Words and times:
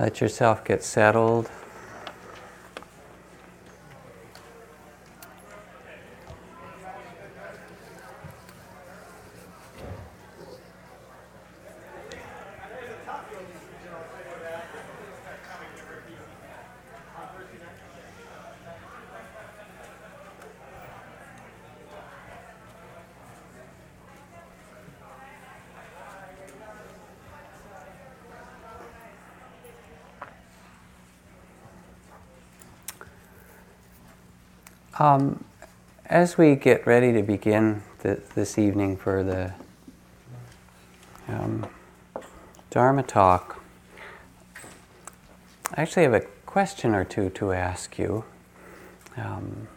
Let 0.00 0.22
yourself 0.22 0.64
get 0.64 0.82
settled. 0.82 1.50
Um, 35.00 35.42
as 36.04 36.36
we 36.36 36.56
get 36.56 36.86
ready 36.86 37.10
to 37.14 37.22
begin 37.22 37.82
the, 38.00 38.20
this 38.34 38.58
evening 38.58 38.98
for 38.98 39.22
the 39.22 39.54
um, 41.26 41.66
Dharma 42.68 43.02
talk, 43.02 43.62
I 45.74 45.80
actually 45.80 46.02
have 46.02 46.12
a 46.12 46.20
question 46.44 46.94
or 46.94 47.06
two 47.06 47.30
to 47.30 47.52
ask 47.52 47.98
you. 47.98 48.26
Um, 49.16 49.68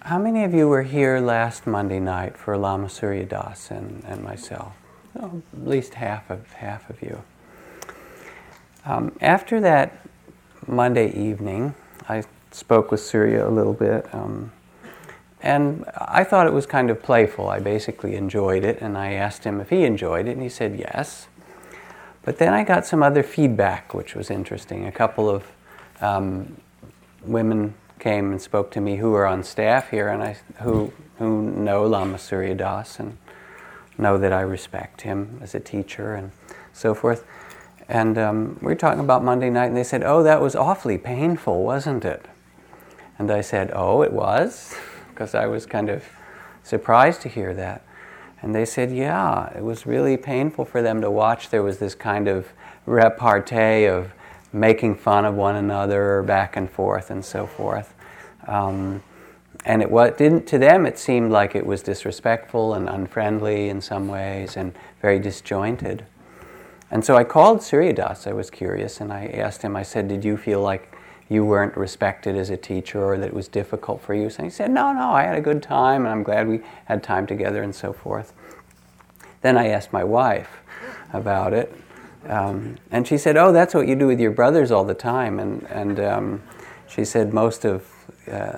how 0.00 0.18
many 0.18 0.44
of 0.44 0.52
you 0.52 0.68
were 0.68 0.82
here 0.82 1.20
last 1.20 1.66
Monday 1.66 2.00
night 2.00 2.36
for 2.36 2.54
Lama 2.58 2.90
Surya 2.90 3.24
Das 3.24 3.70
and, 3.70 4.04
and 4.06 4.22
myself? 4.22 4.74
At 5.18 5.30
least 5.54 5.94
half 5.94 6.28
of 6.28 6.52
half 6.52 6.90
of 6.90 7.00
you. 7.00 7.22
Um, 8.84 9.16
after 9.22 9.58
that 9.62 10.05
Monday 10.66 11.12
evening. 11.12 11.74
I 12.08 12.24
spoke 12.50 12.90
with 12.90 13.00
Surya 13.00 13.48
a 13.48 13.50
little 13.50 13.72
bit. 13.72 14.12
Um, 14.14 14.52
and 15.42 15.84
I 15.96 16.24
thought 16.24 16.46
it 16.46 16.52
was 16.52 16.66
kind 16.66 16.90
of 16.90 17.02
playful. 17.02 17.48
I 17.48 17.60
basically 17.60 18.16
enjoyed 18.16 18.64
it, 18.64 18.80
and 18.80 18.96
I 18.96 19.12
asked 19.12 19.44
him 19.44 19.60
if 19.60 19.70
he 19.70 19.84
enjoyed 19.84 20.26
it, 20.26 20.32
and 20.32 20.42
he 20.42 20.48
said 20.48 20.78
yes. 20.78 21.28
But 22.22 22.38
then 22.38 22.52
I 22.52 22.64
got 22.64 22.86
some 22.86 23.02
other 23.02 23.22
feedback, 23.22 23.94
which 23.94 24.14
was 24.14 24.30
interesting. 24.30 24.86
A 24.86 24.92
couple 24.92 25.28
of 25.30 25.44
um, 26.00 26.56
women 27.22 27.74
came 27.98 28.32
and 28.32 28.40
spoke 28.40 28.70
to 28.72 28.80
me 28.80 28.96
who 28.96 29.14
are 29.14 29.26
on 29.26 29.44
staff 29.44 29.90
here, 29.90 30.08
and 30.08 30.22
I, 30.22 30.36
who, 30.62 30.92
who 31.18 31.42
know 31.42 31.86
Lama 31.86 32.18
Surya 32.18 32.54
Das 32.54 32.98
and 32.98 33.16
know 33.98 34.18
that 34.18 34.32
I 34.32 34.40
respect 34.40 35.02
him 35.02 35.38
as 35.42 35.54
a 35.54 35.60
teacher 35.60 36.14
and 36.14 36.32
so 36.72 36.94
forth. 36.94 37.24
And 37.88 38.18
um, 38.18 38.58
we 38.60 38.66
were 38.66 38.74
talking 38.74 39.00
about 39.00 39.22
Monday 39.22 39.50
night, 39.50 39.66
and 39.66 39.76
they 39.76 39.84
said, 39.84 40.02
Oh, 40.02 40.22
that 40.22 40.40
was 40.40 40.56
awfully 40.56 40.98
painful, 40.98 41.62
wasn't 41.62 42.04
it? 42.04 42.26
And 43.18 43.30
I 43.30 43.40
said, 43.40 43.70
Oh, 43.74 44.02
it 44.02 44.12
was, 44.12 44.74
because 45.10 45.34
I 45.34 45.46
was 45.46 45.66
kind 45.66 45.88
of 45.88 46.04
surprised 46.62 47.22
to 47.22 47.28
hear 47.28 47.54
that. 47.54 47.84
And 48.42 48.54
they 48.54 48.64
said, 48.64 48.90
Yeah, 48.90 49.56
it 49.56 49.62
was 49.62 49.86
really 49.86 50.16
painful 50.16 50.64
for 50.64 50.82
them 50.82 51.00
to 51.00 51.10
watch. 51.10 51.50
There 51.50 51.62
was 51.62 51.78
this 51.78 51.94
kind 51.94 52.28
of 52.28 52.52
repartee 52.86 53.86
of 53.86 54.12
making 54.52 54.96
fun 54.96 55.24
of 55.24 55.34
one 55.34 55.56
another, 55.56 56.22
back 56.22 56.56
and 56.56 56.68
forth, 56.68 57.10
and 57.10 57.24
so 57.24 57.46
forth. 57.46 57.94
Um, 58.46 59.02
and 59.64 59.82
it 59.82 59.90
didn't 60.16 60.46
to 60.46 60.58
them 60.58 60.86
it 60.86 60.98
seemed 60.98 61.32
like 61.32 61.56
it 61.56 61.66
was 61.66 61.82
disrespectful 61.82 62.74
and 62.74 62.88
unfriendly 62.88 63.68
in 63.68 63.80
some 63.80 64.06
ways 64.06 64.56
and 64.56 64.72
very 65.02 65.18
disjointed. 65.18 66.04
And 66.96 67.04
so 67.04 67.14
I 67.14 67.24
called 67.24 67.62
Surya 67.62 67.92
Das. 67.92 68.26
I 68.26 68.32
was 68.32 68.48
curious, 68.48 69.02
and 69.02 69.12
I 69.12 69.26
asked 69.26 69.60
him. 69.60 69.76
I 69.76 69.82
said, 69.82 70.08
"Did 70.08 70.24
you 70.24 70.38
feel 70.38 70.62
like 70.62 70.96
you 71.28 71.44
weren't 71.44 71.76
respected 71.76 72.36
as 72.36 72.48
a 72.48 72.56
teacher, 72.56 73.04
or 73.04 73.18
that 73.18 73.26
it 73.26 73.34
was 73.34 73.48
difficult 73.48 74.00
for 74.00 74.14
you?" 74.14 74.30
So 74.30 74.42
he 74.44 74.48
said, 74.48 74.70
"No, 74.70 74.94
no. 74.94 75.10
I 75.10 75.24
had 75.24 75.36
a 75.36 75.42
good 75.42 75.62
time, 75.62 76.06
and 76.06 76.08
I'm 76.08 76.22
glad 76.22 76.48
we 76.48 76.62
had 76.86 77.02
time 77.02 77.26
together, 77.26 77.62
and 77.62 77.74
so 77.74 77.92
forth." 77.92 78.32
Then 79.42 79.58
I 79.58 79.68
asked 79.68 79.92
my 79.92 80.04
wife 80.04 80.62
about 81.12 81.52
it, 81.52 81.70
um, 82.30 82.76
and 82.90 83.06
she 83.06 83.18
said, 83.18 83.36
"Oh, 83.36 83.52
that's 83.52 83.74
what 83.74 83.86
you 83.86 83.94
do 83.94 84.06
with 84.06 84.18
your 84.18 84.30
brothers 84.30 84.70
all 84.70 84.84
the 84.84 84.94
time." 84.94 85.38
And 85.38 85.66
and 85.68 86.00
um, 86.00 86.42
she 86.88 87.04
said 87.04 87.34
most 87.34 87.66
of, 87.66 87.86
uh, 88.32 88.56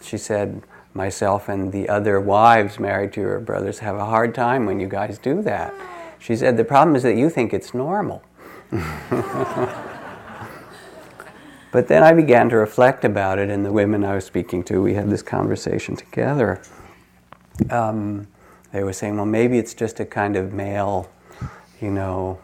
she 0.00 0.16
said 0.16 0.62
myself 0.94 1.50
and 1.50 1.72
the 1.72 1.90
other 1.90 2.20
wives 2.20 2.78
married 2.80 3.12
to 3.12 3.20
your 3.20 3.38
brothers 3.38 3.80
have 3.80 3.96
a 3.96 4.06
hard 4.06 4.34
time 4.34 4.64
when 4.64 4.80
you 4.80 4.88
guys 4.88 5.18
do 5.18 5.42
that. 5.42 5.74
She 6.20 6.36
said, 6.36 6.56
The 6.56 6.64
problem 6.64 6.94
is 6.94 7.02
that 7.02 7.16
you 7.16 7.28
think 7.30 7.52
it's 7.52 7.74
normal. 7.74 8.22
but 11.72 11.88
then 11.88 12.04
I 12.04 12.12
began 12.12 12.48
to 12.50 12.56
reflect 12.56 13.04
about 13.04 13.38
it, 13.38 13.50
and 13.50 13.64
the 13.64 13.72
women 13.72 14.04
I 14.04 14.14
was 14.14 14.24
speaking 14.24 14.62
to, 14.64 14.80
we 14.80 14.94
had 14.94 15.10
this 15.10 15.22
conversation 15.22 15.96
together. 15.96 16.62
Um, 17.70 18.28
they 18.72 18.84
were 18.84 18.92
saying, 18.92 19.16
Well, 19.16 19.26
maybe 19.26 19.58
it's 19.58 19.74
just 19.74 19.98
a 19.98 20.04
kind 20.04 20.36
of 20.36 20.52
male, 20.52 21.10
you 21.80 21.90
know, 21.90 22.38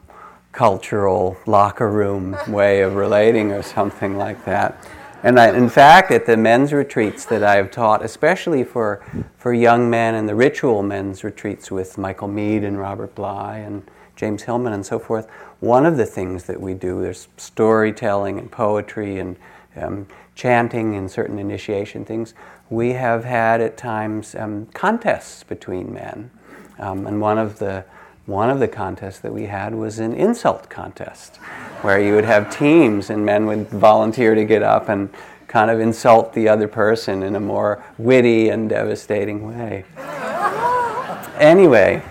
cultural 0.53 1.37
locker 1.47 1.91
room 1.91 2.34
way 2.48 2.81
of 2.81 2.94
relating 2.94 3.53
or 3.53 3.62
something 3.62 4.16
like 4.16 4.43
that. 4.47 4.88
And 5.26 5.41
I, 5.41 5.53
in 5.56 5.69
fact, 5.69 6.12
at 6.12 6.25
the 6.25 6.37
men's 6.37 6.72
retreats 6.72 7.25
that 7.25 7.42
I've 7.42 7.72
taught, 7.72 8.04
especially 8.04 8.62
for, 8.62 9.04
for 9.37 9.53
young 9.53 9.91
men 9.91 10.14
and 10.14 10.28
the 10.28 10.37
ritual 10.37 10.84
men's 10.84 11.25
retreats 11.25 11.69
with 11.69 11.98
Michael 11.98 12.28
Meade 12.28 12.62
and 12.62 12.78
Robert 12.78 13.12
Bly 13.16 13.56
and 13.56 13.82
James 14.14 14.44
Hillman 14.44 14.72
and 14.72 14.87
so 14.87 15.00
forth, 15.00 15.28
one 15.59 15.84
of 15.84 15.97
the 15.97 16.06
things 16.06 16.44
that 16.44 16.60
we 16.60 16.75
do, 16.75 17.03
there's 17.03 17.26
storytelling 17.38 18.38
and 18.38 18.53
poetry 18.53 19.19
and 19.19 19.34
um, 19.75 20.06
chanting 20.37 20.94
and 20.94 21.10
certain 21.10 21.41
initiation 21.41 22.04
things. 22.04 22.32
We 22.70 22.93
have 22.93 23.25
had 23.25 23.60
at 23.60 23.76
times 23.76 24.37
um, 24.37 24.66
contests 24.75 25.43
between 25.43 25.93
men. 25.93 26.31
Um, 26.78 27.04
and 27.04 27.20
one 27.20 27.38
of 27.38 27.58
the 27.58 27.84
one 28.26 28.50
of 28.50 28.59
the 28.59 28.69
contests 28.69 29.20
that 29.20 29.32
we 29.32 29.47
had 29.47 29.75
was 29.75 30.00
an 30.00 30.12
insult 30.12 30.69
contest, 30.69 31.37
where 31.82 32.00
you 32.00 32.14
would 32.14 32.25
have 32.25 32.54
teams 32.54 33.08
and 33.08 33.25
men 33.25 33.46
would 33.46 33.69
volunteer 33.70 34.34
to 34.34 34.44
get 34.44 34.62
up 34.62 34.88
and 34.88 35.08
kind 35.46 35.70
of 35.70 35.78
insult 35.78 36.32
the 36.32 36.49
other 36.49 36.67
person 36.67 37.23
in 37.23 37.37
a 37.37 37.40
more 37.40 37.84
witty 37.99 38.49
and 38.49 38.69
devastating 38.69 39.46
way. 39.46 39.84
anyway, 41.38 42.02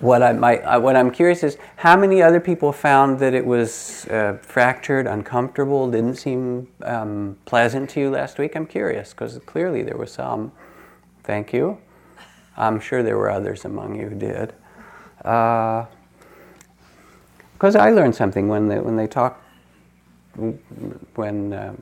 what, 0.00 0.22
I 0.22 0.32
might, 0.32 0.60
uh, 0.60 0.80
what 0.80 0.96
I'm 0.96 1.10
curious 1.10 1.42
is 1.42 1.58
how 1.76 1.96
many 1.96 2.22
other 2.22 2.40
people 2.40 2.72
found 2.72 3.18
that 3.18 3.34
it 3.34 3.44
was 3.44 4.06
uh, 4.06 4.38
fractured, 4.40 5.06
uncomfortable, 5.06 5.90
didn't 5.90 6.14
seem 6.14 6.68
um, 6.84 7.36
pleasant 7.44 7.90
to 7.90 8.00
you 8.00 8.10
last 8.10 8.38
week? 8.38 8.56
I'm 8.56 8.66
curious 8.66 9.10
because 9.10 9.38
clearly 9.44 9.82
there 9.82 9.96
were 9.96 10.06
some. 10.06 10.52
Thank 11.24 11.52
you. 11.52 11.78
I'm 12.56 12.80
sure 12.80 13.02
there 13.02 13.18
were 13.18 13.30
others 13.30 13.64
among 13.64 13.96
you 13.96 14.08
who 14.08 14.14
did. 14.14 14.54
Because 15.28 15.86
uh, 17.76 17.80
I 17.80 17.90
learned 17.90 18.14
something 18.14 18.48
when 18.48 18.68
they, 18.68 18.78
when 18.78 18.96
they 18.96 19.06
talk, 19.06 19.42
when 21.16 21.52
uh, 21.52 21.74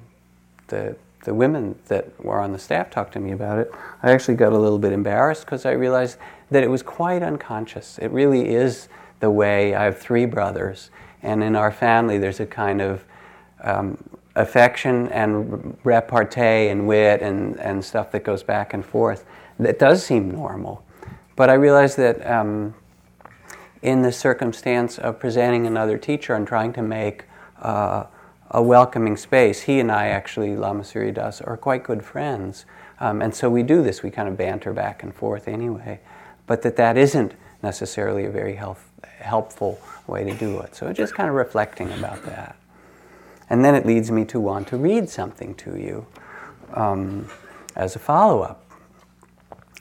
the, 0.66 0.96
the 1.22 1.32
women 1.32 1.78
that 1.86 2.24
were 2.24 2.40
on 2.40 2.50
the 2.50 2.58
staff 2.58 2.90
talked 2.90 3.12
to 3.12 3.20
me 3.20 3.30
about 3.30 3.60
it, 3.60 3.70
I 4.02 4.10
actually 4.10 4.34
got 4.34 4.52
a 4.52 4.58
little 4.58 4.80
bit 4.80 4.92
embarrassed 4.92 5.44
because 5.44 5.64
I 5.64 5.72
realized 5.72 6.18
that 6.50 6.64
it 6.64 6.70
was 6.70 6.82
quite 6.82 7.22
unconscious. 7.22 7.98
It 7.98 8.08
really 8.08 8.48
is 8.48 8.88
the 9.20 9.30
way 9.30 9.76
I 9.76 9.84
have 9.84 9.98
three 9.98 10.26
brothers, 10.26 10.90
and 11.22 11.44
in 11.44 11.54
our 11.54 11.70
family 11.70 12.18
there's 12.18 12.40
a 12.40 12.46
kind 12.46 12.82
of 12.82 13.04
um, 13.62 13.96
affection 14.34 15.08
and 15.10 15.78
repartee 15.84 16.68
and 16.68 16.88
wit 16.88 17.22
and, 17.22 17.60
and 17.60 17.84
stuff 17.84 18.10
that 18.10 18.24
goes 18.24 18.42
back 18.42 18.74
and 18.74 18.84
forth 18.84 19.24
that 19.60 19.78
does 19.78 20.04
seem 20.04 20.32
normal. 20.32 20.84
But 21.36 21.48
I 21.48 21.54
realized 21.54 21.96
that 21.98 22.26
um, 22.26 22.74
in 23.86 24.02
the 24.02 24.10
circumstance 24.10 24.98
of 24.98 25.20
presenting 25.20 25.64
another 25.64 25.96
teacher 25.96 26.34
and 26.34 26.44
trying 26.44 26.72
to 26.72 26.82
make 26.82 27.24
uh, 27.62 28.04
a 28.50 28.60
welcoming 28.60 29.16
space. 29.16 29.62
He 29.62 29.78
and 29.78 29.92
I 29.92 30.08
actually, 30.08 30.56
Lama 30.56 30.82
Surya 30.82 31.12
Das, 31.12 31.40
are 31.40 31.56
quite 31.56 31.84
good 31.84 32.04
friends. 32.04 32.66
Um, 32.98 33.22
and 33.22 33.32
so 33.32 33.48
we 33.48 33.62
do 33.62 33.84
this, 33.84 34.02
we 34.02 34.10
kind 34.10 34.28
of 34.28 34.36
banter 34.36 34.72
back 34.72 35.04
and 35.04 35.14
forth 35.14 35.46
anyway. 35.46 36.00
But 36.48 36.62
that 36.62 36.74
that 36.76 36.96
isn't 36.96 37.34
necessarily 37.62 38.24
a 38.24 38.30
very 38.30 38.56
health, 38.56 38.90
helpful 39.20 39.78
way 40.08 40.24
to 40.24 40.34
do 40.34 40.58
it. 40.62 40.74
So 40.74 40.92
just 40.92 41.14
kind 41.14 41.28
of 41.28 41.36
reflecting 41.36 41.92
about 41.92 42.24
that. 42.24 42.56
And 43.48 43.64
then 43.64 43.76
it 43.76 43.86
leads 43.86 44.10
me 44.10 44.24
to 44.24 44.40
want 44.40 44.66
to 44.68 44.76
read 44.76 45.08
something 45.08 45.54
to 45.54 45.76
you 45.76 46.06
um, 46.74 47.28
as 47.76 47.94
a 47.94 48.00
follow 48.00 48.42
up. 48.42 48.64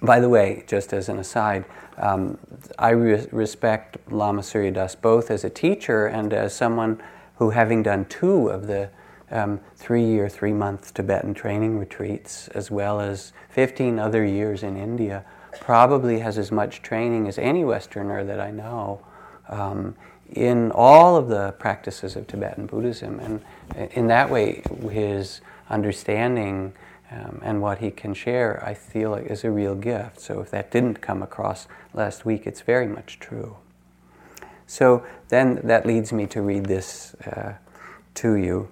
By 0.03 0.19
the 0.19 0.29
way, 0.29 0.63
just 0.67 0.93
as 0.93 1.09
an 1.09 1.17
aside, 1.17 1.65
um, 1.97 2.37
I 2.77 2.89
re- 2.89 3.27
respect 3.31 3.97
Lama 4.11 4.43
Surya 4.43 4.71
Das 4.71 4.95
both 4.95 5.31
as 5.31 5.43
a 5.43 5.49
teacher 5.49 6.07
and 6.07 6.33
as 6.33 6.53
someone 6.53 7.01
who, 7.37 7.51
having 7.51 7.83
done 7.83 8.05
two 8.05 8.49
of 8.49 8.67
the 8.67 8.89
um, 9.31 9.59
three 9.75 10.05
year, 10.05 10.29
three 10.29 10.53
month 10.53 10.93
Tibetan 10.93 11.33
training 11.33 11.79
retreats, 11.79 12.47
as 12.49 12.69
well 12.69 12.99
as 12.99 13.33
15 13.49 13.99
other 13.99 14.25
years 14.25 14.63
in 14.63 14.77
India, 14.77 15.25
probably 15.59 16.19
has 16.19 16.37
as 16.37 16.51
much 16.51 16.81
training 16.81 17.27
as 17.27 17.37
any 17.37 17.63
Westerner 17.63 18.23
that 18.23 18.39
I 18.39 18.51
know 18.51 19.01
um, 19.49 19.95
in 20.33 20.71
all 20.71 21.15
of 21.15 21.27
the 21.27 21.53
practices 21.53 22.15
of 22.15 22.27
Tibetan 22.27 22.65
Buddhism. 22.65 23.19
And 23.19 23.91
in 23.93 24.07
that 24.07 24.29
way, 24.29 24.61
his 24.91 25.41
understanding 25.69 26.73
um, 27.11 27.39
and 27.43 27.61
what 27.61 27.79
he 27.79 27.91
can 27.91 28.13
share, 28.13 28.63
I 28.65 28.73
feel 28.73 29.11
like 29.11 29.25
is 29.25 29.43
a 29.43 29.51
real 29.51 29.75
gift. 29.75 30.19
So 30.19 30.39
if 30.41 30.49
that 30.51 30.71
didn't 30.71 31.01
come 31.01 31.21
across 31.21 31.67
last 31.93 32.25
week, 32.25 32.47
it's 32.47 32.61
very 32.61 32.87
much 32.87 33.19
true. 33.19 33.57
So 34.67 35.05
then 35.29 35.61
that 35.63 35.85
leads 35.85 36.11
me 36.11 36.25
to 36.27 36.41
read 36.41 36.65
this 36.65 37.13
uh, 37.25 37.53
to 38.15 38.35
you, 38.35 38.69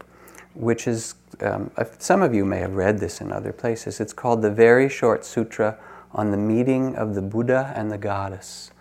which 0.56 0.88
is, 0.88 1.16
um, 1.42 1.70
some 2.00 2.22
of 2.22 2.34
you 2.34 2.46
may 2.46 2.60
have 2.60 2.74
read 2.74 2.98
this 3.00 3.22
in 3.22 3.32
other 3.32 3.54
places. 3.54 4.00
It's 4.00 4.14
called 4.14 4.42
the 4.42 4.52
Very 4.52 4.90
Short 4.90 5.24
Sutra 5.24 5.78
on 6.12 6.32
the 6.32 6.38
Meeting 6.38 6.96
of 6.96 7.14
the 7.16 7.22
Buddha 7.22 7.72
and 7.76 7.92
the 7.92 7.98
Goddess, 7.98 8.72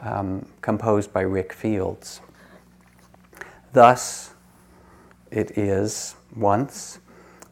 um, 0.00 0.46
composed 0.62 1.12
by 1.12 1.20
Rick 1.20 1.52
Fields. 1.52 2.20
Thus, 3.72 4.32
it 5.30 5.58
is 5.58 6.14
once 6.36 7.00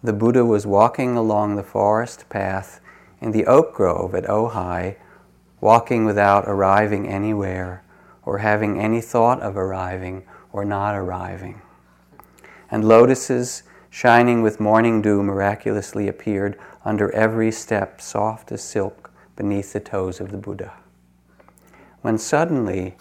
the 0.02 0.12
Buddha 0.12 0.44
was 0.44 0.66
walking 0.66 1.16
along 1.16 1.54
the 1.54 1.62
forest 1.62 2.28
path 2.28 2.80
in 3.20 3.30
the 3.30 3.46
oak 3.46 3.72
grove 3.72 4.14
at 4.14 4.24
Ojai, 4.24 4.96
walking 5.60 6.04
without 6.04 6.44
arriving 6.48 7.06
anywhere 7.06 7.84
or 8.24 8.38
having 8.38 8.80
any 8.80 9.00
thought 9.00 9.40
of 9.40 9.56
arriving 9.56 10.24
or 10.52 10.64
not 10.64 10.96
arriving. 10.96 11.62
And 12.70 12.84
lotuses 12.84 13.62
shining 13.90 14.42
with 14.42 14.58
morning 14.58 15.02
dew 15.02 15.22
miraculously 15.22 16.08
appeared 16.08 16.58
under 16.84 17.12
every 17.12 17.52
step, 17.52 18.00
soft 18.00 18.50
as 18.50 18.62
silk, 18.62 19.10
beneath 19.36 19.72
the 19.72 19.80
toes 19.80 20.20
of 20.20 20.30
the 20.30 20.36
Buddha. 20.36 20.72
When 22.00 22.18
suddenly, 22.18 22.96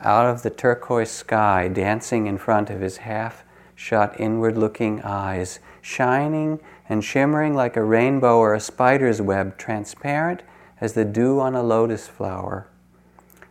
out 0.00 0.26
of 0.26 0.42
the 0.42 0.50
turquoise 0.50 1.10
sky, 1.10 1.68
dancing 1.68 2.26
in 2.26 2.38
front 2.38 2.70
of 2.70 2.80
his 2.80 2.98
half 2.98 3.44
shut 3.74 4.18
inward 4.18 4.56
looking 4.56 5.02
eyes, 5.02 5.58
shining 5.84 6.58
and 6.88 7.04
shimmering 7.04 7.54
like 7.54 7.76
a 7.76 7.84
rainbow 7.84 8.38
or 8.38 8.54
a 8.54 8.60
spider's 8.60 9.20
web, 9.20 9.58
transparent 9.58 10.42
as 10.80 10.94
the 10.94 11.04
dew 11.04 11.38
on 11.38 11.54
a 11.54 11.62
lotus 11.62 12.08
flower. 12.08 12.66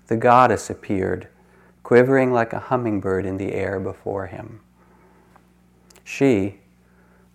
The 0.07 0.17
goddess 0.17 0.69
appeared, 0.69 1.27
quivering 1.83 2.33
like 2.33 2.51
a 2.51 2.59
hummingbird 2.59 3.25
in 3.25 3.37
the 3.37 3.53
air 3.53 3.79
before 3.79 4.27
him. 4.27 4.61
She, 6.03 6.59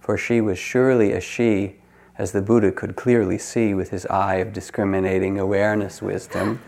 for 0.00 0.18
she 0.18 0.40
was 0.40 0.58
surely 0.58 1.12
a 1.12 1.20
she, 1.20 1.76
as 2.16 2.32
the 2.32 2.42
Buddha 2.42 2.72
could 2.72 2.96
clearly 2.96 3.38
see 3.38 3.74
with 3.74 3.90
his 3.90 4.04
eye 4.06 4.36
of 4.36 4.52
discriminating 4.52 5.38
awareness 5.38 6.02
wisdom, 6.02 6.60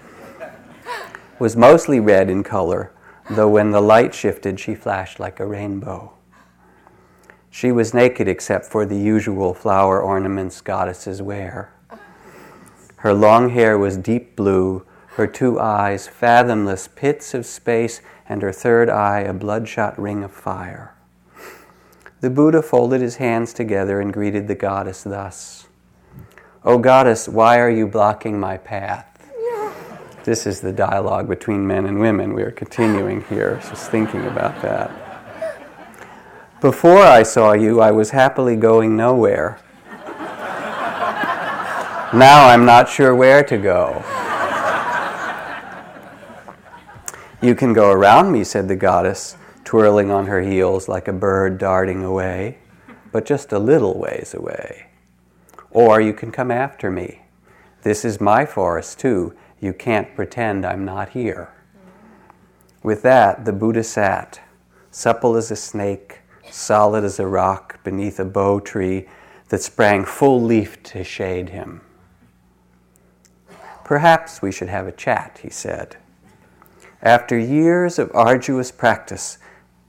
was 1.40 1.56
mostly 1.56 1.98
red 1.98 2.30
in 2.30 2.44
color, 2.44 2.92
though 3.28 3.48
when 3.48 3.72
the 3.72 3.80
light 3.80 4.14
shifted, 4.14 4.60
she 4.60 4.76
flashed 4.76 5.18
like 5.18 5.40
a 5.40 5.46
rainbow. 5.46 6.12
She 7.50 7.72
was 7.72 7.92
naked 7.92 8.28
except 8.28 8.66
for 8.66 8.86
the 8.86 8.96
usual 8.96 9.52
flower 9.54 10.00
ornaments 10.00 10.60
goddesses 10.60 11.20
wear. 11.20 11.72
Her 12.96 13.12
long 13.12 13.50
hair 13.50 13.76
was 13.76 13.96
deep 13.96 14.36
blue, 14.36 14.86
her 15.14 15.26
two 15.26 15.58
eyes 15.58 16.06
fathomless 16.06 16.88
pits 16.88 17.34
of 17.34 17.44
space, 17.44 18.00
and 18.28 18.42
her 18.42 18.52
third 18.52 18.88
eye 18.88 19.20
a 19.20 19.32
bloodshot 19.32 19.98
ring 19.98 20.22
of 20.22 20.30
fire. 20.30 20.94
The 22.20 22.30
Buddha 22.30 22.62
folded 22.62 23.00
his 23.00 23.16
hands 23.16 23.52
together 23.52 24.00
and 24.00 24.12
greeted 24.12 24.46
the 24.46 24.54
goddess 24.54 25.02
thus 25.02 25.66
O 26.62 26.76
goddess, 26.76 27.26
why 27.26 27.58
are 27.58 27.70
you 27.70 27.86
blocking 27.86 28.38
my 28.38 28.58
path? 28.58 29.06
This 30.24 30.46
is 30.46 30.60
the 30.60 30.72
dialogue 30.72 31.26
between 31.26 31.66
men 31.66 31.86
and 31.86 31.98
women. 31.98 32.34
We 32.34 32.42
are 32.42 32.50
continuing 32.50 33.24
here, 33.24 33.58
just 33.62 33.90
thinking 33.90 34.26
about 34.26 34.60
that. 34.60 35.09
Before 36.60 36.98
I 36.98 37.22
saw 37.22 37.52
you, 37.54 37.80
I 37.80 37.90
was 37.90 38.10
happily 38.10 38.54
going 38.54 38.94
nowhere. 38.94 39.58
now 42.12 42.48
I'm 42.48 42.66
not 42.66 42.86
sure 42.86 43.14
where 43.14 43.42
to 43.44 43.56
go. 43.56 44.04
You 47.40 47.54
can 47.54 47.72
go 47.72 47.90
around 47.90 48.30
me, 48.30 48.44
said 48.44 48.68
the 48.68 48.76
goddess, 48.76 49.38
twirling 49.64 50.10
on 50.10 50.26
her 50.26 50.42
heels 50.42 50.86
like 50.86 51.08
a 51.08 51.14
bird 51.14 51.56
darting 51.56 52.04
away, 52.04 52.58
but 53.10 53.24
just 53.24 53.52
a 53.52 53.58
little 53.58 53.98
ways 53.98 54.34
away. 54.34 54.88
Or 55.70 55.98
you 55.98 56.12
can 56.12 56.30
come 56.30 56.50
after 56.50 56.90
me. 56.90 57.22
This 57.84 58.04
is 58.04 58.20
my 58.20 58.44
forest, 58.44 58.98
too. 58.98 59.34
You 59.60 59.72
can't 59.72 60.14
pretend 60.14 60.66
I'm 60.66 60.84
not 60.84 61.10
here. 61.10 61.54
With 62.82 63.00
that, 63.00 63.46
the 63.46 63.54
Buddha 63.54 63.82
sat, 63.82 64.42
supple 64.90 65.36
as 65.36 65.50
a 65.50 65.56
snake, 65.56 66.19
solid 66.52 67.04
as 67.04 67.18
a 67.18 67.26
rock 67.26 67.82
beneath 67.84 68.18
a 68.20 68.24
bo 68.24 68.60
tree 68.60 69.06
that 69.48 69.62
sprang 69.62 70.04
full 70.04 70.42
leaf 70.42 70.82
to 70.84 71.04
shade 71.04 71.50
him. 71.50 71.80
Perhaps 73.84 74.40
we 74.40 74.52
should 74.52 74.68
have 74.68 74.86
a 74.86 74.92
chat, 74.92 75.40
he 75.42 75.50
said. 75.50 75.96
After 77.02 77.36
years 77.36 77.98
of 77.98 78.10
arduous 78.14 78.70
practice, 78.70 79.38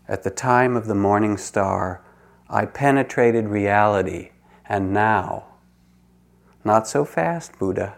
at 0.08 0.24
the 0.24 0.32
time 0.32 0.75
of 0.75 0.88
the 0.88 0.96
morning 0.96 1.38
star, 1.38 2.01
I 2.50 2.65
penetrated 2.65 3.48
reality, 3.48 4.32
and 4.68 4.91
now, 4.91 5.46
not 6.63 6.88
so 6.88 7.06
fast, 7.06 7.58
Buddha, 7.60 7.96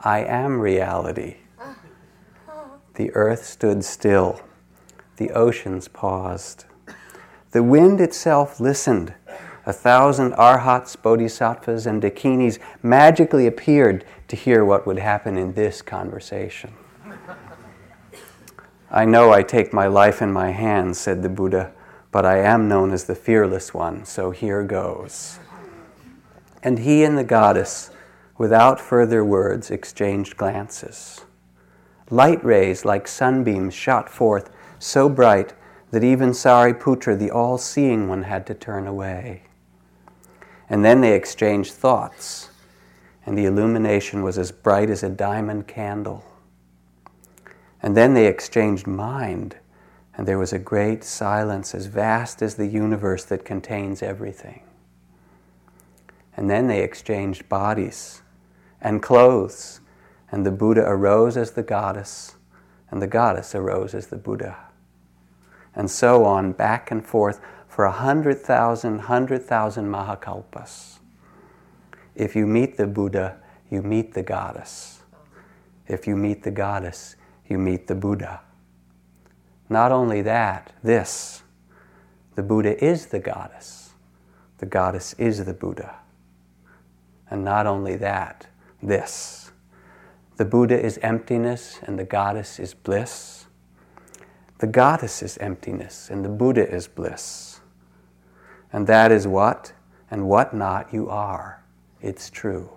I 0.00 0.20
am 0.20 0.60
reality. 0.60 1.36
The 2.94 3.12
earth 3.14 3.44
stood 3.44 3.84
still, 3.84 4.40
the 5.16 5.30
oceans 5.30 5.88
paused. 5.88 6.64
The 7.50 7.62
wind 7.62 8.00
itself 8.00 8.60
listened. 8.60 9.14
A 9.64 9.72
thousand 9.72 10.34
arhats, 10.34 10.96
bodhisattvas, 10.96 11.86
and 11.86 12.02
dakinis 12.02 12.58
magically 12.82 13.46
appeared 13.46 14.04
to 14.28 14.36
hear 14.36 14.64
what 14.64 14.86
would 14.86 14.98
happen 14.98 15.38
in 15.38 15.54
this 15.54 15.80
conversation. 15.80 16.74
I 18.90 19.04
know 19.04 19.32
I 19.32 19.42
take 19.42 19.72
my 19.72 19.86
life 19.86 20.22
in 20.22 20.32
my 20.32 20.50
hands, 20.50 20.98
said 20.98 21.22
the 21.22 21.28
Buddha, 21.28 21.72
but 22.10 22.24
I 22.24 22.38
am 22.38 22.68
known 22.68 22.92
as 22.92 23.04
the 23.04 23.14
fearless 23.14 23.74
one, 23.74 24.04
so 24.04 24.30
here 24.30 24.62
goes. 24.62 25.38
And 26.62 26.78
he 26.78 27.04
and 27.04 27.16
the 27.16 27.24
goddess, 27.24 27.90
without 28.38 28.80
further 28.80 29.24
words, 29.24 29.70
exchanged 29.70 30.36
glances. 30.36 31.24
Light 32.10 32.42
rays 32.42 32.84
like 32.86 33.06
sunbeams 33.06 33.74
shot 33.74 34.08
forth, 34.08 34.50
so 34.78 35.08
bright 35.08 35.52
that 35.90 36.04
even 36.04 36.30
Sariputra, 36.30 37.18
the 37.18 37.30
all 37.30 37.56
seeing 37.56 38.08
one, 38.08 38.24
had 38.24 38.46
to 38.46 38.54
turn 38.54 38.86
away. 38.86 39.42
And 40.68 40.84
then 40.84 41.00
they 41.00 41.14
exchanged 41.14 41.72
thoughts, 41.72 42.50
and 43.24 43.36
the 43.36 43.46
illumination 43.46 44.22
was 44.22 44.36
as 44.36 44.52
bright 44.52 44.90
as 44.90 45.02
a 45.02 45.08
diamond 45.08 45.66
candle. 45.66 46.24
And 47.82 47.96
then 47.96 48.12
they 48.12 48.26
exchanged 48.26 48.86
mind, 48.86 49.56
and 50.14 50.26
there 50.26 50.38
was 50.38 50.52
a 50.52 50.58
great 50.58 51.04
silence 51.04 51.74
as 51.74 51.86
vast 51.86 52.42
as 52.42 52.56
the 52.56 52.66
universe 52.66 53.24
that 53.24 53.44
contains 53.44 54.02
everything. 54.02 54.62
And 56.36 56.50
then 56.50 56.66
they 56.66 56.82
exchanged 56.82 57.48
bodies 57.48 58.20
and 58.80 59.02
clothes, 59.02 59.80
and 60.30 60.44
the 60.44 60.52
Buddha 60.52 60.82
arose 60.86 61.36
as 61.36 61.52
the 61.52 61.62
goddess, 61.62 62.34
and 62.90 63.00
the 63.00 63.06
goddess 63.06 63.54
arose 63.54 63.94
as 63.94 64.08
the 64.08 64.16
Buddha 64.16 64.67
and 65.78 65.90
so 65.90 66.24
on, 66.24 66.52
back 66.52 66.90
and 66.90 67.06
forth 67.06 67.40
for 67.68 67.84
a 67.84 67.92
hundred 67.92 68.40
thousand, 68.40 68.98
hundred 68.98 69.44
thousand 69.44 69.86
Mahakalpas. 69.86 70.98
If 72.16 72.34
you 72.34 72.46
meet 72.46 72.76
the 72.76 72.88
Buddha, 72.88 73.38
you 73.70 73.80
meet 73.80 74.12
the 74.12 74.24
goddess. 74.24 75.02
If 75.86 76.06
you 76.06 76.16
meet 76.16 76.42
the 76.42 76.50
goddess, 76.50 77.14
you 77.46 77.58
meet 77.58 77.86
the 77.86 77.94
Buddha. 77.94 78.40
Not 79.70 79.92
only 79.92 80.20
that, 80.22 80.72
this 80.82 81.42
the 82.34 82.42
Buddha 82.42 82.84
is 82.84 83.06
the 83.06 83.20
goddess, 83.20 83.90
the 84.58 84.66
goddess 84.66 85.12
is 85.14 85.44
the 85.44 85.54
Buddha. 85.54 85.96
And 87.30 87.44
not 87.44 87.66
only 87.66 87.96
that, 87.96 88.48
this 88.82 89.52
the 90.38 90.44
Buddha 90.44 90.80
is 90.80 90.98
emptiness 91.02 91.78
and 91.82 91.98
the 91.98 92.04
goddess 92.04 92.58
is 92.58 92.74
bliss. 92.74 93.37
The 94.58 94.66
goddess 94.66 95.22
is 95.22 95.38
emptiness 95.38 96.10
and 96.10 96.24
the 96.24 96.28
Buddha 96.28 96.68
is 96.68 96.88
bliss. 96.88 97.60
And 98.72 98.86
that 98.86 99.12
is 99.12 99.26
what 99.26 99.72
and 100.10 100.28
what 100.28 100.52
not 100.52 100.92
you 100.92 101.08
are. 101.08 101.62
It's 102.00 102.28
true. 102.28 102.70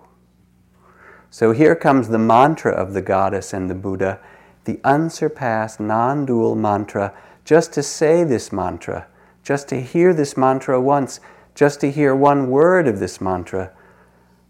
So 1.30 1.52
here 1.52 1.74
comes 1.74 2.08
the 2.08 2.18
mantra 2.18 2.72
of 2.72 2.92
the 2.92 3.02
goddess 3.02 3.52
and 3.52 3.68
the 3.68 3.74
Buddha, 3.74 4.20
the 4.64 4.80
unsurpassed, 4.84 5.80
non 5.80 6.26
dual 6.26 6.54
mantra. 6.54 7.14
Just 7.44 7.72
to 7.72 7.82
say 7.82 8.22
this 8.22 8.52
mantra, 8.52 9.08
just 9.42 9.68
to 9.68 9.80
hear 9.80 10.14
this 10.14 10.36
mantra 10.36 10.80
once, 10.80 11.20
just 11.54 11.80
to 11.80 11.90
hear 11.90 12.14
one 12.14 12.48
word 12.48 12.86
of 12.86 13.00
this 13.00 13.20
mantra 13.20 13.72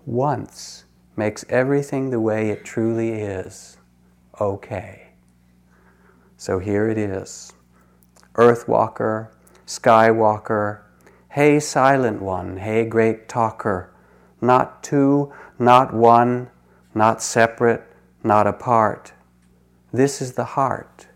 once 0.05 0.85
makes 1.17 1.45
everything 1.49 2.11
the 2.11 2.21
way 2.21 2.51
it 2.51 2.65
truly 2.65 3.13
is 3.13 3.79
okay. 4.41 5.12
So 6.43 6.59
here 6.59 6.89
it 6.89 6.99
is 6.99 7.53
Earthwalker, 8.35 9.29
Skywalker, 9.65 10.81
Hey, 11.29 11.61
silent 11.61 12.21
one, 12.21 12.57
hey, 12.57 12.85
great 12.85 13.29
talker, 13.29 13.95
not 14.41 14.83
two, 14.83 15.33
not 15.61 15.95
one, 15.95 16.51
not 16.97 17.23
separate, 17.23 17.85
not 18.25 18.49
apart. 18.49 19.13
This 19.93 20.21
is 20.21 20.33
the 20.33 20.59
heart. 20.59 21.07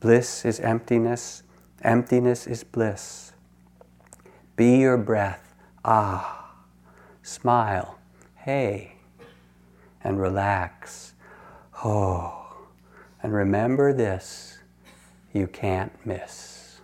Bliss 0.00 0.44
is 0.44 0.58
emptiness, 0.58 1.44
emptiness 1.82 2.48
is 2.48 2.64
bliss. 2.64 3.34
Be 4.56 4.78
your 4.78 4.98
breath, 4.98 5.54
ah. 5.84 6.56
Smile, 7.22 8.00
hey, 8.34 8.96
and 10.02 10.20
relax, 10.20 11.14
oh. 11.84 12.42
And 13.22 13.32
remember 13.32 13.92
this 13.92 14.55
you 15.36 15.46
can't 15.46 15.92
miss. 16.04 16.80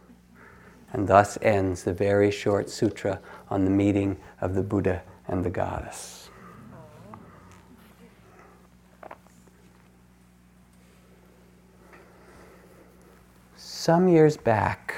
And 0.93 1.09
thus 1.09 1.39
ends 1.41 1.85
the 1.85 1.95
very 1.95 2.31
short 2.31 2.69
sutra 2.69 3.21
on 3.49 3.65
the 3.65 3.71
meeting 3.71 4.19
of 4.41 4.55
the 4.55 4.63
Buddha 4.63 5.03
and 5.27 5.45
the 5.45 5.51
goddess. 5.51 6.29
Some 13.57 14.07
years 14.07 14.37
back, 14.37 14.95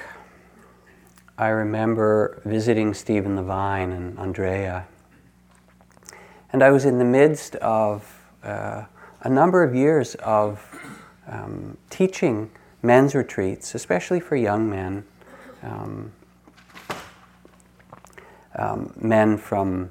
I 1.39 1.49
remember 1.49 2.43
visiting 2.45 2.93
Stephen 2.93 3.37
Levine 3.37 3.93
and 3.93 4.17
Ondrea. 4.19 4.85
And 6.53 6.63
I 6.63 6.71
was 6.71 6.85
in 6.85 6.99
the 6.99 7.05
midst 7.05 7.57
of 7.57 8.23
uh, 8.43 8.85
a 9.23 9.29
number 9.29 9.63
of 9.63 9.75
years 9.75 10.17
of 10.17 10.63
um, 11.27 11.79
teaching 11.89 12.51
men's 12.85 13.15
retreats, 13.15 13.75
especially 13.75 14.21
for 14.21 14.37
young 14.37 14.69
men, 14.69 15.05
um, 15.63 16.13
um, 18.57 18.93
men 18.97 19.37
from 19.39 19.91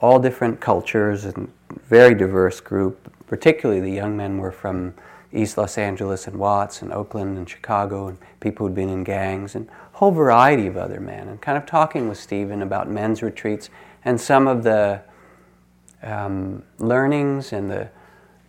all 0.00 0.18
different 0.18 0.58
cultures 0.58 1.24
and 1.24 1.52
very 1.86 2.14
diverse 2.14 2.60
group. 2.60 3.12
Particularly, 3.26 3.80
the 3.80 3.92
young 3.92 4.16
men 4.16 4.38
were 4.38 4.50
from 4.50 4.94
East 5.32 5.56
Los 5.56 5.78
Angeles 5.78 6.26
and 6.26 6.36
Watts 6.36 6.82
and 6.82 6.92
Oakland 6.92 7.38
and 7.38 7.48
Chicago 7.48 8.08
and 8.08 8.18
people 8.40 8.66
who'd 8.66 8.74
been 8.74 8.88
in 8.88 9.04
gangs 9.04 9.54
and 9.54 9.68
a 9.94 9.98
whole 9.98 10.10
variety 10.10 10.66
of 10.66 10.76
other 10.76 11.00
men. 11.00 11.28
And 11.28 11.40
kind 11.40 11.56
of 11.56 11.66
talking 11.66 12.08
with 12.08 12.18
Stephen 12.18 12.62
about 12.62 12.90
men's 12.90 13.22
retreats 13.22 13.70
and 14.04 14.20
some 14.20 14.48
of 14.48 14.62
the 14.62 15.00
um, 16.02 16.62
learnings 16.78 17.52
and 17.52 17.70
the, 17.70 17.88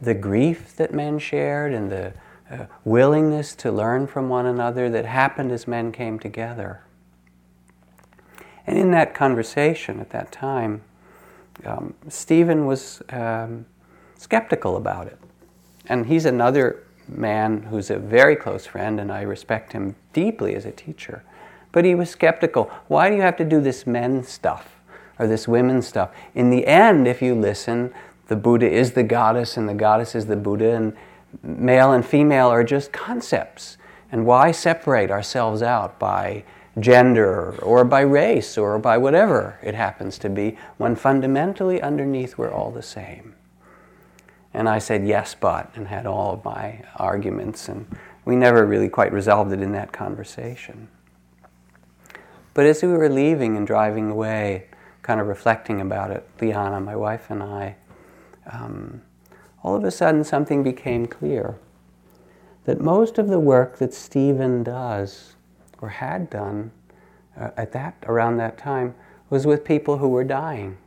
the 0.01 0.13
grief 0.13 0.75
that 0.77 0.93
men 0.93 1.19
shared 1.19 1.73
and 1.73 1.91
the 1.91 2.13
willingness 2.83 3.55
to 3.55 3.71
learn 3.71 4.07
from 4.07 4.29
one 4.29 4.45
another 4.45 4.89
that 4.89 5.05
happened 5.05 5.51
as 5.51 5.67
men 5.67 5.91
came 5.91 6.19
together. 6.19 6.81
And 8.65 8.77
in 8.77 8.91
that 8.91 9.13
conversation 9.13 9.99
at 9.99 10.09
that 10.11 10.31
time, 10.31 10.81
um, 11.65 11.93
Stephen 12.07 12.65
was 12.65 13.01
um, 13.09 13.65
skeptical 14.17 14.77
about 14.77 15.07
it. 15.07 15.19
And 15.87 16.05
he's 16.05 16.25
another 16.25 16.83
man 17.07 17.63
who's 17.63 17.89
a 17.89 17.99
very 17.99 18.35
close 18.35 18.65
friend, 18.65 18.99
and 18.99 19.11
I 19.11 19.21
respect 19.21 19.73
him 19.73 19.95
deeply 20.13 20.55
as 20.55 20.65
a 20.65 20.71
teacher. 20.71 21.23
But 21.71 21.85
he 21.85 21.95
was 21.95 22.09
skeptical. 22.09 22.71
Why 22.87 23.09
do 23.09 23.15
you 23.15 23.21
have 23.21 23.37
to 23.37 23.45
do 23.45 23.59
this 23.59 23.85
men 23.85 24.23
stuff 24.23 24.75
or 25.19 25.27
this 25.27 25.47
women 25.47 25.81
stuff? 25.81 26.11
In 26.33 26.49
the 26.49 26.65
end, 26.65 27.07
if 27.07 27.21
you 27.21 27.35
listen, 27.35 27.93
the 28.27 28.35
Buddha 28.35 28.69
is 28.69 28.93
the 28.93 29.03
goddess 29.03 29.57
and 29.57 29.67
the 29.67 29.73
goddess 29.73 30.15
is 30.15 30.27
the 30.27 30.35
Buddha, 30.35 30.75
and 30.75 30.95
male 31.41 31.91
and 31.91 32.05
female 32.05 32.47
are 32.47 32.63
just 32.63 32.91
concepts. 32.91 33.77
And 34.11 34.25
why 34.25 34.51
separate 34.51 35.09
ourselves 35.09 35.63
out 35.63 35.97
by 35.97 36.43
gender 36.79 37.55
or 37.61 37.83
by 37.83 38.01
race 38.01 38.57
or 38.57 38.77
by 38.77 38.97
whatever 38.97 39.57
it 39.63 39.73
happens 39.73 40.17
to 40.19 40.29
be 40.29 40.57
when 40.77 40.95
fundamentally 40.95 41.81
underneath 41.81 42.37
we're 42.37 42.51
all 42.51 42.71
the 42.71 42.83
same? 42.83 43.35
And 44.53 44.69
I 44.69 44.77
said, 44.77 45.07
yes, 45.07 45.35
but, 45.39 45.71
and 45.75 45.87
had 45.87 46.05
all 46.05 46.33
of 46.33 46.45
my 46.45 46.83
arguments, 46.97 47.67
and 47.67 47.87
we 48.23 48.35
never 48.35 48.65
really 48.65 48.87
quite 48.87 49.11
resolved 49.11 49.51
it 49.51 49.61
in 49.61 49.71
that 49.71 49.91
conversation. 49.91 50.89
But 52.53 52.67
as 52.67 52.83
we 52.83 52.89
were 52.89 53.09
leaving 53.09 53.57
and 53.57 53.65
driving 53.65 54.11
away, 54.11 54.67
kind 55.01 55.19
of 55.19 55.25
reflecting 55.25 55.81
about 55.81 56.11
it, 56.11 56.27
Liana, 56.39 56.79
my 56.79 56.95
wife, 56.95 57.31
and 57.31 57.41
I, 57.41 57.75
um, 58.51 59.01
all 59.63 59.75
of 59.75 59.83
a 59.83 59.91
sudden 59.91 60.23
something 60.23 60.61
became 60.61 61.05
clear 61.05 61.55
that 62.65 62.79
most 62.79 63.17
of 63.17 63.27
the 63.27 63.39
work 63.39 63.77
that 63.77 63.93
Stephen 63.93 64.63
does 64.63 65.35
or 65.81 65.89
had 65.89 66.29
done 66.29 66.71
uh, 67.39 67.49
at 67.57 67.71
that 67.71 67.95
around 68.05 68.37
that 68.37 68.57
time 68.57 68.93
was 69.29 69.45
with 69.45 69.65
people 69.65 69.97
who 69.97 70.09
were 70.09 70.23
dying. 70.23 70.77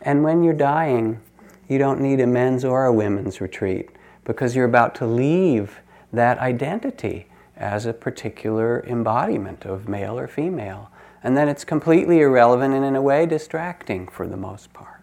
And 0.00 0.24
when 0.24 0.42
you're 0.42 0.54
dying, 0.54 1.20
you 1.68 1.78
don't 1.78 2.00
need 2.00 2.20
a 2.20 2.26
men's 2.26 2.64
or 2.64 2.86
a 2.86 2.92
women's 2.92 3.40
retreat 3.40 3.90
because 4.24 4.56
you're 4.56 4.64
about 4.66 4.94
to 4.96 5.06
leave 5.06 5.80
that 6.12 6.38
identity 6.38 7.26
as 7.56 7.86
a 7.86 7.92
particular 7.92 8.84
embodiment 8.86 9.64
of 9.64 9.88
male 9.88 10.18
or 10.18 10.26
female. 10.26 10.90
And 11.22 11.36
then 11.36 11.48
it's 11.48 11.64
completely 11.64 12.20
irrelevant 12.20 12.74
and, 12.74 12.84
in 12.84 12.96
a 12.96 13.02
way, 13.02 13.26
distracting 13.26 14.08
for 14.08 14.26
the 14.26 14.36
most 14.36 14.72
part. 14.72 15.01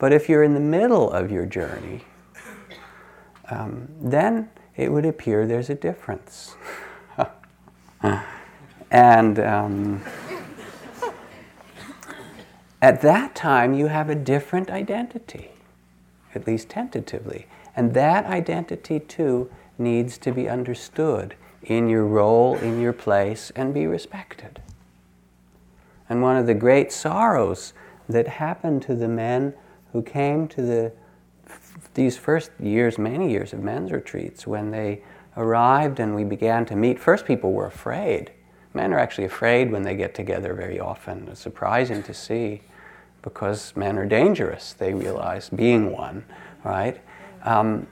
But 0.00 0.14
if 0.14 0.30
you're 0.30 0.42
in 0.42 0.54
the 0.54 0.60
middle 0.60 1.12
of 1.12 1.30
your 1.30 1.44
journey, 1.44 2.04
um, 3.50 3.86
then 4.00 4.48
it 4.74 4.90
would 4.90 5.04
appear 5.04 5.46
there's 5.46 5.68
a 5.68 5.74
difference. 5.74 6.56
and 8.90 9.38
um, 9.38 10.02
at 12.80 13.02
that 13.02 13.34
time, 13.34 13.74
you 13.74 13.88
have 13.88 14.08
a 14.08 14.14
different 14.14 14.70
identity, 14.70 15.50
at 16.34 16.46
least 16.46 16.70
tentatively. 16.70 17.46
And 17.76 17.92
that 17.92 18.24
identity, 18.24 19.00
too, 19.00 19.50
needs 19.76 20.16
to 20.16 20.32
be 20.32 20.48
understood 20.48 21.34
in 21.62 21.90
your 21.90 22.06
role, 22.06 22.56
in 22.56 22.80
your 22.80 22.94
place, 22.94 23.52
and 23.54 23.74
be 23.74 23.86
respected. 23.86 24.62
And 26.08 26.22
one 26.22 26.38
of 26.38 26.46
the 26.46 26.54
great 26.54 26.90
sorrows 26.90 27.74
that 28.08 28.26
happened 28.26 28.80
to 28.84 28.94
the 28.94 29.06
men 29.06 29.52
who 29.92 30.02
came 30.02 30.48
to 30.48 30.62
the, 30.62 30.92
these 31.94 32.16
first 32.16 32.50
years, 32.60 32.98
many 32.98 33.30
years 33.30 33.52
of 33.52 33.60
men's 33.60 33.92
retreats, 33.92 34.46
when 34.46 34.70
they 34.70 35.02
arrived 35.36 36.00
and 36.00 36.14
we 36.14 36.24
began 36.24 36.64
to 36.66 36.76
meet, 36.76 36.98
first 36.98 37.24
people 37.24 37.52
were 37.52 37.66
afraid. 37.66 38.32
Men 38.72 38.92
are 38.92 38.98
actually 38.98 39.24
afraid 39.24 39.72
when 39.72 39.82
they 39.82 39.96
get 39.96 40.14
together 40.14 40.54
very 40.54 40.78
often. 40.78 41.28
It's 41.28 41.40
surprising 41.40 42.02
to 42.04 42.14
see 42.14 42.62
because 43.22 43.74
men 43.76 43.98
are 43.98 44.06
dangerous, 44.06 44.72
they 44.72 44.94
realize, 44.94 45.50
being 45.50 45.92
one, 45.92 46.24
right? 46.64 47.00
Um, 47.44 47.86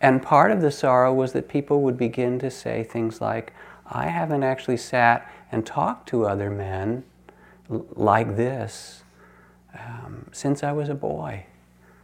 and 0.00 0.22
part 0.22 0.50
of 0.50 0.60
the 0.60 0.70
sorrow 0.70 1.12
was 1.14 1.32
that 1.32 1.48
people 1.48 1.82
would 1.82 1.96
begin 1.96 2.38
to 2.40 2.50
say 2.50 2.82
things 2.84 3.20
like, 3.20 3.52
I 3.88 4.08
haven't 4.08 4.42
actually 4.42 4.76
sat 4.76 5.30
and 5.50 5.64
talked 5.64 6.08
to 6.10 6.26
other 6.26 6.50
men 6.50 7.04
like 7.68 8.36
this 8.36 9.02
um, 9.78 10.26
since 10.32 10.62
I 10.62 10.72
was 10.72 10.88
a 10.88 10.94
boy. 10.94 11.46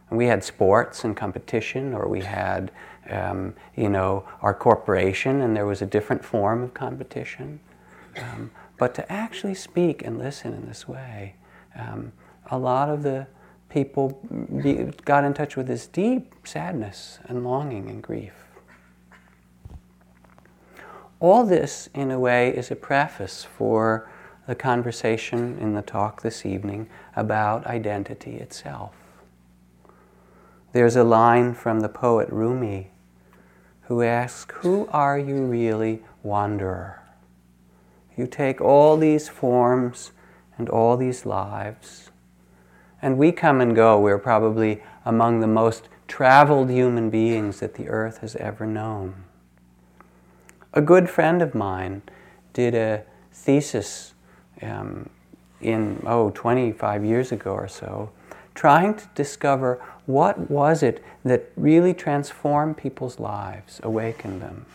And 0.09 0.17
we 0.17 0.27
had 0.27 0.43
sports 0.43 1.03
and 1.03 1.15
competition, 1.15 1.93
or 1.93 2.07
we 2.07 2.21
had, 2.21 2.71
um, 3.09 3.53
you 3.75 3.89
know, 3.89 4.25
our 4.41 4.53
corporation, 4.53 5.41
and 5.41 5.55
there 5.55 5.65
was 5.65 5.81
a 5.81 5.85
different 5.85 6.23
form 6.23 6.61
of 6.61 6.73
competition. 6.73 7.59
Um, 8.17 8.51
but 8.77 8.93
to 8.95 9.11
actually 9.11 9.55
speak 9.55 10.05
and 10.05 10.19
listen 10.19 10.53
in 10.53 10.67
this 10.67 10.87
way, 10.87 11.35
um, 11.75 12.11
a 12.51 12.57
lot 12.57 12.89
of 12.89 13.03
the 13.03 13.27
people 13.69 14.19
be, 14.61 14.91
got 15.05 15.23
in 15.23 15.33
touch 15.33 15.55
with 15.55 15.67
this 15.67 15.87
deep 15.87 16.33
sadness 16.43 17.19
and 17.25 17.43
longing 17.43 17.89
and 17.89 18.03
grief. 18.03 18.33
All 21.19 21.45
this, 21.45 21.89
in 21.95 22.11
a 22.11 22.19
way, 22.19 22.49
is 22.49 22.69
a 22.69 22.75
preface 22.75 23.43
for 23.43 24.09
the 24.47 24.55
conversation 24.55 25.57
in 25.59 25.73
the 25.73 25.81
talk 25.81 26.21
this 26.21 26.45
evening 26.45 26.89
about 27.15 27.65
identity 27.65 28.35
itself. 28.35 28.93
There's 30.73 30.95
a 30.95 31.03
line 31.03 31.53
from 31.53 31.79
the 31.79 31.89
poet 31.89 32.29
Rumi 32.29 32.91
who 33.83 34.01
asks, 34.01 34.53
Who 34.61 34.87
are 34.91 35.19
you 35.19 35.45
really, 35.45 36.03
wanderer? 36.23 37.03
You 38.17 38.27
take 38.27 38.59
all 38.59 38.97
these 38.97 39.29
forms 39.29 40.11
and 40.57 40.69
all 40.69 40.97
these 40.97 41.25
lives, 41.25 42.11
and 43.01 43.17
we 43.17 43.31
come 43.31 43.61
and 43.61 43.75
go. 43.75 43.99
We're 43.99 44.17
probably 44.17 44.83
among 45.05 45.39
the 45.39 45.47
most 45.47 45.89
traveled 46.07 46.69
human 46.69 47.09
beings 47.09 47.59
that 47.59 47.75
the 47.75 47.87
earth 47.87 48.19
has 48.19 48.35
ever 48.37 48.65
known. 48.65 49.23
A 50.73 50.81
good 50.81 51.09
friend 51.09 51.41
of 51.41 51.53
mine 51.53 52.01
did 52.53 52.75
a 52.75 53.03
thesis 53.31 54.12
um, 54.63 55.09
in, 55.61 56.03
oh, 56.05 56.29
25 56.31 57.05
years 57.05 57.31
ago 57.31 57.51
or 57.51 57.67
so, 57.67 58.11
trying 58.53 58.93
to 58.95 59.07
discover 59.15 59.81
what 60.05 60.49
was 60.51 60.83
it 60.83 61.03
that 61.23 61.49
really 61.55 61.93
transformed 61.93 62.77
people's 62.77 63.19
lives, 63.19 63.79
awakened 63.83 64.41
them. 64.41 64.65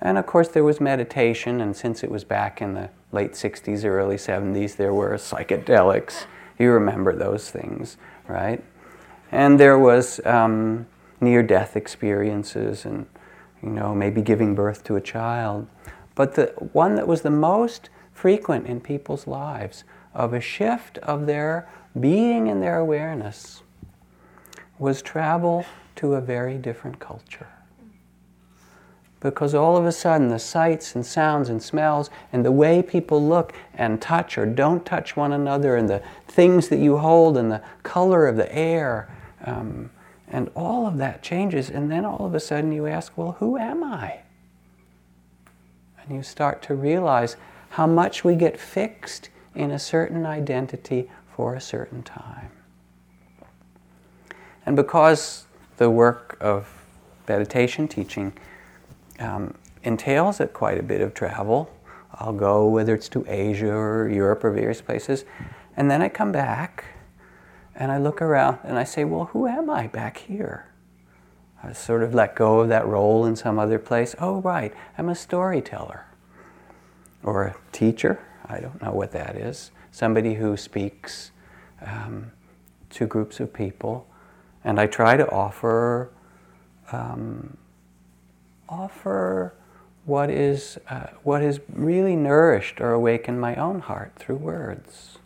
And 0.00 0.18
of 0.18 0.26
course, 0.26 0.48
there 0.48 0.64
was 0.64 0.80
meditation, 0.80 1.60
and 1.60 1.76
since 1.76 2.04
it 2.04 2.10
was 2.10 2.22
back 2.24 2.60
in 2.60 2.74
the 2.74 2.90
late 3.12 3.32
60s, 3.32 3.84
or 3.84 3.98
early 3.98 4.16
70s, 4.16 4.76
there 4.76 4.92
were 4.92 5.14
psychedelics. 5.14 6.26
You 6.58 6.70
remember 6.72 7.14
those 7.14 7.50
things, 7.50 7.96
right? 8.28 8.62
And 9.32 9.58
there 9.58 9.78
was 9.78 10.24
um, 10.24 10.86
near 11.20 11.42
death 11.42 11.76
experiences 11.76 12.84
and, 12.84 13.06
you 13.62 13.70
know, 13.70 13.94
maybe 13.94 14.22
giving 14.22 14.54
birth 14.54 14.84
to 14.84 14.96
a 14.96 15.00
child. 15.00 15.66
But 16.14 16.34
the 16.34 16.46
one 16.72 16.94
that 16.94 17.08
was 17.08 17.22
the 17.22 17.30
most 17.30 17.90
frequent 18.16 18.66
in 18.66 18.80
people's 18.80 19.26
lives 19.26 19.84
of 20.14 20.32
a 20.32 20.40
shift 20.40 20.96
of 20.98 21.26
their 21.26 21.68
being 22.00 22.48
and 22.48 22.62
their 22.62 22.78
awareness 22.78 23.62
was 24.78 25.02
travel 25.02 25.66
to 25.96 26.14
a 26.14 26.20
very 26.20 26.56
different 26.56 26.98
culture. 26.98 27.48
Because 29.20 29.54
all 29.54 29.76
of 29.76 29.84
a 29.84 29.92
sudden, 29.92 30.28
the 30.28 30.38
sights 30.38 30.94
and 30.94 31.04
sounds 31.04 31.50
and 31.50 31.62
smells 31.62 32.08
and 32.32 32.44
the 32.44 32.52
way 32.52 32.82
people 32.82 33.22
look 33.26 33.52
and 33.74 34.00
touch 34.00 34.38
or 34.38 34.46
don't 34.46 34.84
touch 34.86 35.14
one 35.14 35.32
another, 35.32 35.76
and 35.76 35.88
the 35.88 36.02
things 36.26 36.68
that 36.68 36.78
you 36.78 36.98
hold 36.98 37.36
and 37.36 37.50
the 37.50 37.62
color 37.82 38.26
of 38.26 38.36
the 38.36 38.54
air, 38.54 39.14
um, 39.44 39.90
and 40.28 40.50
all 40.54 40.86
of 40.86 40.96
that 40.98 41.22
changes. 41.22 41.70
And 41.70 41.90
then 41.90 42.04
all 42.04 42.24
of 42.24 42.34
a 42.34 42.40
sudden, 42.40 42.72
you 42.72 42.86
ask, 42.86 43.16
Well, 43.16 43.32
who 43.40 43.56
am 43.58 43.84
I? 43.84 44.20
And 46.02 46.16
you 46.16 46.22
start 46.22 46.62
to 46.62 46.74
realize 46.74 47.36
how 47.76 47.86
much 47.86 48.24
we 48.24 48.34
get 48.34 48.58
fixed 48.58 49.28
in 49.54 49.70
a 49.70 49.78
certain 49.78 50.24
identity 50.24 51.10
for 51.34 51.54
a 51.54 51.60
certain 51.60 52.02
time. 52.02 52.50
And 54.64 54.74
because 54.74 55.44
the 55.76 55.90
work 55.90 56.38
of 56.40 56.66
meditation 57.28 57.86
teaching 57.86 58.32
um, 59.20 59.52
entails 59.82 60.40
a, 60.40 60.46
quite 60.46 60.78
a 60.78 60.82
bit 60.82 61.02
of 61.02 61.12
travel, 61.12 61.70
I'll 62.14 62.32
go 62.32 62.66
whether 62.66 62.94
it's 62.94 63.10
to 63.10 63.26
Asia 63.28 63.74
or 63.74 64.08
Europe 64.08 64.42
or 64.42 64.52
various 64.52 64.80
places, 64.80 65.26
and 65.76 65.90
then 65.90 66.00
I 66.00 66.08
come 66.08 66.32
back 66.32 66.84
and 67.74 67.92
I 67.92 67.98
look 67.98 68.22
around 68.22 68.56
and 68.64 68.78
I 68.78 68.84
say, 68.84 69.04
well, 69.04 69.26
who 69.26 69.46
am 69.46 69.68
I 69.68 69.86
back 69.86 70.16
here? 70.16 70.64
I 71.62 71.74
sort 71.74 72.02
of 72.02 72.14
let 72.14 72.36
go 72.36 72.60
of 72.60 72.70
that 72.70 72.86
role 72.86 73.26
in 73.26 73.36
some 73.36 73.58
other 73.58 73.78
place. 73.78 74.14
Oh, 74.18 74.40
right, 74.40 74.72
I'm 74.96 75.10
a 75.10 75.14
storyteller 75.14 76.06
or 77.26 77.44
a 77.44 77.56
teacher. 77.72 78.24
I 78.46 78.60
don't 78.60 78.80
know 78.80 78.92
what 78.92 79.12
that 79.12 79.36
is. 79.36 79.70
Somebody 79.90 80.34
who 80.34 80.56
speaks 80.56 81.32
um, 81.84 82.30
to 82.90 83.06
groups 83.06 83.40
of 83.40 83.52
people 83.52 84.06
and 84.66 84.80
I 84.80 84.86
try 84.86 85.16
to 85.16 85.30
offer 85.30 86.10
um, 86.90 87.56
offer 88.68 89.54
what 90.04 90.28
is 90.28 90.78
uh, 90.90 91.06
what 91.22 91.40
has 91.40 91.60
really 91.72 92.16
nourished 92.16 92.80
or 92.80 92.92
awakened 92.92 93.40
my 93.40 93.54
own 93.54 93.80
heart 93.80 94.12
through 94.16 94.36
words. 94.36 95.18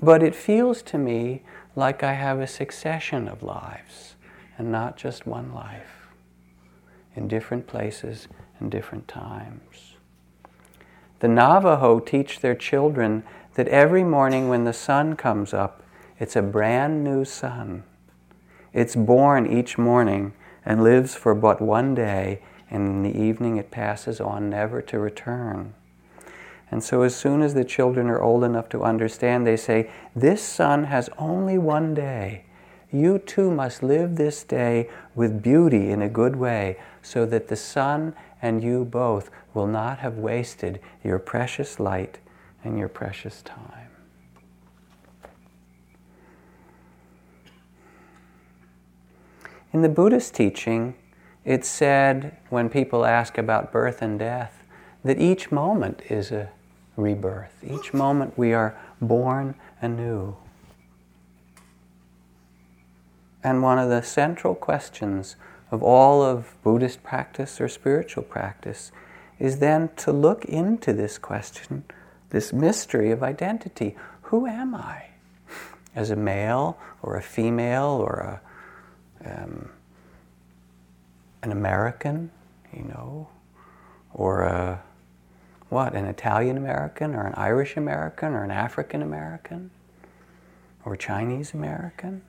But 0.00 0.22
it 0.22 0.34
feels 0.34 0.82
to 0.82 0.98
me 0.98 1.42
like 1.76 2.02
I 2.02 2.14
have 2.14 2.40
a 2.40 2.46
succession 2.46 3.28
of 3.28 3.42
lives 3.42 4.16
and 4.58 4.72
not 4.72 4.96
just 4.96 5.26
one 5.26 5.52
life 5.52 6.08
in 7.14 7.28
different 7.28 7.66
places 7.66 8.28
and 8.58 8.70
different 8.70 9.08
times. 9.08 9.91
The 11.22 11.28
Navajo 11.28 12.00
teach 12.00 12.40
their 12.40 12.56
children 12.56 13.22
that 13.54 13.68
every 13.68 14.02
morning 14.02 14.48
when 14.48 14.64
the 14.64 14.72
sun 14.72 15.14
comes 15.14 15.54
up, 15.54 15.80
it's 16.18 16.34
a 16.34 16.42
brand 16.42 17.04
new 17.04 17.24
sun. 17.24 17.84
It's 18.72 18.96
born 18.96 19.46
each 19.46 19.78
morning 19.78 20.32
and 20.64 20.82
lives 20.82 21.14
for 21.14 21.36
but 21.36 21.62
one 21.62 21.94
day, 21.94 22.42
and 22.68 22.88
in 22.88 23.02
the 23.04 23.16
evening 23.16 23.56
it 23.56 23.70
passes 23.70 24.20
on, 24.20 24.50
never 24.50 24.82
to 24.82 24.98
return. 24.98 25.74
And 26.72 26.82
so, 26.82 27.02
as 27.02 27.14
soon 27.14 27.40
as 27.40 27.54
the 27.54 27.64
children 27.64 28.08
are 28.08 28.20
old 28.20 28.42
enough 28.42 28.68
to 28.70 28.82
understand, 28.82 29.46
they 29.46 29.56
say, 29.56 29.92
This 30.16 30.42
sun 30.42 30.84
has 30.84 31.08
only 31.18 31.56
one 31.56 31.94
day. 31.94 32.46
You 32.90 33.20
too 33.20 33.52
must 33.52 33.84
live 33.84 34.16
this 34.16 34.42
day 34.42 34.90
with 35.14 35.40
beauty 35.40 35.92
in 35.92 36.02
a 36.02 36.08
good 36.08 36.34
way, 36.34 36.78
so 37.00 37.24
that 37.26 37.46
the 37.46 37.54
sun 37.54 38.12
and 38.42 38.60
you 38.64 38.84
both 38.84 39.30
will 39.54 39.66
not 39.66 39.98
have 39.98 40.18
wasted 40.18 40.80
your 41.04 41.18
precious 41.18 41.78
light 41.78 42.18
and 42.64 42.78
your 42.78 42.88
precious 42.88 43.42
time. 43.42 43.88
In 49.72 49.82
the 49.82 49.88
Buddhist 49.88 50.34
teaching, 50.34 50.94
it's 51.44 51.68
said 51.68 52.36
when 52.50 52.68
people 52.68 53.04
ask 53.04 53.38
about 53.38 53.72
birth 53.72 54.02
and 54.02 54.18
death 54.18 54.62
that 55.02 55.18
each 55.18 55.50
moment 55.50 56.02
is 56.08 56.30
a 56.30 56.50
rebirth. 56.96 57.64
Each 57.66 57.92
moment 57.92 58.36
we 58.36 58.52
are 58.52 58.76
born 59.00 59.54
anew. 59.80 60.36
And 63.42 63.62
one 63.62 63.78
of 63.78 63.88
the 63.88 64.02
central 64.02 64.54
questions 64.54 65.36
of 65.70 65.82
all 65.82 66.22
of 66.22 66.54
Buddhist 66.62 67.02
practice 67.02 67.60
or 67.60 67.66
spiritual 67.66 68.22
practice 68.22 68.92
is 69.42 69.58
then 69.58 69.90
to 69.96 70.12
look 70.12 70.44
into 70.44 70.92
this 70.92 71.18
question, 71.18 71.82
this 72.30 72.52
mystery 72.52 73.10
of 73.10 73.24
identity. 73.24 73.96
Who 74.22 74.46
am 74.46 74.72
I? 74.72 75.06
As 75.96 76.10
a 76.10 76.16
male 76.16 76.78
or 77.02 77.16
a 77.16 77.22
female 77.22 77.98
or 78.00 78.40
a 79.24 79.28
um, 79.28 79.70
an 81.42 81.50
American, 81.50 82.30
you 82.72 82.84
know, 82.84 83.28
or 84.14 84.42
a, 84.42 84.80
what, 85.70 85.94
an 85.94 86.04
Italian 86.04 86.56
American, 86.56 87.14
or 87.14 87.26
an 87.26 87.34
Irish 87.34 87.76
American, 87.76 88.34
or 88.34 88.44
an 88.44 88.52
African 88.52 89.02
American, 89.02 89.70
or 90.84 90.96
Chinese 90.96 91.52
American, 91.52 92.22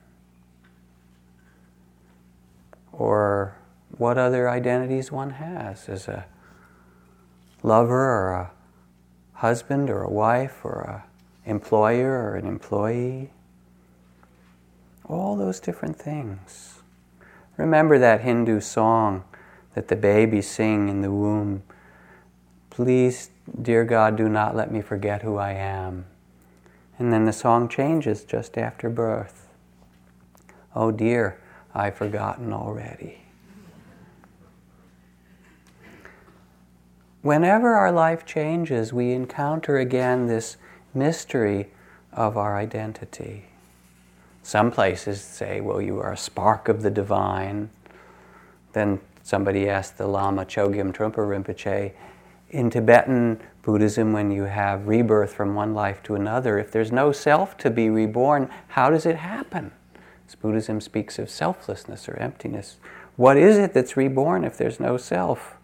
or 2.92 3.56
what 3.96 4.18
other 4.18 4.48
identities 4.48 5.12
one 5.12 5.30
has 5.30 5.88
as 5.88 6.08
a 6.08 6.26
lover 7.64 7.98
or 7.98 8.32
a 8.32 8.50
husband 9.32 9.90
or 9.90 10.02
a 10.02 10.10
wife 10.10 10.64
or 10.64 10.80
a 10.82 11.04
employer 11.50 12.12
or 12.12 12.36
an 12.36 12.46
employee 12.46 13.30
all 15.06 15.36
those 15.36 15.58
different 15.58 15.96
things 15.96 16.74
Remember 17.56 17.98
that 17.98 18.22
Hindu 18.22 18.60
song 18.60 19.24
that 19.74 19.88
the 19.88 19.96
babies 19.96 20.48
sing 20.48 20.88
in 20.88 21.02
the 21.02 21.10
womb. 21.10 21.62
Please, 22.70 23.30
dear 23.60 23.84
God, 23.84 24.16
do 24.16 24.28
not 24.28 24.56
let 24.56 24.72
me 24.72 24.80
forget 24.80 25.22
who 25.22 25.36
I 25.36 25.52
am. 25.52 26.06
And 26.98 27.12
then 27.12 27.24
the 27.24 27.32
song 27.32 27.68
changes 27.68 28.24
just 28.24 28.58
after 28.58 28.88
birth. 28.88 29.48
Oh 30.74 30.90
dear, 30.90 31.40
I've 31.72 31.94
forgotten 31.94 32.52
already. 32.52 33.23
Whenever 37.24 37.72
our 37.72 37.90
life 37.90 38.26
changes, 38.26 38.92
we 38.92 39.10
encounter 39.12 39.78
again 39.78 40.26
this 40.26 40.58
mystery 40.92 41.70
of 42.12 42.36
our 42.36 42.54
identity. 42.54 43.46
Some 44.42 44.70
places 44.70 45.22
say, 45.22 45.62
well, 45.62 45.80
you 45.80 45.98
are 46.00 46.12
a 46.12 46.18
spark 46.18 46.68
of 46.68 46.82
the 46.82 46.90
divine. 46.90 47.70
Then 48.74 49.00
somebody 49.22 49.70
asked 49.70 49.96
the 49.96 50.06
Lama 50.06 50.44
Chogyam 50.44 50.92
Trungpa 50.92 51.16
Rinpoche, 51.16 51.92
in 52.50 52.68
Tibetan 52.68 53.40
Buddhism, 53.62 54.12
when 54.12 54.30
you 54.30 54.42
have 54.42 54.86
rebirth 54.86 55.32
from 55.32 55.54
one 55.54 55.72
life 55.72 56.02
to 56.02 56.16
another, 56.16 56.58
if 56.58 56.70
there's 56.70 56.92
no 56.92 57.10
self 57.10 57.56
to 57.56 57.70
be 57.70 57.88
reborn, 57.88 58.50
how 58.68 58.90
does 58.90 59.06
it 59.06 59.16
happen? 59.16 59.72
As 60.28 60.34
Buddhism 60.34 60.78
speaks 60.78 61.18
of 61.18 61.30
selflessness 61.30 62.06
or 62.06 62.16
emptiness. 62.18 62.76
What 63.16 63.38
is 63.38 63.56
it 63.56 63.72
that's 63.72 63.96
reborn 63.96 64.44
if 64.44 64.58
there's 64.58 64.78
no 64.78 64.98
self? 64.98 65.56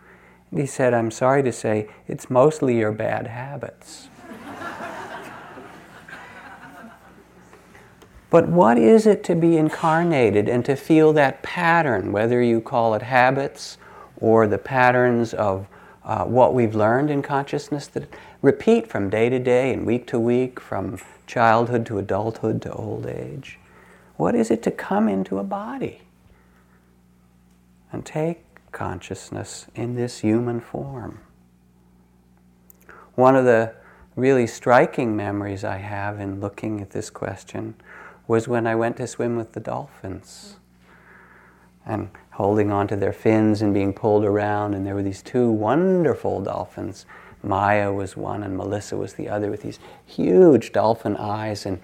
He 0.54 0.66
said, 0.66 0.94
I'm 0.94 1.10
sorry 1.10 1.42
to 1.44 1.52
say, 1.52 1.88
it's 2.08 2.28
mostly 2.28 2.78
your 2.78 2.92
bad 2.92 3.28
habits. 3.28 4.08
But 8.30 8.48
what 8.48 8.78
is 8.78 9.06
it 9.06 9.24
to 9.24 9.34
be 9.34 9.56
incarnated 9.56 10.48
and 10.48 10.64
to 10.64 10.76
feel 10.76 11.12
that 11.14 11.42
pattern, 11.42 12.12
whether 12.12 12.40
you 12.40 12.60
call 12.60 12.94
it 12.94 13.02
habits 13.02 13.76
or 14.16 14.46
the 14.46 14.58
patterns 14.58 15.34
of 15.34 15.66
uh, 16.04 16.24
what 16.24 16.54
we've 16.54 16.74
learned 16.74 17.10
in 17.10 17.22
consciousness 17.22 17.88
that 17.88 18.08
repeat 18.40 18.86
from 18.86 19.10
day 19.10 19.28
to 19.28 19.38
day 19.40 19.72
and 19.72 19.84
week 19.84 20.06
to 20.06 20.18
week, 20.18 20.60
from 20.60 20.98
childhood 21.26 21.84
to 21.86 21.98
adulthood 21.98 22.62
to 22.62 22.72
old 22.72 23.06
age? 23.06 23.58
What 24.16 24.36
is 24.36 24.50
it 24.50 24.62
to 24.62 24.70
come 24.70 25.08
into 25.08 25.38
a 25.38 25.44
body 25.44 26.02
and 27.92 28.06
take 28.06 28.49
consciousness 28.72 29.66
in 29.74 29.94
this 29.94 30.20
human 30.20 30.60
form? 30.60 31.20
One 33.14 33.36
of 33.36 33.44
the 33.44 33.74
really 34.16 34.46
striking 34.46 35.16
memories 35.16 35.64
I 35.64 35.78
have 35.78 36.20
in 36.20 36.40
looking 36.40 36.80
at 36.80 36.90
this 36.90 37.10
question 37.10 37.74
was 38.26 38.48
when 38.48 38.66
I 38.66 38.74
went 38.74 38.96
to 38.98 39.06
swim 39.06 39.36
with 39.36 39.52
the 39.52 39.60
dolphins. 39.60 40.56
And 41.84 42.10
holding 42.40 42.70
onto 42.70 42.96
their 42.96 43.12
fins 43.12 43.60
and 43.60 43.74
being 43.74 43.92
pulled 43.92 44.24
around, 44.24 44.74
and 44.74 44.86
there 44.86 44.94
were 44.94 45.02
these 45.02 45.22
two 45.22 45.50
wonderful 45.50 46.40
dolphins. 46.40 47.04
Maya 47.42 47.92
was 47.92 48.16
one, 48.16 48.42
and 48.42 48.56
Melissa 48.56 48.96
was 48.96 49.14
the 49.14 49.28
other, 49.28 49.50
with 49.50 49.62
these 49.62 49.78
huge 50.06 50.72
dolphin 50.72 51.16
eyes 51.16 51.66
and 51.66 51.80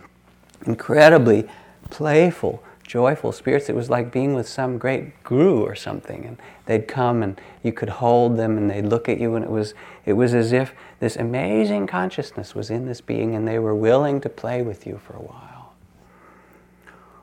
incredibly 0.66 1.48
playful, 1.90 2.62
joyful 2.86 3.32
spirits. 3.32 3.68
It 3.68 3.74
was 3.74 3.90
like 3.90 4.12
being 4.12 4.34
with 4.34 4.48
some 4.48 4.78
great 4.78 5.22
guru 5.24 5.60
or 5.62 5.74
something. 5.74 6.24
And 6.24 6.38
they'd 6.66 6.86
come 6.86 7.22
and 7.22 7.40
you 7.62 7.72
could 7.72 7.88
hold 7.88 8.36
them 8.36 8.56
and 8.56 8.70
they'd 8.70 8.86
look 8.86 9.08
at 9.08 9.18
you 9.20 9.34
and 9.34 9.44
it 9.44 9.50
was 9.50 9.74
it 10.04 10.12
was 10.12 10.34
as 10.34 10.52
if 10.52 10.72
this 11.00 11.16
amazing 11.16 11.86
consciousness 11.86 12.54
was 12.54 12.70
in 12.70 12.86
this 12.86 13.00
being 13.00 13.34
and 13.34 13.46
they 13.46 13.58
were 13.58 13.74
willing 13.74 14.20
to 14.20 14.28
play 14.28 14.62
with 14.62 14.86
you 14.86 14.98
for 15.04 15.14
a 15.14 15.22
while. 15.22 15.74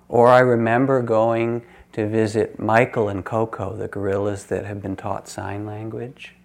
Or 0.10 0.28
I 0.28 0.40
remember 0.40 1.02
going 1.02 1.64
to 1.94 2.08
visit 2.08 2.60
Michael 2.60 3.08
and 3.08 3.24
Koko, 3.24 3.76
the 3.76 3.88
gorillas 3.88 4.46
that 4.46 4.66
have 4.66 4.82
been 4.82 4.96
taught 4.96 5.28
sign 5.28 5.66
language. 5.66 6.36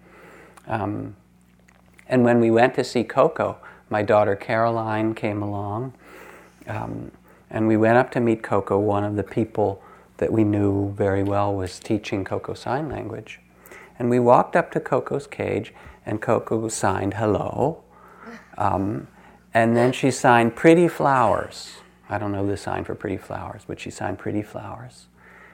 Um, 0.67 1.15
and 2.07 2.23
when 2.23 2.39
we 2.39 2.51
went 2.51 2.75
to 2.75 2.83
see 2.83 3.03
Koko, 3.03 3.57
my 3.89 4.01
daughter 4.01 4.35
Caroline 4.35 5.13
came 5.13 5.41
along. 5.41 5.93
Um, 6.67 7.11
and 7.49 7.67
we 7.67 7.77
went 7.77 7.97
up 7.97 8.11
to 8.11 8.19
meet 8.19 8.43
Koko. 8.43 8.77
One 8.77 9.03
of 9.03 9.15
the 9.15 9.23
people 9.23 9.81
that 10.17 10.31
we 10.31 10.43
knew 10.43 10.91
very 10.93 11.23
well 11.23 11.53
was 11.53 11.79
teaching 11.79 12.23
Koko 12.23 12.53
sign 12.53 12.89
language. 12.89 13.39
And 13.97 14.09
we 14.09 14.19
walked 14.19 14.55
up 14.55 14.71
to 14.71 14.79
Koko's 14.79 15.27
cage, 15.27 15.73
and 16.05 16.21
Koko 16.21 16.67
signed 16.69 17.15
hello. 17.15 17.83
Um, 18.57 19.07
and 19.53 19.75
then 19.75 19.91
she 19.91 20.11
signed 20.11 20.55
pretty 20.55 20.87
flowers. 20.87 21.77
I 22.09 22.17
don't 22.17 22.31
know 22.31 22.45
the 22.45 22.57
sign 22.57 22.83
for 22.83 22.95
pretty 22.95 23.17
flowers, 23.17 23.63
but 23.67 23.79
she 23.79 23.89
signed 23.89 24.17
pretty 24.19 24.41
flowers. 24.41 25.07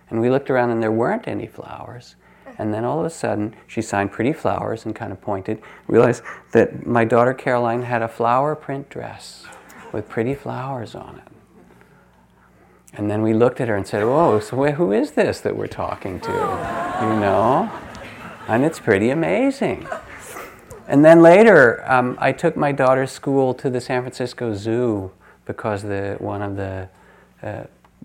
And 0.10 0.22
we 0.22 0.30
looked 0.30 0.50
around, 0.50 0.70
and 0.72 0.82
there 0.82 0.92
weren't 0.92 1.28
any 1.28 1.48
flowers. 1.48 2.16
And 2.58 2.74
then 2.74 2.86
all 2.86 3.00
of 3.00 3.06
a 3.06 3.10
sudden, 3.10 3.56
she 3.68 3.82
signed 3.82 4.12
pretty 4.12 4.32
flowers 4.32 4.86
and 4.86 4.96
kind 4.96 5.12
of 5.12 5.22
pointed. 5.22 5.62
Realized 5.88 6.24
that 6.52 6.86
my 6.86 7.04
daughter 7.04 7.34
Caroline 7.34 7.82
had 7.82 8.02
a 8.02 8.08
flower 8.08 8.56
print 8.56 8.90
dress 8.90 9.46
with 9.92 10.08
pretty 10.08 10.36
flowers 10.36 10.96
on 10.96 11.22
it. 11.26 11.35
And 12.98 13.12
then 13.12 13.22
we 13.22 13.34
looked 13.34 13.60
at 13.60 13.68
her 13.68 13.76
and 13.76 13.86
said, 13.86 14.02
so 14.02 14.40
who 14.40 14.92
is 14.92 15.12
this 15.12 15.42
that 15.42 15.56
we're 15.56 15.68
talking 15.68 16.20
to? 16.22 16.32
You 16.32 17.20
know? 17.20 17.72
And 18.48 18.64
it's 18.64 18.80
pretty 18.80 19.10
amazing. 19.10 19.88
And 20.88 21.04
then 21.04 21.22
later, 21.22 21.84
um, 21.92 22.16
I 22.22 22.32
took 22.32 22.56
my 22.56 22.72
daughter's 22.72 23.12
school 23.12 23.54
to 23.56 23.70
the 23.70 23.82
San 23.82 24.04
Francisco 24.04 24.54
Zoo 24.54 25.12
because 25.46 25.82
the, 25.82 26.16
one 26.20 26.42
of 26.42 26.56
the 26.56 26.90
uh, 27.42 27.64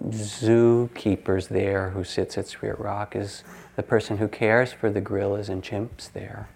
zookeepers 0.08 1.48
there 1.48 1.90
who 1.90 2.04
sits 2.04 2.38
at 2.38 2.48
Spirit 2.48 2.78
Rock 2.78 3.14
is 3.14 3.44
the 3.76 3.82
person 3.82 4.16
who 4.16 4.28
cares 4.28 4.72
for 4.72 4.90
the 4.90 5.00
gorillas 5.00 5.48
and 5.48 5.62
chimps 5.62 6.10
there. 6.12 6.48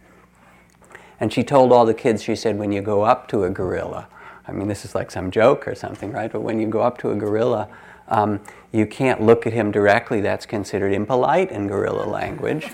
And 1.20 1.32
she 1.32 1.44
told 1.44 1.72
all 1.72 1.86
the 1.86 1.94
kids, 1.94 2.22
she 2.22 2.34
said, 2.34 2.58
when 2.58 2.72
you 2.72 2.82
go 2.82 3.02
up 3.02 3.28
to 3.28 3.44
a 3.44 3.50
gorilla, 3.50 4.08
I 4.46 4.52
mean, 4.52 4.68
this 4.68 4.84
is 4.84 4.94
like 4.94 5.10
some 5.10 5.30
joke 5.30 5.68
or 5.68 5.74
something, 5.74 6.10
right? 6.10 6.30
But 6.30 6.40
when 6.40 6.58
you 6.58 6.66
go 6.66 6.80
up 6.80 6.98
to 6.98 7.10
a 7.10 7.14
gorilla, 7.14 7.68
um, 8.08 8.40
you 8.72 8.86
can't 8.86 9.22
look 9.22 9.46
at 9.46 9.52
him 9.52 9.70
directly, 9.70 10.20
that's 10.20 10.46
considered 10.46 10.92
impolite 10.92 11.50
in 11.50 11.68
gorilla 11.68 12.04
language. 12.04 12.70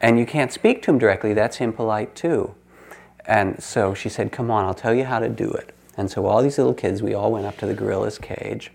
and 0.00 0.18
you 0.18 0.26
can't 0.26 0.52
speak 0.52 0.82
to 0.82 0.90
him 0.90 0.98
directly, 0.98 1.34
that's 1.34 1.60
impolite 1.60 2.14
too. 2.14 2.54
And 3.24 3.62
so 3.62 3.94
she 3.94 4.08
said, 4.08 4.32
Come 4.32 4.50
on, 4.50 4.64
I'll 4.64 4.74
tell 4.74 4.94
you 4.94 5.04
how 5.04 5.18
to 5.18 5.28
do 5.28 5.50
it. 5.50 5.74
And 5.96 6.10
so 6.10 6.26
all 6.26 6.42
these 6.42 6.58
little 6.58 6.74
kids, 6.74 7.02
we 7.02 7.14
all 7.14 7.32
went 7.32 7.44
up 7.44 7.56
to 7.58 7.66
the 7.66 7.74
gorilla's 7.74 8.18
cage. 8.18 8.70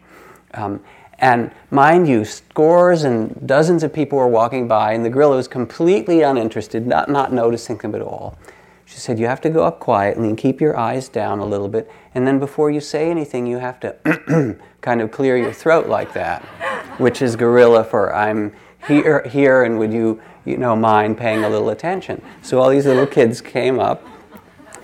Um, 0.54 0.82
and 1.20 1.52
mind 1.72 2.08
you, 2.08 2.26
scores 2.26 3.04
and 3.04 3.48
dozens 3.48 3.84
of 3.84 3.94
people 3.94 4.18
were 4.18 4.28
walking 4.28 4.68
by, 4.68 4.94
and 4.94 5.06
the 5.06 5.10
gorilla 5.10 5.38
was 5.38 5.48
completely 5.48 6.22
uninterested, 6.22 6.86
not, 6.86 7.10
not 7.10 7.32
noticing 7.32 7.78
them 7.78 7.96
at 7.96 8.02
all. 8.02 8.38
She 8.94 9.00
said, 9.00 9.18
You 9.18 9.26
have 9.26 9.42
to 9.42 9.50
go 9.50 9.64
up 9.64 9.80
quietly 9.80 10.28
and 10.28 10.38
keep 10.38 10.62
your 10.62 10.78
eyes 10.78 11.10
down 11.10 11.40
a 11.40 11.46
little 11.46 11.68
bit. 11.68 11.90
And 12.14 12.28
then 12.28 12.38
before 12.38 12.70
you 12.70 12.80
say 12.80 13.10
anything, 13.10 13.48
you 13.48 13.58
have 13.58 13.80
to 13.80 14.60
kind 14.82 15.02
of 15.02 15.10
clear 15.12 15.36
your 15.36 15.52
throat 15.52 15.88
like 15.88 16.14
that, 16.14 16.44
which 17.00 17.24
is 17.24 17.36
gorilla 17.36 17.84
for 17.84 18.16
I'm 18.16 18.54
here, 18.88 19.28
here, 19.28 19.64
and 19.64 19.80
would 19.80 19.92
you, 19.92 20.22
you 20.46 20.58
know, 20.58 20.76
mind 20.76 21.18
paying 21.18 21.44
a 21.44 21.50
little 21.50 21.72
attention? 21.72 22.22
So 22.44 22.60
all 22.60 22.70
these 22.70 22.86
little 22.86 23.08
kids 23.08 23.42
came 23.42 23.80
up 23.80 24.06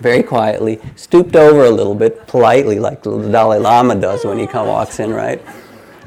very 0.00 0.24
quietly, 0.24 0.80
stooped 0.96 1.36
over 1.36 1.64
a 1.64 1.70
little 1.70 1.94
bit, 1.94 2.26
politely, 2.26 2.80
like 2.80 3.04
the 3.04 3.16
Dalai 3.16 3.58
Lama 3.58 3.94
does 3.94 4.24
when 4.24 4.40
he 4.40 4.46
come, 4.48 4.66
walks 4.66 4.98
in, 4.98 5.12
right? 5.12 5.40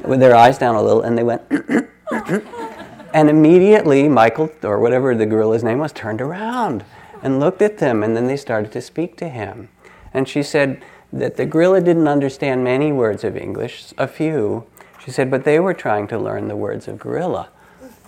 With 0.04 0.20
their 0.20 0.36
eyes 0.36 0.58
down 0.58 0.74
a 0.74 0.82
little, 0.82 1.00
and 1.00 1.16
they 1.16 1.22
went, 1.22 1.40
and 3.14 3.30
immediately 3.30 4.10
Michael, 4.10 4.50
or 4.62 4.78
whatever 4.78 5.14
the 5.14 5.24
gorilla's 5.24 5.64
name 5.64 5.78
was, 5.78 5.92
turned 5.92 6.20
around 6.20 6.84
and 7.24 7.40
looked 7.40 7.62
at 7.62 7.78
them, 7.78 8.02
and 8.02 8.14
then 8.14 8.26
they 8.26 8.36
started 8.36 8.70
to 8.72 8.82
speak 8.82 9.16
to 9.16 9.28
him. 9.30 9.70
And 10.12 10.28
she 10.28 10.42
said 10.42 10.84
that 11.10 11.36
the 11.36 11.46
gorilla 11.46 11.80
didn't 11.80 12.06
understand 12.06 12.62
many 12.62 12.92
words 12.92 13.24
of 13.24 13.34
English, 13.34 13.94
a 13.96 14.06
few. 14.06 14.66
She 15.02 15.10
said, 15.10 15.30
but 15.30 15.44
they 15.44 15.58
were 15.58 15.72
trying 15.74 16.06
to 16.08 16.18
learn 16.18 16.48
the 16.48 16.56
words 16.56 16.86
of 16.86 16.98
gorilla. 16.98 17.48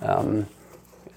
Um, 0.03 0.47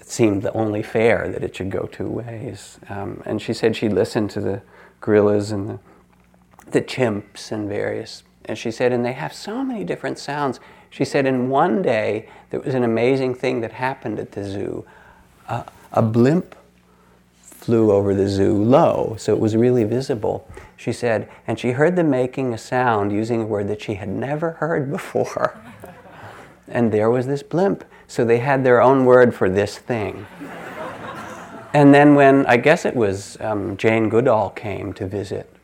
it 0.00 0.08
seemed 0.08 0.48
only 0.54 0.82
fair 0.82 1.28
that 1.28 1.44
it 1.44 1.54
should 1.54 1.70
go 1.70 1.88
two 1.92 2.08
ways. 2.08 2.78
Um, 2.88 3.22
and 3.26 3.40
she 3.40 3.52
said 3.52 3.76
she 3.76 3.90
listened 3.90 4.30
to 4.30 4.40
the 4.40 4.62
gorillas 5.02 5.52
and 5.52 5.68
the, 5.68 5.78
the 6.70 6.80
chimps 6.80 7.52
and 7.52 7.68
various. 7.68 8.22
And 8.46 8.56
she 8.56 8.70
said, 8.70 8.92
and 8.92 9.04
they 9.04 9.12
have 9.12 9.34
so 9.34 9.62
many 9.62 9.84
different 9.84 10.18
sounds. 10.18 10.58
She 10.88 11.04
said, 11.04 11.26
in 11.26 11.50
one 11.50 11.82
day, 11.82 12.28
there 12.48 12.60
was 12.60 12.74
an 12.74 12.82
amazing 12.82 13.34
thing 13.34 13.60
that 13.60 13.72
happened 13.72 14.18
at 14.18 14.32
the 14.32 14.42
zoo. 14.42 14.86
Uh, 15.46 15.64
a 15.92 16.02
blimp 16.02 16.54
flew 17.60 17.92
over 17.92 18.14
the 18.14 18.26
zoo 18.26 18.54
low, 18.54 19.16
so 19.18 19.34
it 19.34 19.38
was 19.38 19.54
really 19.54 19.84
visible. 19.84 20.48
She 20.76 20.94
said, 20.94 21.28
and 21.46 21.58
she 21.58 21.72
heard 21.72 21.94
them 21.94 22.08
making 22.08 22.54
a 22.54 22.58
sound 22.58 23.12
using 23.12 23.42
a 23.42 23.46
word 23.46 23.68
that 23.68 23.82
she 23.82 23.94
had 23.94 24.08
never 24.08 24.52
heard 24.52 24.90
before. 24.90 25.60
and 26.68 26.90
there 26.90 27.10
was 27.10 27.26
this 27.26 27.42
blimp. 27.42 27.84
So 28.06 28.24
they 28.24 28.38
had 28.38 28.64
their 28.64 28.80
own 28.80 29.04
word 29.04 29.34
for 29.34 29.50
this 29.50 29.76
thing. 29.76 30.26
and 31.74 31.92
then 31.92 32.14
when 32.14 32.46
I 32.46 32.56
guess 32.56 32.86
it 32.86 32.96
was 32.96 33.38
um, 33.40 33.76
Jane 33.76 34.08
Goodall 34.08 34.50
came 34.50 34.94
to 34.94 35.06
visit, 35.06 35.54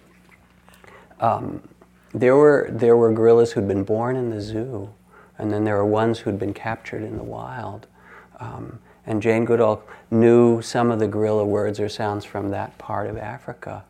um, 1.18 1.66
there 2.12 2.36
were 2.36 2.68
there 2.70 2.96
were 2.96 3.10
gorillas 3.12 3.52
who'd 3.52 3.66
been 3.66 3.84
born 3.84 4.16
in 4.16 4.30
the 4.30 4.40
zoo, 4.40 4.90
and 5.38 5.50
then 5.50 5.64
there 5.64 5.76
were 5.76 5.86
ones 5.86 6.20
who'd 6.20 6.38
been 6.38 6.54
captured 6.54 7.02
in 7.02 7.16
the 7.16 7.24
wild. 7.24 7.86
Um, 8.38 8.80
and 9.06 9.22
Jane 9.22 9.44
Goodall 9.44 9.82
knew 10.10 10.60
some 10.60 10.90
of 10.90 10.98
the 10.98 11.06
gorilla 11.06 11.44
words 11.44 11.78
or 11.80 11.88
sounds 11.88 12.24
from 12.24 12.50
that 12.50 12.76
part 12.78 13.08
of 13.08 13.16
Africa. 13.16 13.84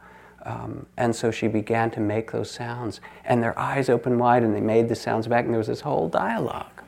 Um, 0.44 0.86
and 0.96 1.16
so 1.16 1.30
she 1.30 1.48
began 1.48 1.90
to 1.92 2.00
make 2.00 2.30
those 2.30 2.50
sounds, 2.50 3.00
and 3.24 3.42
their 3.42 3.58
eyes 3.58 3.88
opened 3.88 4.20
wide, 4.20 4.44
and 4.44 4.54
they 4.54 4.60
made 4.60 4.88
the 4.88 4.94
sounds 4.94 5.26
back, 5.26 5.44
and 5.44 5.52
there 5.52 5.58
was 5.58 5.66
this 5.66 5.80
whole 5.80 6.08
dialogue. 6.08 6.82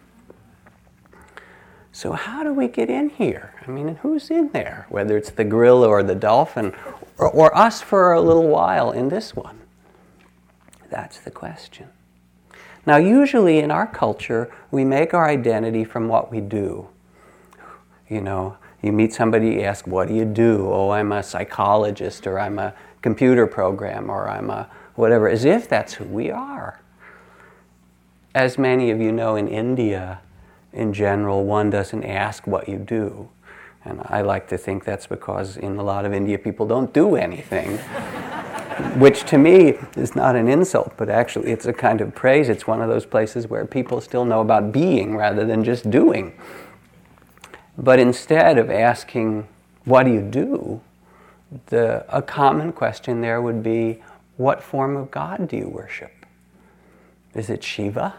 So, 1.91 2.13
how 2.13 2.45
do 2.45 2.53
we 2.53 2.69
get 2.69 2.89
in 2.89 3.09
here? 3.09 3.55
I 3.67 3.71
mean, 3.73 3.97
who's 3.97 4.31
in 4.31 4.51
there? 4.51 4.87
Whether 4.89 5.17
it's 5.17 5.31
the 5.31 5.43
gorilla 5.43 5.89
or 5.89 6.05
the 6.05 6.15
dolphin, 6.15 6.73
or, 7.17 7.29
or 7.29 7.57
us 7.57 7.83
for 7.83 8.13
a 8.13 8.21
little 8.21 8.47
while 8.47 8.93
in 8.93 9.09
this 9.09 9.35
one? 9.35 9.59
That's 10.91 11.19
the 11.19 11.33
question. 11.33 11.89
Now, 12.87 12.99
usually 12.99 13.59
in 13.59 13.73
our 13.73 13.87
culture, 13.87 14.51
we 14.71 14.85
make 14.85 15.13
our 15.13 15.29
identity 15.29 15.83
from 15.83 16.07
what 16.07 16.31
we 16.31 16.41
do. 16.41 16.89
You 18.09 18.21
know, 18.23 18.57
you 18.83 18.93
meet 18.93 19.13
somebody, 19.13 19.49
you 19.49 19.61
ask, 19.63 19.87
What 19.87 20.09
do 20.09 20.15
you 20.15 20.25
do? 20.25 20.69
Oh, 20.71 20.91
I'm 20.91 21.13
a 21.13 21.23
psychologist, 21.23 22.27
or 22.27 22.39
I'm 22.39 22.59
a 22.59 22.75
computer 23.03 23.47
program, 23.47 24.11
or 24.11 24.29
I'm 24.29 24.51
a 24.51 24.69
whatever, 24.95 25.29
as 25.29 25.45
if 25.45 25.69
that's 25.69 25.95
who 25.95 26.05
we 26.05 26.31
are. 26.31 26.81
As 28.35 28.59
many 28.59 28.91
of 28.91 29.01
you 29.01 29.13
know, 29.13 29.37
in 29.37 29.49
India, 29.49 30.21
in 30.73 30.93
general, 30.93 31.45
one 31.45 31.71
doesn't 31.71 32.05
ask 32.05 32.47
what 32.47 32.69
you 32.69 32.79
do. 32.79 33.29
And 33.85 34.03
I 34.05 34.23
like 34.23 34.49
to 34.49 34.59
think 34.59 34.85
that's 34.85 35.07
because 35.07 35.57
in 35.57 35.77
a 35.77 35.83
lot 35.83 36.05
of 36.05 36.13
India, 36.13 36.39
people 36.39 36.67
don't 36.67 36.93
do 36.93 37.17
anything. 37.17 37.79
Which 38.99 39.25
to 39.25 39.39
me 39.39 39.79
is 39.97 40.15
not 40.15 40.37
an 40.37 40.47
insult, 40.49 40.93
but 40.97 41.09
actually 41.09 41.51
it's 41.51 41.67
a 41.67 41.73
kind 41.73 42.01
of 42.01 42.15
praise. 42.15 42.49
It's 42.49 42.67
one 42.67 42.81
of 42.81 42.89
those 42.89 43.07
places 43.07 43.49
where 43.49 43.65
people 43.65 44.01
still 44.01 44.25
know 44.25 44.41
about 44.41 44.73
being 44.73 45.17
rather 45.17 45.45
than 45.45 45.65
just 45.65 45.91
doing. 45.91 46.33
But 47.79 48.01
instead 48.01 48.59
of 48.59 48.71
asking, 48.71 49.47
what 49.85 50.03
do 50.03 50.13
you 50.13 50.21
do? 50.21 50.81
The, 51.67 52.05
a 52.15 52.21
common 52.21 52.73
question 52.73 53.21
there 53.21 53.41
would 53.41 53.63
be, 53.63 54.03
what 54.37 54.63
form 54.63 54.97
of 54.97 55.11
God 55.11 55.49
do 55.49 55.57
you 55.57 55.69
worship? 55.69 56.13
Is 57.35 57.49
it 57.49 57.63
Shiva, 57.63 58.15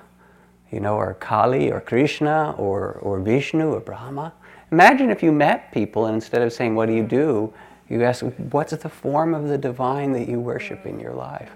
you 0.71 0.79
know, 0.79 0.95
or 0.95 1.13
Kali, 1.13 1.71
or 1.71 1.81
Krishna, 1.81 2.55
or, 2.57 2.93
or 3.01 3.19
Vishnu, 3.19 3.73
or 3.73 3.81
Brahma? 3.81 4.33
Imagine 4.71 5.09
if 5.09 5.21
you 5.21 5.31
met 5.31 5.71
people 5.73 6.05
and 6.05 6.15
instead 6.15 6.41
of 6.41 6.53
saying, 6.53 6.75
what 6.75 6.87
do 6.87 6.93
you 6.93 7.03
do? 7.03 7.53
You 7.89 8.03
ask, 8.03 8.23
what's 8.23 8.71
the 8.71 8.89
form 8.89 9.33
of 9.33 9.47
the 9.49 9.57
divine 9.57 10.13
that 10.13 10.29
you 10.29 10.39
worship 10.39 10.85
in 10.85 10.99
your 10.99 11.13
life? 11.13 11.51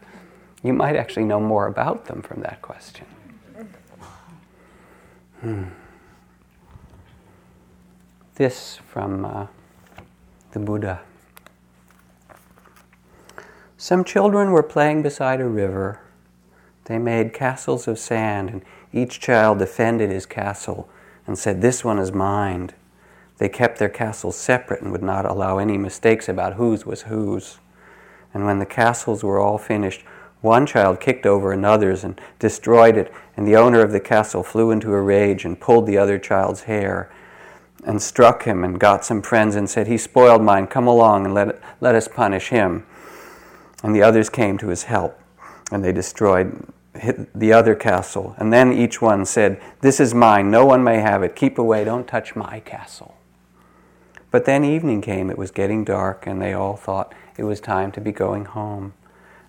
You 0.62 0.74
might 0.74 0.96
actually 0.96 1.26
know 1.26 1.40
more 1.40 1.68
about 1.68 2.06
them 2.06 2.22
from 2.22 2.42
that 2.42 2.62
question. 2.62 3.06
Hmm. 5.42 5.64
This 8.36 8.80
from 8.88 9.26
uh, 9.26 9.46
the 10.54 10.60
Buddha. 10.60 11.02
Some 13.78 14.04
children 14.04 14.50
were 14.50 14.64
playing 14.64 15.04
beside 15.04 15.40
a 15.40 15.48
river. 15.48 16.00
They 16.86 16.98
made 16.98 17.32
castles 17.32 17.88
of 17.88 18.00
sand, 18.00 18.50
and 18.50 18.66
each 18.92 19.20
child 19.20 19.60
defended 19.60 20.10
his 20.10 20.26
castle 20.26 20.90
and 21.28 21.38
said, 21.38 21.62
This 21.62 21.86
one 21.86 22.00
is 22.00 22.12
mine. 22.12 22.72
They 23.38 23.50
kept 23.50 23.78
their 23.78 23.90
castles 23.90 24.36
separate 24.36 24.82
and 24.82 24.92
would 24.92 25.04
not 25.04 25.30
allow 25.30 25.60
any 25.60 25.78
mistakes 25.78 26.28
about 26.28 26.54
whose 26.54 26.88
was 26.88 27.04
whose. 27.04 27.60
And 28.34 28.48
when 28.48 28.58
the 28.58 28.66
castles 28.66 29.24
were 29.24 29.40
all 29.40 29.60
finished, 29.60 30.02
one 30.42 30.66
child 30.66 31.00
kicked 31.00 31.28
over 31.28 31.52
another's 31.52 32.04
and 32.04 32.20
destroyed 32.40 32.98
it, 32.98 33.14
and 33.38 33.48
the 33.48 33.58
owner 33.58 33.82
of 33.82 33.92
the 33.92 34.00
castle 34.00 34.42
flew 34.42 34.72
into 34.72 34.92
a 34.92 35.02
rage 35.02 35.46
and 35.46 35.60
pulled 35.60 35.86
the 35.86 36.00
other 36.00 36.18
child's 36.18 36.64
hair 36.64 37.12
and 37.86 38.02
struck 38.02 38.44
him 38.44 38.64
and 38.64 38.80
got 38.80 39.06
some 39.06 39.22
friends 39.22 39.56
and 39.56 39.70
said, 39.70 39.88
He 39.88 39.98
spoiled 39.98 40.42
mine, 40.42 40.68
come 40.68 40.88
along 40.88 41.26
and 41.26 41.34
let, 41.34 41.62
let 41.82 41.96
us 41.96 42.08
punish 42.08 42.50
him. 42.50 42.86
And 43.84 43.96
the 43.96 44.02
others 44.04 44.30
came 44.30 44.58
to 44.60 44.70
his 44.70 44.84
help, 44.84 45.20
and 45.72 45.84
they 45.84 45.92
destroyed 45.92 46.68
the 47.34 47.52
other 47.52 47.76
castle. 47.76 48.36
And 48.38 48.54
then 48.54 48.72
each 48.72 49.02
one 49.02 49.26
said, 49.26 49.62
This 49.82 50.00
is 50.00 50.14
mine, 50.14 50.52
no 50.52 50.66
one 50.66 50.84
may 50.84 51.00
have 51.00 51.24
it. 51.24 51.36
Keep 51.36 51.58
away, 51.58 51.84
don't 51.84 52.08
touch 52.08 52.36
my 52.36 52.60
castle. 52.62 53.16
But 54.32 54.46
then 54.46 54.64
evening 54.64 55.02
came, 55.02 55.30
it 55.30 55.38
was 55.38 55.52
getting 55.52 55.84
dark, 55.84 56.26
and 56.26 56.42
they 56.42 56.54
all 56.54 56.76
thought 56.76 57.14
it 57.38 57.44
was 57.44 57.60
time 57.60 57.92
to 57.92 58.02
be 58.02 58.12
going 58.12 58.46
home. 58.46 58.94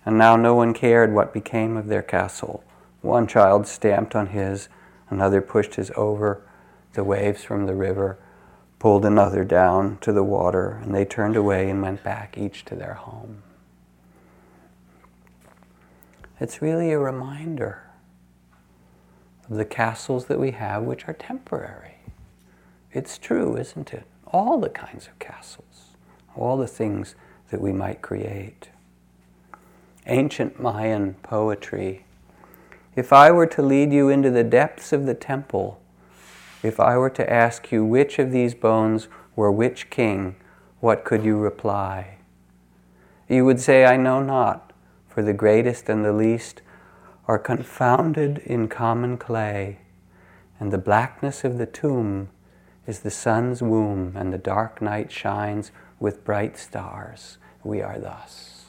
And 0.05 0.17
now 0.17 0.35
no 0.35 0.53
one 0.53 0.73
cared 0.73 1.13
what 1.13 1.33
became 1.33 1.77
of 1.77 1.87
their 1.87 2.03
castle. 2.03 2.63
One 3.01 3.25
child 3.25 3.67
stamped 3.67 4.15
on 4.15 4.27
his, 4.27 4.69
another 5.09 5.41
pushed 5.41 5.75
his 5.75 5.91
over 5.95 6.41
the 6.93 7.03
waves 7.03 7.43
from 7.43 7.65
the 7.65 7.75
river, 7.75 8.17
pulled 8.79 9.05
another 9.05 9.43
down 9.43 9.97
to 10.01 10.11
the 10.11 10.23
water, 10.23 10.79
and 10.83 10.93
they 10.93 11.05
turned 11.05 11.35
away 11.35 11.69
and 11.69 11.81
went 11.81 12.03
back, 12.03 12.37
each 12.37 12.65
to 12.65 12.75
their 12.75 12.95
home. 12.95 13.41
It's 16.39 16.61
really 16.61 16.91
a 16.91 16.99
reminder 16.99 17.83
of 19.49 19.55
the 19.55 19.65
castles 19.65 20.25
that 20.25 20.39
we 20.39 20.51
have, 20.51 20.83
which 20.83 21.07
are 21.07 21.13
temporary. 21.13 21.95
It's 22.91 23.17
true, 23.17 23.55
isn't 23.55 23.93
it? 23.93 24.05
All 24.27 24.59
the 24.59 24.69
kinds 24.69 25.07
of 25.07 25.17
castles, 25.19 25.95
all 26.35 26.57
the 26.57 26.67
things 26.67 27.15
that 27.51 27.61
we 27.61 27.71
might 27.71 28.01
create. 28.01 28.69
Ancient 30.07 30.59
Mayan 30.59 31.13
poetry. 31.23 32.05
If 32.95 33.13
I 33.13 33.31
were 33.31 33.47
to 33.47 33.61
lead 33.61 33.91
you 33.91 34.09
into 34.09 34.29
the 34.29 34.43
depths 34.43 34.93
of 34.93 35.05
the 35.05 35.13
temple, 35.13 35.81
if 36.65 36.79
I 36.79 36.97
were 36.97 37.11
to 37.11 37.31
ask 37.31 37.71
you 37.71 37.85
which 37.85 38.17
of 38.17 38.31
these 38.31 38.55
bones 38.55 39.07
were 39.35 39.51
which 39.51 39.91
king, 39.91 40.35
what 40.79 41.05
could 41.05 41.23
you 41.23 41.37
reply? 41.37 42.17
You 43.29 43.45
would 43.45 43.59
say, 43.59 43.85
I 43.85 43.97
know 43.97 44.21
not 44.21 44.73
for 45.07 45.21
the 45.21 45.33
greatest 45.33 45.89
and 45.89 46.03
the 46.03 46.11
least 46.11 46.63
are 47.27 47.37
confounded 47.37 48.39
in 48.39 48.67
common 48.67 49.17
clay, 49.17 49.77
and 50.59 50.71
the 50.71 50.79
blackness 50.79 51.43
of 51.43 51.59
the 51.59 51.65
tomb 51.67 52.29
is 52.87 52.99
the 52.99 53.11
sun's 53.11 53.61
womb, 53.61 54.13
and 54.15 54.33
the 54.33 54.37
dark 54.37 54.81
night 54.81 55.11
shines 55.11 55.71
with 55.99 56.23
bright 56.23 56.57
stars. 56.57 57.37
We 57.63 57.81
are 57.81 57.99
thus. 57.99 58.65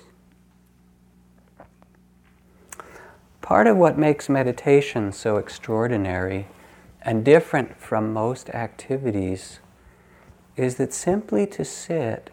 Part 3.41 3.67
of 3.67 3.77
what 3.77 3.99
makes 3.99 4.29
meditation 4.29 5.13
so 5.13 5.37
extraordinary 5.39 6.49
and 7.07 7.25
different 7.25 7.81
from 7.81 8.13
most 8.13 8.51
activities 8.51 9.61
is 10.57 10.75
that 10.75 10.93
simply 10.93 11.47
to 11.47 11.65
sit 11.65 12.31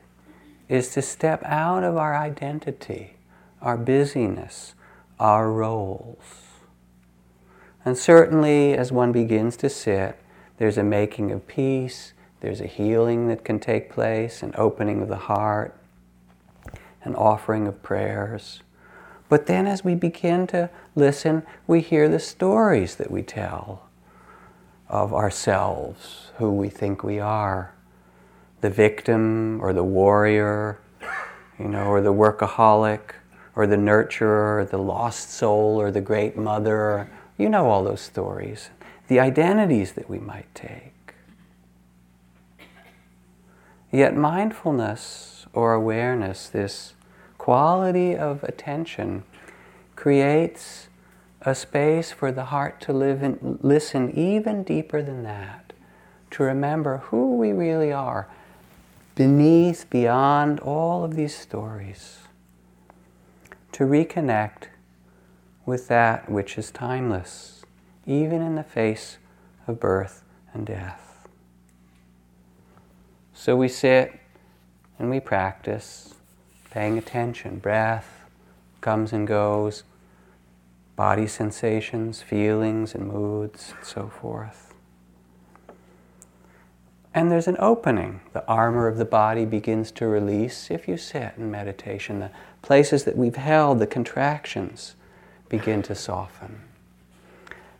is 0.67 0.89
to 0.89 1.01
step 1.01 1.43
out 1.43 1.83
of 1.83 1.95
our 1.95 2.15
identity 2.15 3.15
our 3.62 3.77
busyness, 3.77 4.75
our 5.19 5.49
roles. 5.49 6.41
And 7.86 7.97
certainly, 7.97 8.73
as 8.73 8.91
one 8.91 9.13
begins 9.13 9.55
to 9.57 9.69
sit, 9.69 10.19
there's 10.57 10.77
a 10.77 10.83
making 10.83 11.31
of 11.31 11.47
peace, 11.47 12.12
there's 12.41 12.59
a 12.59 12.67
healing 12.67 13.29
that 13.29 13.45
can 13.45 13.59
take 13.59 13.89
place, 13.89 14.43
an 14.43 14.53
opening 14.57 15.01
of 15.01 15.07
the 15.07 15.15
heart, 15.15 15.79
an 17.05 17.15
offering 17.15 17.67
of 17.67 17.81
prayers. 17.81 18.62
But 19.29 19.45
then, 19.45 19.65
as 19.65 19.86
we 19.86 19.95
begin 19.95 20.45
to 20.47 20.69
listen, 20.93 21.43
we 21.65 21.79
hear 21.79 22.09
the 22.09 22.19
stories 22.19 22.97
that 22.97 23.09
we 23.09 23.23
tell 23.23 23.88
of 24.89 25.13
ourselves, 25.13 26.32
who 26.38 26.52
we 26.52 26.69
think 26.69 27.04
we 27.04 27.19
are 27.19 27.74
the 28.63 28.69
victim 28.69 29.62
or 29.62 29.74
the 29.74 29.84
warrior, 29.84 30.80
you 31.60 31.67
know, 31.67 31.88
or 31.88 32.02
the 32.02 32.13
workaholic, 32.13 33.15
or 33.58 33.67
the 33.67 33.76
nurturer, 33.76 34.60
or 34.60 34.65
the 34.72 34.78
lost 34.78 35.32
soul, 35.32 35.80
or 35.80 35.91
the 35.91 36.00
great 36.00 36.38
mother. 36.38 37.12
You 37.38 37.50
know 37.50 37.69
all 37.69 37.84
those 37.84 38.00
stories. 38.00 38.69
The 39.10 39.19
identities 39.19 39.91
that 39.91 40.10
we 40.10 40.17
might 40.17 40.48
take. 40.56 41.13
Yet, 43.91 44.15
mindfulness 44.15 45.46
or 45.52 45.74
awareness, 45.74 46.48
this 46.48 46.93
quality 47.38 48.15
of 48.15 48.43
attention, 48.46 49.24
creates 49.98 50.88
a 51.45 51.53
space 51.53 52.12
for 52.12 52.32
the 52.32 52.45
heart 52.45 52.79
to 52.82 52.93
live 52.93 53.21
and 53.21 53.60
listen 53.62 54.12
even 54.12 54.63
deeper 54.63 55.01
than 55.01 55.23
that, 55.23 55.73
to 56.32 56.43
remember 56.43 56.97
who 56.97 57.36
we 57.36 57.51
really 57.51 57.91
are 57.91 58.27
beneath, 59.15 59.89
beyond 59.89 60.60
all 60.62 61.03
of 61.03 61.15
these 61.15 61.36
stories 61.36 62.19
to 63.71 63.84
reconnect 63.84 64.67
with 65.65 65.88
that 65.88 66.29
which 66.29 66.58
is 66.58 66.71
timeless, 66.71 67.63
even 68.06 68.41
in 68.41 68.56
the 68.56 68.63
face 68.63 69.17
of 69.67 69.79
birth 69.79 70.23
and 70.53 70.65
death. 70.65 71.27
So 73.34 73.56
we 73.56 73.67
sit 73.67 74.19
and 74.99 75.10
we 75.10 75.19
practice 75.19 76.15
paying 76.71 76.97
attention. 76.97 77.58
Breath 77.58 78.25
comes 78.82 79.12
and 79.12 79.27
goes, 79.27 79.84
body 80.95 81.27
sensations, 81.27 82.21
feelings, 82.21 82.93
and 82.93 83.08
moods, 83.08 83.73
and 83.75 83.86
so 83.86 84.08
forth. 84.08 84.73
And 87.13 87.32
there's 87.32 87.47
an 87.47 87.58
opening. 87.60 88.21
The 88.34 88.45
armor 88.47 88.88
of 88.88 88.97
the 88.97 89.06
body 89.06 89.45
begins 89.45 89.91
to 89.91 90.08
release 90.08 90.71
if 90.71 90.88
you 90.88 90.97
sit 90.97 91.34
in 91.38 91.51
meditation. 91.51 92.19
The 92.19 92.32
places 92.62 93.03
that 93.03 93.15
we've 93.15 93.36
held, 93.36 93.79
the 93.79 93.88
contractions, 93.88 94.95
begin 95.47 95.84
to 95.84 95.93
soften. 95.93 96.62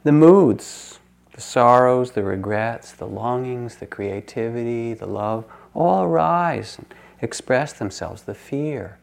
The 0.04 0.12
moods, 0.12 1.00
the 1.34 1.42
sorrows, 1.42 2.12
the 2.12 2.24
regrets, 2.24 2.92
the 2.92 3.08
longings, 3.08 3.78
the 3.78 3.88
creativity, 3.88 4.94
the 4.94 5.08
love, 5.08 5.46
all 5.74 6.04
arise 6.04 6.78
and 6.78 6.94
express 7.22 7.74
themselves. 7.74 8.24
The 8.24 8.36
fear, 8.36 9.00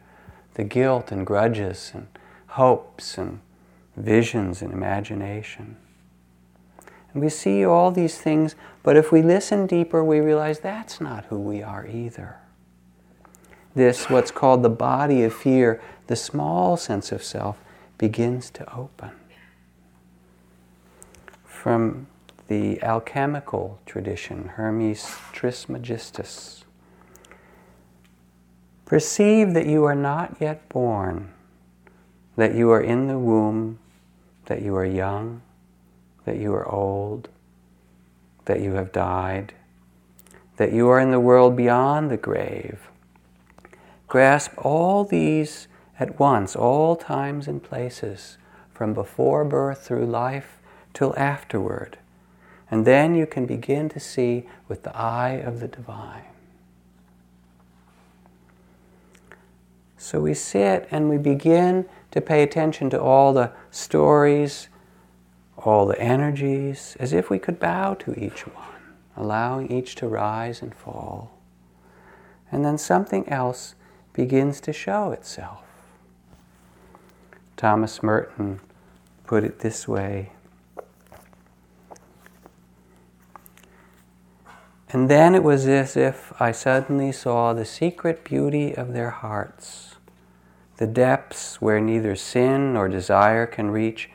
the 0.55 0.62
guilt 0.62 1.11
and 1.11 1.27
grudges 1.27 1.90
and 1.92 2.07
hopes 2.49 3.18
and 3.18 3.40
visions 4.01 4.63
and 4.63 4.73
imagination. 4.73 5.77
And 7.13 7.23
we 7.23 7.29
see 7.29 7.65
all 7.65 7.91
these 7.91 8.19
things, 8.19 8.55
but 8.83 8.97
if 8.97 9.11
we 9.11 9.23
listen 9.23 9.67
deeper, 9.67 10.05
we 10.05 10.21
realize 10.21 10.61
that's 10.61 11.01
not 11.01 11.25
who 11.27 11.39
we 11.39 11.63
are 11.63 11.87
either. 11.87 12.37
This, 13.75 14.11
what's 14.11 14.31
called 14.31 14.63
the 14.63 14.71
body 14.71 15.23
of 15.23 15.35
fear, 15.35 15.81
the 16.07 16.17
small 16.17 16.77
sense 16.77 17.13
of 17.13 17.23
self, 17.23 17.59
begins 17.99 18.51
to 18.51 18.75
open. 18.75 19.11
From 21.45 22.07
the 22.49 22.83
alchemical 22.83 23.79
tradition, 23.87 24.49
Hermes 24.49 25.17
Trismegistus. 25.33 26.65
Perceive 28.87 29.55
that 29.55 29.67
you 29.67 29.85
are 29.85 29.95
not 29.95 30.37
yet 30.41 30.69
born, 30.69 31.33
that 32.37 32.57
you 32.57 32.71
are 32.73 32.81
in 32.81 33.07
the 33.07 33.19
womb, 33.19 33.79
that 34.51 34.63
you 34.63 34.75
are 34.75 34.85
young, 34.85 35.41
that 36.25 36.37
you 36.37 36.53
are 36.53 36.69
old, 36.69 37.29
that 38.47 38.61
you 38.61 38.73
have 38.73 38.91
died, 38.91 39.55
that 40.57 40.73
you 40.73 40.89
are 40.89 40.99
in 40.99 41.13
the 41.13 41.21
world 41.21 41.55
beyond 41.55 42.11
the 42.11 42.17
grave. 42.17 42.89
Grasp 44.09 44.51
all 44.59 45.05
these 45.05 45.69
at 46.01 46.19
once, 46.19 46.57
all 46.57 46.97
times 46.97 47.47
and 47.47 47.63
places, 47.63 48.39
from 48.75 48.93
before 48.93 49.45
birth 49.45 49.87
through 49.87 50.07
life 50.07 50.59
till 50.93 51.15
afterward. 51.17 51.97
And 52.73 52.85
then 52.85 53.15
you 53.15 53.27
can 53.27 53.47
begin 53.47 53.89
to 53.91 54.01
see 54.01 54.49
with 54.67 54.83
the 54.83 54.97
eye 54.97 55.35
of 55.35 55.61
the 55.61 55.69
divine. 55.69 56.30
So 60.03 60.19
we 60.19 60.33
sit 60.33 60.89
and 60.91 61.11
we 61.11 61.19
begin 61.19 61.85
to 62.11 62.23
pay 62.23 62.43
attention 62.43 62.89
to 62.89 63.01
all 63.01 63.35
the 63.35 63.53
stories 63.71 64.71
all 65.65 65.87
the 65.87 66.01
energies 66.01 66.97
as 66.99 67.13
if 67.13 67.31
we 67.31 67.39
could 67.39 67.59
bow 67.59 67.95
to 67.95 68.15
each 68.19 68.47
one, 68.47 68.81
allowing 69.17 69.71
each 69.71 69.95
to 69.97 70.09
rise 70.09 70.63
and 70.63 70.75
fall. 70.75 71.39
And 72.51 72.65
then 72.65 72.79
something 72.79 73.29
else 73.29 73.75
begins 74.13 74.61
to 74.63 74.73
show 74.73 75.13
itself. 75.13 75.63
Thomas 77.57 78.03
Merton 78.03 78.61
put 79.27 79.45
it 79.45 79.61
this 79.61 79.87
way. 79.87 80.33
And 84.93 85.09
then 85.09 85.37
it 85.37 85.45
was 85.45 85.69
as 85.69 85.97
if 85.97 86.33
I 86.41 86.51
suddenly 86.51 87.13
saw 87.13 87.53
the 87.53 87.65
secret 87.65 88.25
beauty 88.25 88.75
of 88.75 88.93
their 88.93 89.11
hearts, 89.11 89.89
the 90.81 90.87
depths 90.87 91.61
where 91.61 91.79
neither 91.79 92.16
sin 92.16 92.73
nor 92.73 92.88
desire 92.88 93.45
can 93.45 93.71
reach, 93.71 94.09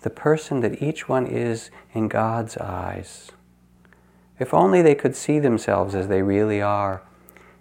the 0.00 0.10
person 0.10 0.58
that 0.58 0.82
each 0.82 1.08
one 1.08 1.24
is 1.24 1.70
in 1.92 2.08
God's 2.08 2.56
eyes. 2.56 3.30
If 4.36 4.52
only 4.52 4.82
they 4.82 4.96
could 4.96 5.14
see 5.14 5.38
themselves 5.38 5.94
as 5.94 6.08
they 6.08 6.22
really 6.22 6.60
are, 6.60 7.02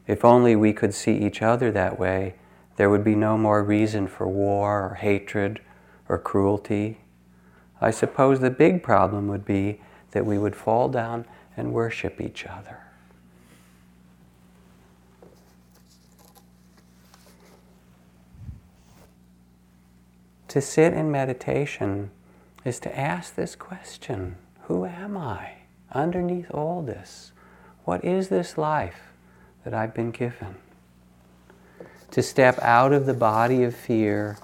if 0.08 0.26
only 0.26 0.56
we 0.56 0.74
could 0.74 0.96
see 0.96 1.20
each 1.20 1.44
other 1.44 1.72
that 1.72 2.00
way, 2.00 2.34
there 2.78 2.90
would 2.90 3.04
be 3.04 3.14
no 3.14 3.38
more 3.38 3.64
reason 3.64 4.08
for 4.08 4.28
war 4.28 4.90
or 4.90 4.96
hatred 4.96 5.62
or 6.10 6.18
cruelty. 6.18 7.02
I 7.80 7.92
suppose 7.92 8.40
the 8.40 8.50
big 8.50 8.82
problem 8.82 9.28
would 9.28 9.46
be 9.46 9.82
that 10.12 10.26
we 10.26 10.40
would 10.40 10.56
fall 10.56 10.90
down 10.90 11.26
and 11.56 11.74
worship 11.74 12.20
each 12.20 12.44
other. 12.48 12.87
To 20.58 20.62
sit 20.62 20.92
in 20.92 21.12
meditation 21.12 22.10
is 22.66 22.80
to 22.80 23.00
ask 23.00 23.36
this 23.36 23.56
question 23.56 24.38
Who 24.64 24.86
am 24.86 25.16
I 25.16 25.52
underneath 25.92 26.50
all 26.50 26.82
this? 26.82 27.32
What 27.86 28.04
is 28.04 28.30
this 28.30 28.58
life 28.58 29.14
that 29.64 29.76
I've 29.76 29.94
been 29.94 30.10
given? 30.10 30.56
To 32.10 32.24
step 32.24 32.58
out 32.58 32.92
of 32.92 33.06
the 33.06 33.14
body 33.14 33.64
of 33.64 33.76
fear 33.76 34.40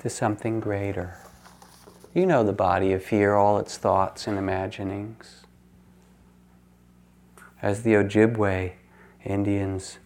to 0.00 0.10
something 0.10 0.60
greater. 0.60 1.16
You 2.12 2.26
know 2.26 2.44
the 2.44 2.52
body 2.52 2.92
of 2.92 3.02
fear, 3.02 3.34
all 3.34 3.56
its 3.56 3.78
thoughts 3.78 4.26
and 4.26 4.36
imaginings. 4.36 5.46
As 7.62 7.82
the 7.82 7.94
Ojibwe 7.94 8.72
Indians 9.24 10.00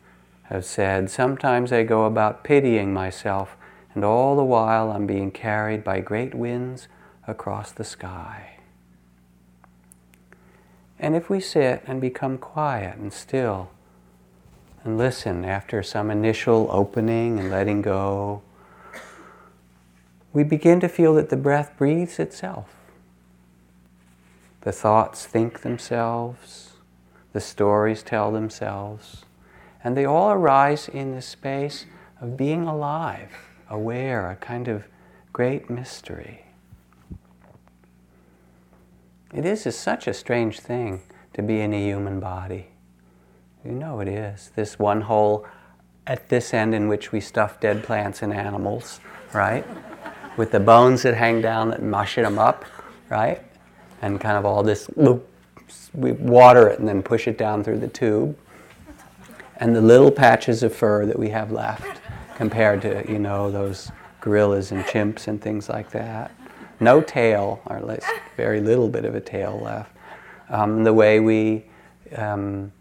have 0.45 0.65
said, 0.65 1.11
sometimes 1.11 1.73
I 1.73 1.83
go 1.83 2.05
about 2.05 2.45
pitying 2.45 2.95
myself, 2.95 3.57
and 3.95 4.05
all 4.05 4.37
the 4.37 4.45
while 4.45 4.91
I'm 4.91 5.07
being 5.07 5.31
carried 5.31 5.85
by 5.85 6.01
great 6.01 6.35
winds 6.35 6.89
across 7.27 7.73
the 7.73 7.85
sky. 7.85 8.59
And 10.99 11.17
if 11.17 11.29
we 11.29 11.41
sit 11.41 11.83
and 11.87 12.01
become 12.01 12.39
quiet 12.39 12.97
and 12.97 13.13
still 13.13 13.71
and 14.85 14.97
listen 14.97 15.45
after 15.45 15.83
some 15.83 16.11
initial 16.11 16.69
opening 16.71 17.39
and 17.39 17.51
letting 17.51 17.83
go, 17.83 18.43
we 20.33 20.45
begin 20.45 20.81
to 20.81 20.89
feel 20.89 21.15
that 21.15 21.29
the 21.29 21.37
breath 21.37 21.73
breathes 21.77 22.19
itself. 22.19 22.75
The 24.63 24.73
thoughts 24.73 25.27
think 25.27 25.63
themselves, 25.63 26.75
the 27.33 27.41
stories 27.41 28.03
tell 28.03 28.31
themselves, 28.31 29.25
and 29.83 29.97
they 29.97 30.05
all 30.05 30.31
arise 30.31 30.89
in 30.89 31.15
the 31.15 31.23
space 31.23 31.87
of 32.21 32.37
being 32.37 32.65
alive, 32.65 33.33
aware, 33.73 34.31
a 34.31 34.37
kind 34.37 34.69
of 34.69 34.85
great 35.33 35.69
mystery. 35.69 36.45
It 39.35 39.45
is 39.45 39.63
such 39.77 40.07
a 40.07 40.15
strange 40.15 40.61
thing 40.61 41.03
to 41.33 41.43
be 41.43 41.61
in 41.61 41.73
a 41.73 41.83
human 41.83 42.21
body. 42.21 42.69
You 43.65 43.73
know 43.73 44.01
it 44.01 44.09
is. 44.09 44.51
This 44.55 44.79
one 44.79 45.03
hole 45.03 45.47
at 46.07 46.29
this 46.29 46.53
end 46.53 46.75
in 46.75 46.89
which 46.89 47.13
we 47.13 47.21
stuff 47.21 47.59
dead 47.59 47.83
plants 47.83 48.23
and 48.23 48.33
animals, 48.33 49.01
right? 49.33 49.65
with 50.37 50.51
the 50.51 50.61
bones 50.61 51.03
that 51.03 51.15
hang 51.15 51.41
down 51.41 51.71
that 51.71 51.83
mush 51.83 52.19
it 52.19 52.23
them 52.23 52.39
up, 52.39 52.65
right? 53.09 53.43
And 54.01 54.21
kind 54.21 54.37
of 54.37 54.45
all 54.45 54.63
this, 54.63 54.89
we 55.95 56.13
water 56.13 56.69
it 56.69 56.79
and 56.79 56.89
then 56.89 57.03
push 57.03 57.29
it 57.29 57.39
down 57.39 57.63
through 57.63 57.79
the 57.79 57.89
tube. 57.89 58.37
And 59.59 59.77
the 59.77 59.81
little 59.81 60.11
patches 60.11 60.63
of 60.63 60.75
fur 60.75 61.07
that 61.07 61.19
we 61.19 61.29
have 61.29 61.53
left 61.53 62.01
compared 62.37 62.83
to, 62.83 63.05
you 63.11 63.19
know, 63.19 63.51
those 63.51 63.91
gorillas 64.21 64.73
and 64.73 64.85
chimps 64.85 65.29
and 65.29 65.41
things 65.41 65.69
like 65.69 65.91
that. 65.91 66.31
No 66.81 67.01
tail, 67.01 67.61
or 67.67 67.77
at 67.77 67.87
least 67.87 68.07
very 68.37 68.61
little 68.61 68.89
bit 68.89 69.05
of 69.05 69.15
a 69.15 69.21
tail 69.21 69.61
left. 69.63 69.91
Um, 70.49 70.85
the 70.85 70.93
way 70.93 71.21
we 71.21 71.65
um, 72.17 72.73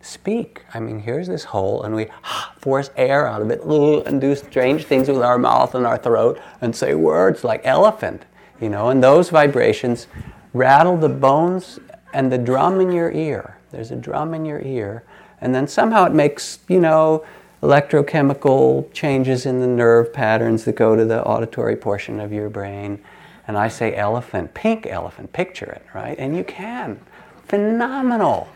speak. 0.00 0.64
I 0.72 0.80
mean, 0.80 1.00
here's 1.00 1.26
this 1.26 1.44
hole, 1.44 1.82
and 1.82 1.94
we 1.94 2.06
force 2.58 2.90
air 2.96 3.26
out 3.26 3.42
of 3.42 3.50
it 3.50 3.62
and 4.06 4.20
do 4.20 4.34
strange 4.34 4.84
things 4.84 5.08
with 5.08 5.22
our 5.22 5.38
mouth 5.38 5.74
and 5.74 5.86
our 5.86 5.98
throat 5.98 6.40
and 6.60 6.74
say 6.74 6.94
words 6.94 7.44
like 7.44 7.60
elephant, 7.64 8.24
you 8.60 8.68
know, 8.68 8.88
and 8.88 9.02
those 9.02 9.30
vibrations 9.30 10.06
rattle 10.52 10.96
the 10.96 11.08
bones 11.08 11.78
and 12.12 12.32
the 12.32 12.38
drum 12.38 12.80
in 12.80 12.90
your 12.90 13.10
ear. 13.12 13.58
There's 13.70 13.90
a 13.90 13.96
drum 13.96 14.34
in 14.34 14.44
your 14.44 14.60
ear, 14.62 15.04
and 15.40 15.54
then 15.54 15.68
somehow 15.68 16.04
it 16.06 16.12
makes, 16.12 16.58
you 16.68 16.80
know, 16.80 17.24
electrochemical 17.62 18.90
changes 18.92 19.44
in 19.44 19.60
the 19.60 19.66
nerve 19.66 20.12
patterns 20.12 20.64
that 20.64 20.76
go 20.76 20.96
to 20.96 21.04
the 21.04 21.22
auditory 21.24 21.76
portion 21.76 22.18
of 22.20 22.32
your 22.32 22.48
brain. 22.48 23.02
And 23.46 23.58
I 23.58 23.68
say 23.68 23.94
elephant, 23.94 24.54
pink 24.54 24.86
elephant, 24.86 25.32
picture 25.32 25.66
it, 25.66 25.84
right? 25.94 26.16
And 26.18 26.36
you 26.36 26.44
can. 26.44 27.00
Phenomenal. 27.46 28.48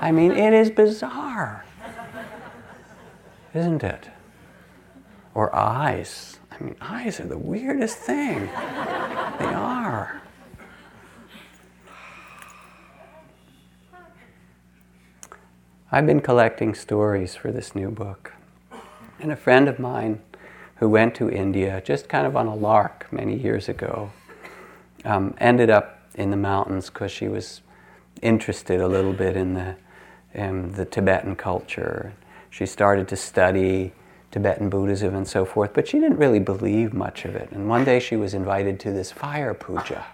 I 0.00 0.12
mean, 0.12 0.32
it 0.32 0.52
is 0.52 0.70
bizarre, 0.70 1.64
isn't 3.54 3.82
it? 3.82 4.10
Or 5.34 5.54
eyes. 5.54 6.38
I 6.50 6.62
mean, 6.62 6.76
eyes 6.80 7.18
are 7.18 7.26
the 7.26 7.38
weirdest 7.38 7.96
thing. 7.96 8.40
They 8.40 9.54
are. 9.54 10.20
I've 15.90 16.06
been 16.06 16.20
collecting 16.20 16.74
stories 16.74 17.34
for 17.34 17.52
this 17.52 17.74
new 17.74 17.90
book. 17.90 18.31
And 19.22 19.30
a 19.30 19.36
friend 19.36 19.68
of 19.68 19.78
mine 19.78 20.20
who 20.76 20.88
went 20.88 21.14
to 21.14 21.30
India 21.30 21.80
just 21.84 22.08
kind 22.08 22.26
of 22.26 22.34
on 22.34 22.48
a 22.48 22.54
lark 22.56 23.06
many 23.12 23.36
years 23.36 23.68
ago 23.68 24.10
um, 25.04 25.34
ended 25.38 25.70
up 25.70 26.00
in 26.16 26.32
the 26.32 26.36
mountains 26.36 26.90
because 26.90 27.12
she 27.12 27.28
was 27.28 27.60
interested 28.20 28.80
a 28.80 28.88
little 28.88 29.12
bit 29.12 29.36
in 29.36 29.54
the 29.54 29.76
um, 30.34 30.72
the 30.72 30.84
Tibetan 30.84 31.36
culture. 31.36 32.14
She 32.50 32.66
started 32.66 33.06
to 33.08 33.16
study 33.16 33.92
Tibetan 34.32 34.68
Buddhism 34.68 35.14
and 35.14 35.28
so 35.28 35.44
forth, 35.44 35.72
but 35.72 35.86
she 35.86 36.00
didn't 36.00 36.16
really 36.16 36.40
believe 36.40 36.92
much 36.92 37.24
of 37.24 37.36
it. 37.36 37.50
And 37.52 37.68
one 37.68 37.84
day 37.84 38.00
she 38.00 38.16
was 38.16 38.34
invited 38.34 38.80
to 38.80 38.90
this 38.90 39.12
fire 39.12 39.54
puja. 39.54 40.04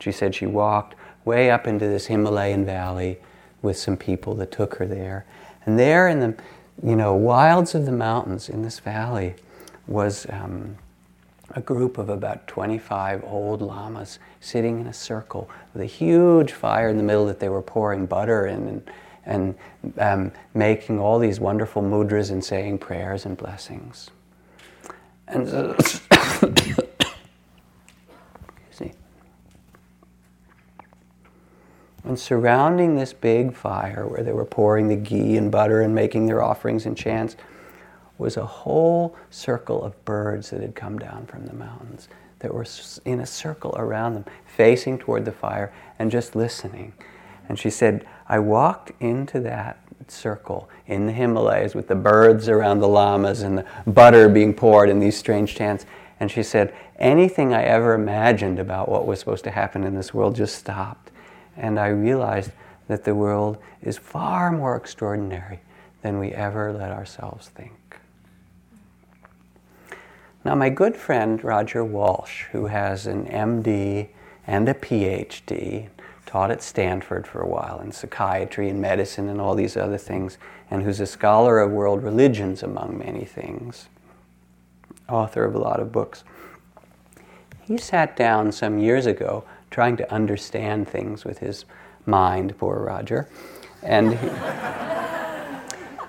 She 0.00 0.12
said 0.12 0.34
she 0.34 0.46
walked 0.46 0.96
way 1.24 1.50
up 1.50 1.66
into 1.66 1.86
this 1.86 2.06
Himalayan 2.06 2.66
valley 2.66 3.20
with 3.62 3.78
some 3.78 3.96
people 3.96 4.34
that 4.34 4.50
took 4.50 4.74
her 4.74 4.86
there. 4.86 5.24
And 5.64 5.78
there 5.78 6.08
in 6.08 6.20
the 6.20 6.34
you 6.82 6.96
know, 6.96 7.14
wilds 7.14 7.74
of 7.74 7.86
the 7.86 7.92
mountains 7.92 8.48
in 8.48 8.62
this 8.62 8.80
valley 8.80 9.34
was 9.86 10.26
um, 10.30 10.76
a 11.50 11.60
group 11.60 11.98
of 11.98 12.08
about 12.08 12.46
25 12.48 13.22
old 13.24 13.62
lamas 13.62 14.18
sitting 14.40 14.80
in 14.80 14.86
a 14.86 14.92
circle 14.92 15.48
with 15.72 15.82
a 15.82 15.86
huge 15.86 16.52
fire 16.52 16.88
in 16.88 16.96
the 16.96 17.02
middle 17.02 17.26
that 17.26 17.40
they 17.40 17.48
were 17.48 17.62
pouring 17.62 18.06
butter 18.06 18.46
in 18.46 18.68
and 18.68 18.90
and 19.24 19.54
um, 19.98 20.32
making 20.52 20.98
all 20.98 21.18
these 21.20 21.38
wonderful 21.38 21.80
mudras 21.80 22.32
and 22.32 22.44
saying 22.44 22.76
prayers 22.78 23.24
and 23.24 23.36
blessings. 23.36 24.10
And 25.28 25.48
uh, 25.48 25.74
And 32.04 32.18
surrounding 32.18 32.96
this 32.96 33.12
big 33.12 33.54
fire 33.54 34.06
where 34.06 34.22
they 34.22 34.32
were 34.32 34.44
pouring 34.44 34.88
the 34.88 34.96
ghee 34.96 35.36
and 35.36 35.50
butter 35.52 35.80
and 35.80 35.94
making 35.94 36.26
their 36.26 36.42
offerings 36.42 36.84
and 36.84 36.96
chants 36.96 37.36
was 38.18 38.36
a 38.36 38.44
whole 38.44 39.16
circle 39.30 39.82
of 39.82 40.04
birds 40.04 40.50
that 40.50 40.60
had 40.60 40.74
come 40.74 40.98
down 40.98 41.26
from 41.26 41.46
the 41.46 41.52
mountains 41.52 42.08
that 42.40 42.52
were 42.52 42.66
in 43.04 43.20
a 43.20 43.26
circle 43.26 43.72
around 43.78 44.14
them, 44.14 44.24
facing 44.44 44.98
toward 44.98 45.24
the 45.24 45.32
fire 45.32 45.72
and 45.98 46.10
just 46.10 46.34
listening. 46.34 46.92
And 47.48 47.58
she 47.58 47.70
said, 47.70 48.04
I 48.28 48.40
walked 48.40 48.92
into 49.00 49.38
that 49.40 49.78
circle 50.08 50.68
in 50.86 51.06
the 51.06 51.12
Himalayas 51.12 51.74
with 51.74 51.86
the 51.86 51.94
birds 51.94 52.48
around 52.48 52.80
the 52.80 52.88
lamas 52.88 53.42
and 53.42 53.58
the 53.58 53.66
butter 53.86 54.28
being 54.28 54.54
poured 54.54 54.90
in 54.90 54.98
these 54.98 55.16
strange 55.16 55.54
chants. 55.54 55.86
And 56.18 56.30
she 56.30 56.42
said, 56.42 56.74
anything 56.98 57.54
I 57.54 57.62
ever 57.62 57.94
imagined 57.94 58.58
about 58.58 58.88
what 58.88 59.06
was 59.06 59.20
supposed 59.20 59.44
to 59.44 59.50
happen 59.50 59.84
in 59.84 59.94
this 59.94 60.12
world 60.12 60.34
just 60.34 60.56
stopped. 60.56 61.11
And 61.56 61.78
I 61.78 61.88
realized 61.88 62.52
that 62.88 63.04
the 63.04 63.14
world 63.14 63.58
is 63.82 63.98
far 63.98 64.50
more 64.50 64.76
extraordinary 64.76 65.60
than 66.02 66.18
we 66.18 66.32
ever 66.32 66.72
let 66.72 66.90
ourselves 66.90 67.48
think. 67.48 67.72
Now, 70.44 70.56
my 70.56 70.70
good 70.70 70.96
friend 70.96 71.42
Roger 71.44 71.84
Walsh, 71.84 72.44
who 72.50 72.66
has 72.66 73.06
an 73.06 73.26
MD 73.26 74.08
and 74.46 74.68
a 74.68 74.74
PhD, 74.74 75.88
taught 76.26 76.50
at 76.50 76.62
Stanford 76.62 77.26
for 77.26 77.40
a 77.40 77.46
while 77.46 77.78
in 77.80 77.92
psychiatry 77.92 78.68
and 78.68 78.80
medicine 78.80 79.28
and 79.28 79.40
all 79.40 79.54
these 79.54 79.76
other 79.76 79.98
things, 79.98 80.38
and 80.70 80.82
who's 80.82 80.98
a 80.98 81.06
scholar 81.06 81.60
of 81.60 81.70
world 81.70 82.02
religions, 82.02 82.62
among 82.62 82.98
many 82.98 83.24
things, 83.24 83.88
author 85.08 85.44
of 85.44 85.54
a 85.54 85.58
lot 85.58 85.78
of 85.78 85.92
books. 85.92 86.24
He 87.62 87.76
sat 87.76 88.16
down 88.16 88.50
some 88.50 88.78
years 88.78 89.06
ago 89.06 89.44
trying 89.72 89.96
to 89.96 90.12
understand 90.12 90.88
things 90.88 91.24
with 91.24 91.38
his 91.38 91.64
mind, 92.06 92.56
poor 92.58 92.78
Roger, 92.80 93.28
and 93.82 94.16
he, 94.16 94.30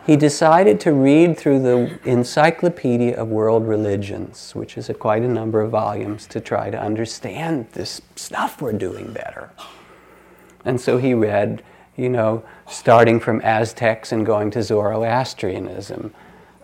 he 0.13 0.15
decided 0.17 0.79
to 0.81 0.91
read 0.91 1.37
through 1.37 1.61
the 1.61 1.99
Encyclopedia 2.03 3.15
of 3.15 3.29
World 3.29 3.67
Religions, 3.67 4.53
which 4.53 4.77
is 4.77 4.89
a, 4.89 4.93
quite 4.93 5.23
a 5.23 5.27
number 5.27 5.61
of 5.61 5.71
volumes, 5.71 6.27
to 6.27 6.39
try 6.39 6.69
to 6.69 6.79
understand 6.79 7.67
this 7.71 8.01
stuff 8.15 8.61
we're 8.61 8.73
doing 8.73 9.11
better. 9.11 9.49
And 10.65 10.79
so 10.79 10.97
he 10.97 11.13
read, 11.13 11.63
you 11.95 12.09
know, 12.09 12.43
starting 12.67 13.19
from 13.19 13.41
Aztecs 13.41 14.11
and 14.11 14.25
going 14.25 14.51
to 14.51 14.61
Zoroastrianism. 14.61 16.13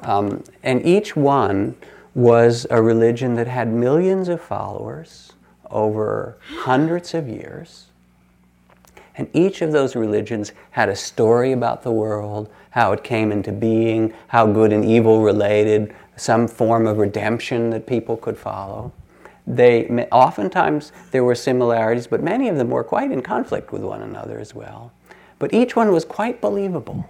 Um, 0.02 0.44
and 0.64 0.86
each 0.86 1.16
one 1.16 1.76
was 2.16 2.66
a 2.70 2.82
religion 2.82 3.36
that 3.36 3.48
had 3.48 3.72
millions 3.72 4.30
of 4.30 4.42
followers 4.42 5.29
over 5.70 6.38
hundreds 6.60 7.14
of 7.14 7.28
years. 7.28 7.88
And 9.16 9.30
each 9.34 9.62
of 9.62 9.72
those 9.72 9.96
religions 9.96 10.54
had 10.72 10.90
a 10.90 10.96
story 10.96 11.52
about 11.52 11.84
the 11.84 11.92
world, 11.92 12.50
how 12.72 12.94
it 12.94 13.04
came 13.04 13.32
into 13.32 13.52
being, 13.52 14.14
how 14.28 14.48
good 14.48 14.72
and 14.72 14.86
evil 14.86 15.22
related, 15.22 15.94
some 16.16 16.48
form 16.48 16.88
of 16.88 16.98
redemption 16.98 17.70
that 17.72 17.86
people 17.86 18.16
could 18.16 18.38
follow 18.38 18.94
they 19.50 20.08
oftentimes 20.12 20.92
there 21.10 21.24
were 21.24 21.36
similarities, 21.36 22.06
but 22.06 22.22
many 22.22 22.48
of 22.48 22.58
them 22.58 22.70
were 22.70 22.84
quite 22.84 23.12
in 23.12 23.22
conflict 23.22 23.74
with 23.74 23.82
one 23.82 24.04
another 24.04 24.40
as 24.40 24.54
well. 24.54 24.94
But 25.40 25.54
each 25.54 25.76
one 25.76 25.92
was 25.92 26.06
quite 26.06 26.40
believable. 26.40 27.10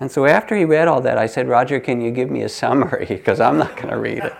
And 0.00 0.10
so 0.10 0.26
after 0.26 0.56
he 0.56 0.64
read 0.64 0.88
all 0.88 1.00
that, 1.02 1.18
I 1.18 1.26
said, 1.26 1.48
Roger, 1.48 1.78
can 1.78 2.00
you 2.00 2.10
give 2.10 2.30
me 2.30 2.42
a 2.42 2.48
summary? 2.48 3.06
Because 3.08 3.40
I'm 3.40 3.58
not 3.58 3.76
going 3.76 3.88
to 3.88 3.98
read 3.98 4.18
it. 4.18 4.34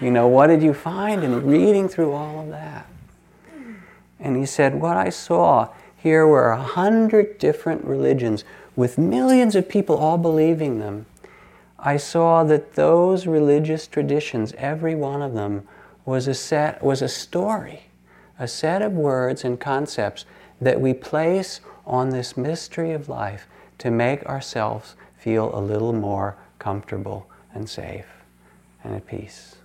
You 0.00 0.10
know, 0.10 0.28
what 0.28 0.46
did 0.46 0.62
you 0.62 0.72
find 0.72 1.24
in 1.24 1.44
reading 1.46 1.88
through 1.88 2.12
all 2.12 2.40
of 2.40 2.48
that? 2.50 2.86
And 4.20 4.36
he 4.36 4.46
said, 4.46 4.80
What 4.80 4.96
I 4.96 5.08
saw 5.08 5.68
here 5.96 6.26
were 6.26 6.50
a 6.50 6.62
hundred 6.62 7.38
different 7.38 7.84
religions 7.84 8.44
with 8.76 8.98
millions 8.98 9.56
of 9.56 9.68
people 9.68 9.96
all 9.96 10.18
believing 10.18 10.78
them. 10.78 11.06
I 11.78 11.96
saw 11.96 12.44
that 12.44 12.74
those 12.74 13.26
religious 13.26 13.86
traditions, 13.86 14.52
every 14.58 14.94
one 14.94 15.22
of 15.22 15.34
them, 15.34 15.66
was 16.04 16.28
a 16.28 16.34
set 16.34 16.82
was 16.82 17.02
a 17.02 17.08
story, 17.08 17.84
a 18.38 18.46
set 18.48 18.82
of 18.82 18.92
words 18.92 19.44
and 19.44 19.58
concepts 19.58 20.24
that 20.60 20.80
we 20.80 20.92
place 20.94 21.60
on 21.86 22.10
this 22.10 22.36
mystery 22.36 22.92
of 22.92 23.08
life 23.08 23.46
to 23.78 23.90
make 23.90 24.24
ourselves 24.26 24.94
feel 25.20 25.54
a 25.54 25.60
little 25.60 25.92
more 25.92 26.36
comfortable 26.58 27.28
and 27.54 27.68
safe 27.68 28.06
and 28.82 28.94
at 28.94 29.06
peace. 29.06 29.56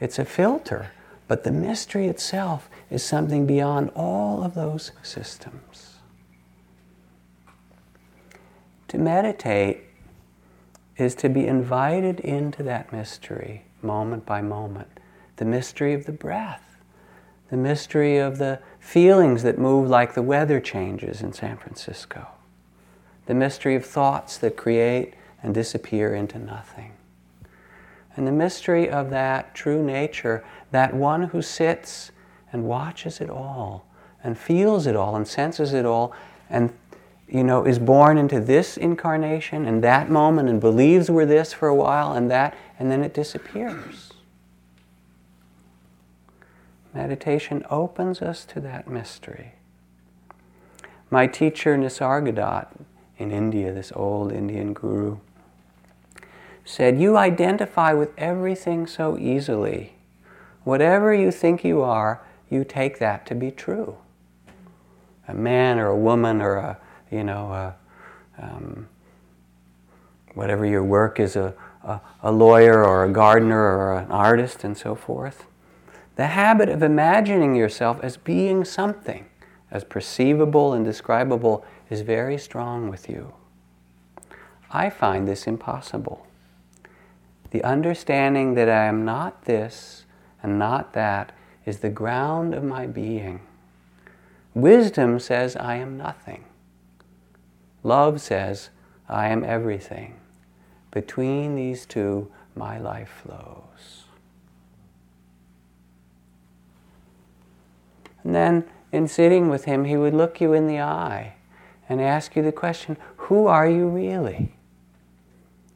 It's 0.00 0.18
a 0.18 0.24
filter, 0.24 0.90
but 1.28 1.44
the 1.44 1.52
mystery 1.52 2.08
itself 2.08 2.68
is 2.90 3.02
something 3.02 3.46
beyond 3.46 3.90
all 3.94 4.42
of 4.42 4.54
those 4.54 4.92
systems. 5.02 5.96
To 8.88 8.98
meditate 8.98 9.80
is 10.96 11.14
to 11.16 11.28
be 11.28 11.46
invited 11.46 12.20
into 12.20 12.62
that 12.62 12.92
mystery 12.92 13.64
moment 13.82 14.24
by 14.24 14.40
moment. 14.40 14.88
The 15.36 15.44
mystery 15.44 15.94
of 15.94 16.06
the 16.06 16.12
breath, 16.12 16.76
the 17.50 17.56
mystery 17.56 18.18
of 18.18 18.38
the 18.38 18.60
feelings 18.78 19.42
that 19.42 19.58
move 19.58 19.88
like 19.88 20.14
the 20.14 20.22
weather 20.22 20.60
changes 20.60 21.20
in 21.20 21.32
San 21.32 21.56
Francisco, 21.56 22.28
the 23.26 23.34
mystery 23.34 23.74
of 23.74 23.84
thoughts 23.84 24.36
that 24.38 24.56
create 24.56 25.14
and 25.42 25.54
disappear 25.54 26.14
into 26.14 26.38
nothing. 26.38 26.92
And 28.16 28.26
the 28.26 28.32
mystery 28.32 28.88
of 28.88 29.10
that 29.10 29.54
true 29.54 29.82
nature, 29.82 30.44
that 30.70 30.94
one 30.94 31.24
who 31.24 31.42
sits 31.42 32.12
and 32.52 32.64
watches 32.64 33.20
it 33.20 33.28
all 33.28 33.86
and 34.22 34.38
feels 34.38 34.86
it 34.86 34.96
all 34.96 35.16
and 35.16 35.26
senses 35.26 35.72
it 35.72 35.84
all 35.84 36.12
and 36.48 36.72
you 37.28 37.42
know 37.42 37.64
is 37.64 37.78
born 37.78 38.16
into 38.16 38.40
this 38.40 38.76
incarnation 38.76 39.66
and 39.66 39.82
that 39.82 40.08
moment 40.08 40.48
and 40.48 40.60
believes 40.60 41.10
we're 41.10 41.26
this 41.26 41.52
for 41.52 41.68
a 41.68 41.74
while 41.74 42.12
and 42.12 42.30
that 42.30 42.56
and 42.78 42.90
then 42.90 43.02
it 43.02 43.12
disappears. 43.12 44.12
Meditation 46.94 47.64
opens 47.70 48.22
us 48.22 48.44
to 48.44 48.60
that 48.60 48.86
mystery. 48.86 49.54
My 51.10 51.26
teacher 51.26 51.76
Nisargadatta 51.76 52.84
in 53.18 53.30
India, 53.30 53.72
this 53.72 53.92
old 53.94 54.32
Indian 54.32 54.72
guru, 54.72 55.18
said, 56.64 56.98
You 56.98 57.16
identify 57.16 57.92
with 57.92 58.10
everything 58.18 58.86
so 58.86 59.18
easily. 59.18 59.94
Whatever 60.64 61.12
you 61.12 61.30
think 61.30 61.64
you 61.64 61.82
are, 61.82 62.22
you 62.50 62.64
take 62.64 62.98
that 62.98 63.26
to 63.26 63.34
be 63.34 63.50
true. 63.50 63.96
A 65.28 65.34
man 65.34 65.78
or 65.78 65.88
a 65.88 65.96
woman 65.96 66.40
or 66.40 66.56
a, 66.56 66.78
you 67.10 67.24
know, 67.24 67.52
a, 67.52 67.76
um, 68.42 68.88
whatever 70.34 70.66
your 70.66 70.82
work 70.82 71.20
is, 71.20 71.36
a, 71.36 71.54
a, 71.82 72.00
a 72.22 72.32
lawyer 72.32 72.84
or 72.84 73.04
a 73.04 73.10
gardener 73.10 73.60
or 73.60 73.98
an 73.98 74.10
artist 74.10 74.64
and 74.64 74.76
so 74.76 74.94
forth. 74.94 75.46
The 76.16 76.28
habit 76.28 76.68
of 76.68 76.82
imagining 76.82 77.54
yourself 77.54 77.98
as 78.02 78.16
being 78.16 78.64
something, 78.64 79.26
as 79.70 79.84
perceivable 79.84 80.72
and 80.72 80.84
describable, 80.84 81.64
is 81.94 82.00
very 82.00 82.36
strong 82.36 82.90
with 82.90 83.08
you. 83.08 83.32
I 84.68 84.90
find 84.90 85.28
this 85.28 85.46
impossible. 85.46 86.26
The 87.52 87.62
understanding 87.62 88.54
that 88.54 88.68
I 88.68 88.86
am 88.86 89.04
not 89.04 89.44
this 89.44 90.04
and 90.42 90.58
not 90.58 90.92
that 90.94 91.30
is 91.64 91.78
the 91.78 91.90
ground 91.90 92.52
of 92.52 92.64
my 92.64 92.88
being. 92.88 93.42
Wisdom 94.54 95.20
says 95.20 95.54
I 95.54 95.76
am 95.76 95.96
nothing. 95.96 96.44
Love 97.84 98.20
says 98.20 98.70
I 99.08 99.28
am 99.28 99.44
everything. 99.44 100.16
Between 100.90 101.54
these 101.54 101.86
two, 101.86 102.28
my 102.56 102.76
life 102.76 103.22
flows. 103.22 104.06
And 108.24 108.34
then, 108.34 108.64
in 108.90 109.06
sitting 109.06 109.48
with 109.48 109.66
him, 109.66 109.84
he 109.84 109.96
would 109.96 110.14
look 110.14 110.40
you 110.40 110.54
in 110.54 110.66
the 110.66 110.80
eye 110.80 111.34
and 111.88 112.00
ask 112.00 112.36
you 112.36 112.42
the 112.42 112.52
question 112.52 112.96
Who 113.16 113.46
are 113.46 113.68
you 113.68 113.88
really? 113.88 114.54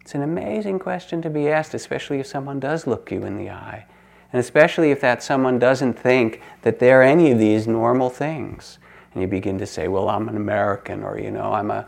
It's 0.00 0.14
an 0.14 0.22
amazing 0.22 0.78
question 0.78 1.20
to 1.20 1.28
be 1.28 1.48
asked, 1.48 1.74
especially 1.74 2.18
if 2.18 2.26
someone 2.26 2.58
does 2.58 2.86
look 2.86 3.10
you 3.10 3.24
in 3.24 3.36
the 3.36 3.50
eye. 3.50 3.84
And 4.32 4.40
especially 4.40 4.90
if 4.90 5.02
that 5.02 5.22
someone 5.22 5.58
doesn't 5.58 5.98
think 5.98 6.40
that 6.62 6.78
they're 6.78 7.02
any 7.02 7.30
of 7.30 7.38
these 7.38 7.66
normal 7.66 8.08
things. 8.08 8.78
And 9.12 9.20
you 9.20 9.28
begin 9.28 9.58
to 9.58 9.66
say, 9.66 9.86
well, 9.88 10.08
I'm 10.08 10.28
an 10.28 10.36
American, 10.36 11.02
or, 11.02 11.18
you 11.18 11.30
know, 11.30 11.52
I'm 11.52 11.70
a, 11.70 11.86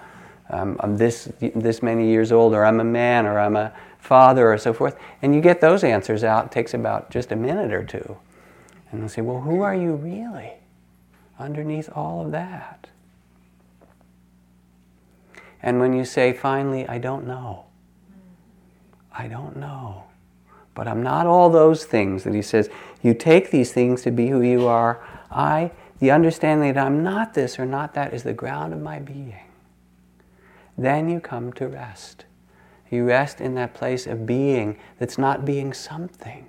um, 0.50 0.76
I'm 0.80 0.98
this, 0.98 1.32
this 1.40 1.82
many 1.82 2.08
years 2.08 2.30
old, 2.30 2.52
or 2.52 2.64
I'm 2.64 2.80
a 2.80 2.84
man, 2.84 3.24
or 3.24 3.38
I'm 3.38 3.56
a 3.56 3.72
father, 3.98 4.52
or 4.52 4.58
so 4.58 4.74
forth. 4.74 4.96
And 5.22 5.34
you 5.34 5.40
get 5.40 5.62
those 5.62 5.82
answers 5.82 6.22
out. 6.22 6.46
It 6.46 6.52
takes 6.52 6.74
about 6.74 7.10
just 7.10 7.32
a 7.32 7.36
minute 7.36 7.72
or 7.72 7.84
two. 7.84 8.18
And 8.90 9.00
they'll 9.00 9.08
say, 9.08 9.22
well, 9.22 9.40
who 9.40 9.62
are 9.62 9.74
you 9.74 9.94
really 9.94 10.52
underneath 11.38 11.88
all 11.94 12.24
of 12.24 12.32
that? 12.32 12.89
And 15.62 15.78
when 15.78 15.92
you 15.92 16.04
say, 16.04 16.32
finally, 16.32 16.88
I 16.88 16.98
don't 16.98 17.26
know, 17.26 17.66
I 19.12 19.28
don't 19.28 19.56
know. 19.56 20.04
But 20.74 20.88
I'm 20.88 21.02
not 21.02 21.26
all 21.26 21.50
those 21.50 21.84
things 21.84 22.24
that 22.24 22.32
he 22.32 22.42
says. 22.42 22.70
You 23.02 23.12
take 23.12 23.50
these 23.50 23.72
things 23.72 24.02
to 24.02 24.10
be 24.10 24.28
who 24.28 24.40
you 24.40 24.66
are. 24.66 25.04
I, 25.30 25.72
the 25.98 26.10
understanding 26.10 26.72
that 26.72 26.86
I'm 26.86 27.02
not 27.02 27.34
this 27.34 27.58
or 27.58 27.66
not 27.66 27.94
that, 27.94 28.14
is 28.14 28.22
the 28.22 28.32
ground 28.32 28.72
of 28.72 28.80
my 28.80 29.00
being 29.00 29.34
then 30.80 31.10
you 31.10 31.20
come 31.20 31.52
to 31.54 31.68
rest. 31.68 32.24
You 32.90 33.04
rest 33.04 33.40
in 33.40 33.54
that 33.54 33.74
place 33.74 34.06
of 34.06 34.26
being 34.26 34.78
that's 34.98 35.18
not 35.18 35.44
being 35.44 35.72
something, 35.72 36.48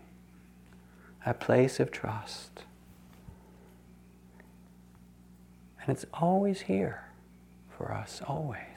a 1.25 1.33
place 1.33 1.79
of 1.79 1.91
trust. 1.91 2.63
And 5.81 5.89
it's 5.89 6.05
always 6.13 6.61
here 6.61 7.09
for 7.69 7.91
us, 7.91 8.21
always. 8.25 8.70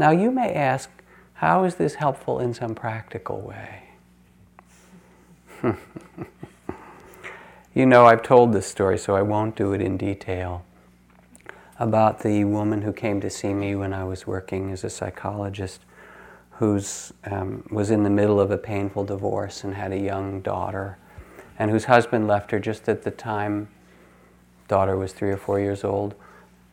Now 0.00 0.12
you 0.12 0.30
may 0.30 0.54
ask, 0.54 0.88
how 1.34 1.64
is 1.64 1.74
this 1.74 1.96
helpful 1.96 2.40
in 2.40 2.54
some 2.54 2.74
practical 2.74 3.42
way? 3.42 3.82
you 7.74 7.84
know, 7.84 8.06
I've 8.06 8.22
told 8.22 8.54
this 8.54 8.66
story, 8.66 8.96
so 8.96 9.14
I 9.14 9.20
won't 9.20 9.56
do 9.56 9.74
it 9.74 9.82
in 9.82 9.98
detail 9.98 10.64
about 11.78 12.20
the 12.20 12.44
woman 12.44 12.80
who 12.80 12.94
came 12.94 13.20
to 13.20 13.28
see 13.28 13.52
me 13.52 13.74
when 13.74 13.92
I 13.92 14.04
was 14.04 14.26
working 14.26 14.72
as 14.72 14.84
a 14.84 14.88
psychologist, 14.88 15.82
who 16.52 16.80
um, 17.24 17.68
was 17.70 17.90
in 17.90 18.02
the 18.02 18.08
middle 18.08 18.40
of 18.40 18.50
a 18.50 18.56
painful 18.56 19.04
divorce 19.04 19.64
and 19.64 19.74
had 19.74 19.92
a 19.92 19.98
young 19.98 20.40
daughter, 20.40 20.96
and 21.58 21.70
whose 21.70 21.84
husband 21.84 22.26
left 22.26 22.52
her 22.52 22.58
just 22.58 22.88
at 22.88 23.02
the 23.02 23.10
time 23.10 23.68
daughter 24.66 24.96
was 24.96 25.12
three 25.12 25.30
or 25.30 25.36
four 25.36 25.60
years 25.60 25.84
old, 25.84 26.14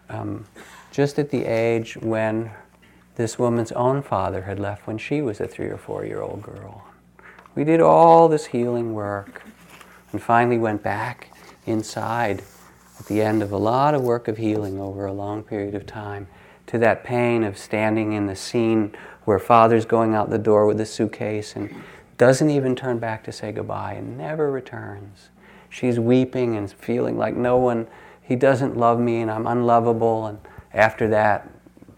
um, 0.08 0.46
just 0.92 1.20
at 1.20 1.30
the 1.30 1.44
age 1.44 1.98
when 1.98 2.52
this 3.18 3.40
woman's 3.40 3.72
own 3.72 4.04
father 4.04 4.44
had 4.44 4.60
left 4.60 4.86
when 4.86 5.00
she 5.00 5.24
was 5.24 5.42
a 5.42 5.48
three 5.48 5.66
or 5.66 5.78
four 5.78 6.06
year 6.06 6.22
old 6.22 6.44
girl. 6.44 6.86
We 7.56 7.64
did 7.64 7.82
all 7.82 8.30
this 8.30 8.46
healing 8.46 8.94
work 8.94 9.42
and 10.12 10.22
finally 10.22 10.60
went 10.60 10.84
back 10.84 11.36
inside 11.66 12.44
at 13.00 13.08
the 13.08 13.24
end 13.24 13.42
of 13.42 13.52
a 13.52 13.58
lot 13.58 13.96
of 13.96 14.04
work 14.04 14.28
of 14.28 14.38
healing 14.38 14.80
over 14.80 15.08
a 15.08 15.14
long 15.14 15.42
period 15.42 15.74
of 15.74 15.88
time 15.88 16.28
to 16.68 16.78
that 16.78 17.04
pain 17.04 17.44
of 17.44 17.58
standing 17.58 18.14
in 18.14 18.28
the 18.28 18.36
scene 18.36 18.96
where 19.26 19.40
father's 19.40 19.86
going 19.86 20.14
out 20.14 20.30
the 20.30 20.38
door 20.38 20.68
with 20.68 20.80
a 20.80 20.86
suitcase 20.86 21.56
and 21.56 21.74
doesn't 22.20 22.52
even 22.52 22.76
turn 22.76 23.00
back 23.00 23.24
to 23.24 23.32
say 23.32 23.52
goodbye 23.52 23.94
and 23.94 24.16
never 24.16 24.52
returns. 24.52 25.30
She's 25.70 26.00
weeping 26.00 26.56
and 26.56 26.72
feeling 26.72 27.18
like 27.18 27.36
no 27.36 27.58
one, 27.58 27.88
he 28.22 28.36
doesn't 28.36 28.78
love 28.78 29.00
me 29.00 29.22
and 29.22 29.32
I'm 29.32 29.48
unlovable. 29.48 30.28
And 30.28 30.38
after 30.72 31.08
that, 31.10 31.50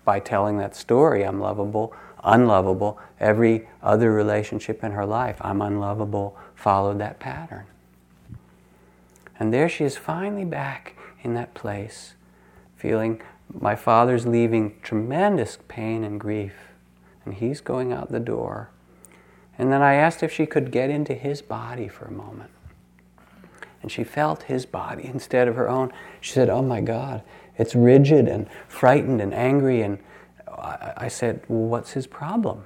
by 0.09 0.19
telling 0.19 0.57
that 0.57 0.75
story, 0.75 1.23
I'm 1.23 1.39
lovable, 1.39 1.93
unlovable, 2.23 2.97
every 3.19 3.67
other 3.83 4.11
relationship 4.11 4.83
in 4.83 4.93
her 4.93 5.05
life, 5.05 5.37
I'm 5.41 5.61
unlovable, 5.61 6.35
followed 6.55 6.97
that 6.97 7.19
pattern. 7.19 7.67
And 9.37 9.53
there 9.53 9.69
she 9.69 9.83
is 9.83 9.97
finally 9.97 10.45
back 10.45 10.95
in 11.21 11.35
that 11.35 11.53
place, 11.53 12.15
feeling 12.75 13.21
my 13.53 13.75
father's 13.75 14.25
leaving 14.25 14.77
tremendous 14.81 15.59
pain 15.67 16.03
and 16.03 16.19
grief, 16.19 16.55
and 17.23 17.35
he's 17.35 17.61
going 17.61 17.93
out 17.93 18.11
the 18.11 18.19
door. 18.19 18.71
And 19.59 19.71
then 19.71 19.83
I 19.83 19.93
asked 19.93 20.23
if 20.23 20.33
she 20.33 20.47
could 20.47 20.71
get 20.71 20.89
into 20.89 21.13
his 21.13 21.43
body 21.43 21.87
for 21.87 22.05
a 22.05 22.11
moment. 22.11 22.49
And 23.83 23.91
she 23.91 24.03
felt 24.03 24.41
his 24.41 24.65
body 24.65 25.05
instead 25.05 25.47
of 25.47 25.55
her 25.55 25.69
own. 25.69 25.93
She 26.19 26.33
said, 26.33 26.49
Oh 26.49 26.63
my 26.63 26.81
God, 26.81 27.21
it's 27.59 27.75
rigid 27.75 28.27
and 28.27 28.47
frightened 28.67 29.21
and 29.21 29.33
angry. 29.33 29.81
And 29.83 29.99
I 30.47 31.07
said, 31.09 31.43
Well, 31.47 31.67
what's 31.67 31.91
his 31.91 32.07
problem? 32.07 32.63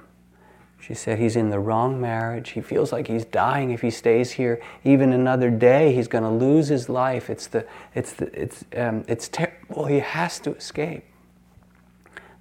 She 0.80 0.94
said 0.94 1.18
he's 1.18 1.34
in 1.34 1.48
the 1.48 1.58
wrong 1.58 2.00
marriage. 2.00 2.50
He 2.50 2.60
feels 2.60 2.92
like 2.92 3.08
he's 3.08 3.24
dying 3.24 3.70
if 3.70 3.80
he 3.80 3.90
stays 3.90 4.32
here 4.32 4.60
even 4.84 5.14
another 5.14 5.50
day. 5.50 5.94
He's 5.94 6.08
going 6.08 6.24
to 6.24 6.30
lose 6.30 6.68
his 6.68 6.90
life. 6.90 7.30
It's 7.30 7.46
the, 7.46 7.66
it's 7.94 8.12
the, 8.12 8.26
it's, 8.38 8.64
um, 8.76 9.02
it's 9.08 9.28
terrible. 9.28 9.86
He 9.86 10.00
has 10.00 10.38
to 10.40 10.54
escape. 10.54 11.04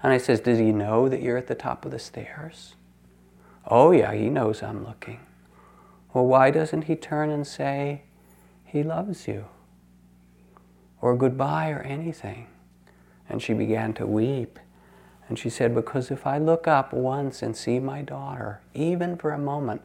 And 0.02 0.12
I 0.12 0.18
says, 0.18 0.42
Does 0.42 0.60
he 0.60 0.72
know 0.72 1.10
that 1.10 1.22
you're 1.22 1.38
at 1.38 1.48
the 1.48 1.56
top 1.56 1.86
of 1.86 1.92
the 1.92 2.00
stairs? 2.00 2.76
Oh 3.66 3.92
yeah, 3.92 4.14
he 4.14 4.30
knows 4.30 4.62
I'm 4.62 4.86
looking. 4.86 5.22
Well, 6.14 6.26
why 6.26 6.52
doesn't 6.52 6.84
he 6.84 6.96
turn 6.96 7.30
and 7.30 7.48
say 7.48 8.04
he 8.66 8.84
loves 8.84 9.28
you, 9.28 9.46
or 11.04 11.18
goodbye, 11.18 11.70
or 11.70 11.82
anything? 11.82 12.48
And 13.28 13.42
she 13.42 13.52
began 13.52 13.94
to 13.96 14.08
weep. 14.08 14.58
And 15.28 15.38
she 15.38 15.50
said, 15.50 15.76
Because 15.76 16.10
if 16.10 16.26
I 16.26 16.38
look 16.38 16.66
up 16.66 16.94
once 16.94 17.42
and 17.42 17.58
see 17.58 17.78
my 17.78 18.02
daughter, 18.02 18.62
even 18.74 19.18
for 19.18 19.32
a 19.32 19.38
moment, 19.38 19.82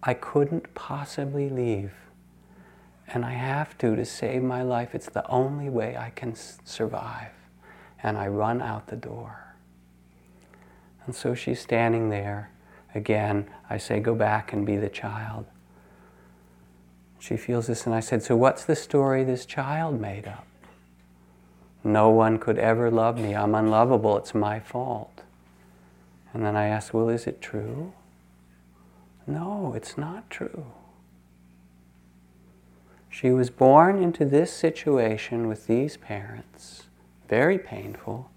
I 0.00 0.14
couldn't 0.14 0.74
possibly 0.74 1.50
leave. 1.50 1.92
And 3.08 3.24
I 3.24 3.32
have 3.32 3.76
to 3.78 3.96
to 3.96 4.04
save 4.04 4.44
my 4.44 4.62
life. 4.62 4.94
It's 4.94 5.08
the 5.08 5.26
only 5.26 5.68
way 5.68 5.96
I 5.96 6.10
can 6.10 6.36
survive. 6.36 7.32
And 8.00 8.16
I 8.16 8.28
run 8.28 8.62
out 8.62 8.86
the 8.86 8.96
door. 8.96 9.56
And 11.04 11.16
so 11.16 11.34
she's 11.34 11.60
standing 11.60 12.10
there. 12.10 12.52
Again, 12.94 13.50
I 13.68 13.78
say, 13.78 13.98
Go 13.98 14.14
back 14.14 14.52
and 14.52 14.64
be 14.64 14.76
the 14.76 14.88
child. 14.88 15.46
She 17.18 17.36
feels 17.36 17.66
this, 17.66 17.86
and 17.86 17.94
I 17.94 18.00
said, 18.00 18.22
So 18.22 18.36
what's 18.36 18.64
the 18.64 18.76
story 18.76 19.24
this 19.24 19.44
child 19.44 20.00
made 20.00 20.26
up? 20.26 20.46
No 21.82 22.10
one 22.10 22.38
could 22.38 22.58
ever 22.58 22.90
love 22.90 23.18
me. 23.18 23.34
I'm 23.34 23.54
unlovable. 23.54 24.16
It's 24.18 24.34
my 24.34 24.60
fault. 24.60 25.22
And 26.32 26.44
then 26.44 26.56
I 26.56 26.66
asked, 26.66 26.94
Well, 26.94 27.08
is 27.08 27.26
it 27.26 27.40
true? 27.40 27.92
No, 29.26 29.74
it's 29.76 29.98
not 29.98 30.30
true. 30.30 30.66
She 33.10 33.30
was 33.30 33.50
born 33.50 34.02
into 34.02 34.24
this 34.24 34.52
situation 34.52 35.48
with 35.48 35.66
these 35.66 35.96
parents, 35.96 36.84
very 37.28 37.58
painful, 37.58 38.30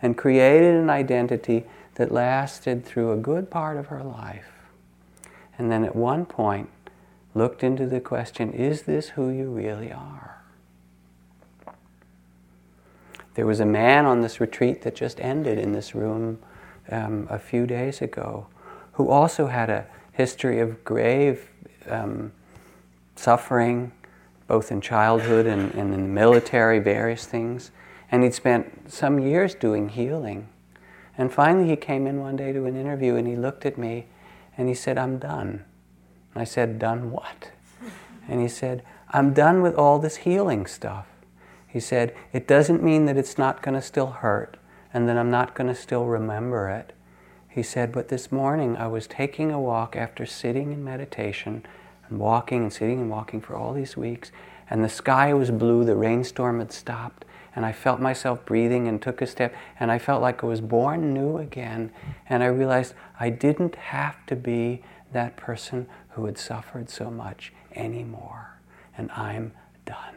and 0.00 0.16
created 0.16 0.76
an 0.76 0.88
identity 0.88 1.64
that 1.96 2.12
lasted 2.12 2.84
through 2.84 3.12
a 3.12 3.16
good 3.16 3.50
part 3.50 3.76
of 3.76 3.86
her 3.88 4.02
life. 4.02 4.52
And 5.58 5.70
then 5.70 5.84
at 5.84 5.96
one 5.96 6.24
point, 6.24 6.70
looked 7.34 7.62
into 7.62 7.86
the 7.86 8.00
question 8.00 8.52
is 8.52 8.82
this 8.82 9.10
who 9.10 9.30
you 9.30 9.50
really 9.50 9.92
are? 9.92 10.42
There 13.34 13.46
was 13.46 13.60
a 13.60 13.66
man 13.66 14.06
on 14.06 14.20
this 14.20 14.40
retreat 14.40 14.82
that 14.82 14.94
just 14.94 15.20
ended 15.20 15.58
in 15.58 15.72
this 15.72 15.94
room 15.94 16.38
um, 16.90 17.26
a 17.30 17.38
few 17.38 17.66
days 17.66 18.02
ago 18.02 18.46
who 18.92 19.08
also 19.08 19.46
had 19.46 19.70
a 19.70 19.86
history 20.12 20.58
of 20.60 20.84
grave 20.84 21.48
um, 21.88 22.32
suffering, 23.16 23.92
both 24.46 24.72
in 24.72 24.80
childhood 24.80 25.46
and, 25.46 25.72
and 25.74 25.94
in 25.94 26.02
the 26.02 26.08
military, 26.08 26.80
various 26.80 27.24
things. 27.24 27.70
And 28.10 28.24
he'd 28.24 28.34
spent 28.34 28.92
some 28.92 29.20
years 29.20 29.54
doing 29.54 29.90
healing. 29.90 30.48
And 31.16 31.32
finally, 31.32 31.68
he 31.68 31.76
came 31.76 32.06
in 32.06 32.20
one 32.20 32.36
day 32.36 32.52
to 32.52 32.66
an 32.66 32.76
interview 32.76 33.14
and 33.14 33.26
he 33.28 33.36
looked 33.36 33.64
at 33.64 33.78
me 33.78 34.06
and 34.58 34.68
he 34.68 34.74
said, 34.74 34.98
I'm 34.98 35.18
done. 35.18 35.64
And 36.34 36.40
I 36.40 36.44
said, 36.44 36.78
Done 36.78 37.10
what? 37.10 37.50
And 38.28 38.40
he 38.40 38.48
said, 38.48 38.82
I'm 39.10 39.32
done 39.32 39.62
with 39.62 39.74
all 39.74 39.98
this 39.98 40.16
healing 40.16 40.66
stuff. 40.66 41.06
He 41.66 41.80
said, 41.80 42.14
It 42.32 42.46
doesn't 42.46 42.82
mean 42.82 43.06
that 43.06 43.16
it's 43.16 43.38
not 43.38 43.62
going 43.62 43.74
to 43.74 43.82
still 43.82 44.10
hurt 44.10 44.56
and 44.92 45.08
that 45.08 45.16
I'm 45.16 45.30
not 45.30 45.54
going 45.54 45.68
to 45.68 45.74
still 45.74 46.06
remember 46.06 46.68
it. 46.68 46.92
He 47.48 47.62
said, 47.62 47.92
But 47.92 48.08
this 48.08 48.30
morning 48.30 48.76
I 48.76 48.86
was 48.86 49.06
taking 49.06 49.50
a 49.50 49.60
walk 49.60 49.96
after 49.96 50.26
sitting 50.26 50.72
in 50.72 50.84
meditation 50.84 51.64
and 52.08 52.18
walking 52.18 52.62
and 52.62 52.72
sitting 52.72 53.00
and 53.00 53.10
walking 53.10 53.40
for 53.40 53.56
all 53.56 53.72
these 53.72 53.96
weeks, 53.96 54.30
and 54.68 54.84
the 54.84 54.88
sky 54.88 55.34
was 55.34 55.50
blue, 55.50 55.84
the 55.84 55.96
rainstorm 55.96 56.60
had 56.60 56.72
stopped, 56.72 57.24
and 57.56 57.66
I 57.66 57.72
felt 57.72 58.00
myself 58.00 58.44
breathing 58.44 58.86
and 58.86 59.02
took 59.02 59.20
a 59.20 59.26
step, 59.26 59.54
and 59.80 59.90
I 59.90 59.98
felt 59.98 60.22
like 60.22 60.44
I 60.44 60.46
was 60.46 60.60
born 60.60 61.12
new 61.12 61.38
again, 61.38 61.90
and 62.28 62.42
I 62.42 62.46
realized 62.46 62.94
I 63.18 63.30
didn't 63.30 63.74
have 63.74 64.24
to 64.26 64.36
be 64.36 64.82
that 65.12 65.36
person 65.36 65.88
who 66.12 66.26
had 66.26 66.38
suffered 66.38 66.90
so 66.90 67.10
much 67.10 67.52
anymore, 67.74 68.58
and 68.96 69.10
I'm 69.12 69.52
done. 69.86 70.14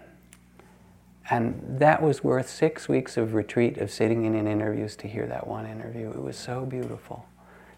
And 1.29 1.79
that 1.79 2.01
was 2.01 2.23
worth 2.23 2.49
six 2.49 2.89
weeks 2.89 3.15
of 3.17 3.33
retreat, 3.33 3.77
of 3.77 3.89
sitting 3.89 4.25
in, 4.25 4.35
in 4.35 4.47
interviews 4.47 4.95
to 4.97 5.07
hear 5.07 5.25
that 5.27 5.47
one 5.47 5.65
interview. 5.65 6.09
It 6.09 6.21
was 6.21 6.37
so 6.37 6.65
beautiful. 6.65 7.25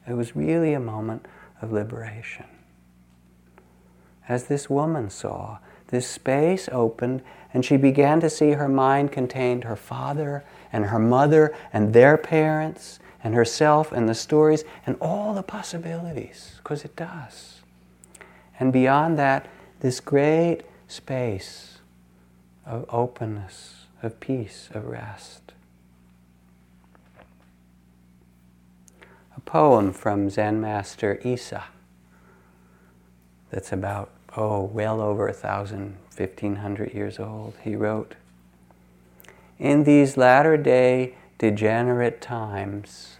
It 0.07 0.13
was 0.13 0.35
really 0.35 0.73
a 0.73 0.79
moment 0.79 1.25
of 1.61 1.71
liberation. 1.71 2.45
As 4.27 4.45
this 4.45 4.69
woman 4.69 5.09
saw, 5.09 5.59
this 5.87 6.07
space 6.07 6.67
opened, 6.71 7.21
and 7.53 7.63
she 7.63 7.77
began 7.77 8.19
to 8.21 8.29
see 8.29 8.51
her 8.51 8.67
mind 8.67 9.11
contained 9.11 9.63
her 9.63 9.75
father 9.75 10.43
and 10.73 10.85
her 10.85 10.99
mother 10.99 11.55
and 11.71 11.93
their 11.93 12.17
parents 12.17 12.99
and 13.23 13.35
herself 13.35 13.91
and 13.91 14.09
the 14.09 14.15
stories 14.15 14.63
and 14.85 14.97
all 14.99 15.33
the 15.33 15.43
possibilities, 15.43 16.55
because 16.57 16.83
it 16.83 16.95
does. 16.95 17.54
And 18.59 18.71
beyond 18.71 19.17
that, 19.19 19.47
this 19.81 19.99
great 19.99 20.61
space 20.87 21.79
of 22.65 22.85
openness, 22.89 23.85
of 24.01 24.19
peace, 24.19 24.69
of 24.73 24.85
rest. 24.85 25.53
A 29.35 29.39
poem 29.41 29.91
from 29.91 30.29
Zen 30.29 30.61
master 30.61 31.15
Issa 31.23 31.65
that's 33.49 33.71
about, 33.71 34.09
oh, 34.35 34.63
well 34.63 35.01
over 35.01 35.27
a 35.27 35.33
thousand, 35.33 35.97
fifteen 36.09 36.57
hundred 36.57 36.93
years 36.93 37.19
old. 37.19 37.53
He 37.61 37.75
wrote, 37.75 38.15
In 39.59 39.83
these 39.83 40.17
latter 40.17 40.57
day 40.57 41.15
degenerate 41.37 42.21
times, 42.21 43.17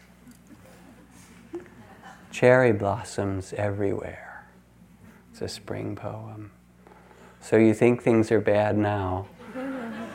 cherry 2.32 2.72
blossoms 2.72 3.54
everywhere. 3.54 4.25
It's 5.36 5.42
a 5.42 5.50
spring 5.50 5.98
poem. 5.98 6.52
So 7.42 7.58
you 7.58 7.74
think 7.74 8.02
things 8.02 8.32
are 8.32 8.40
bad 8.40 8.78
now, 8.78 9.28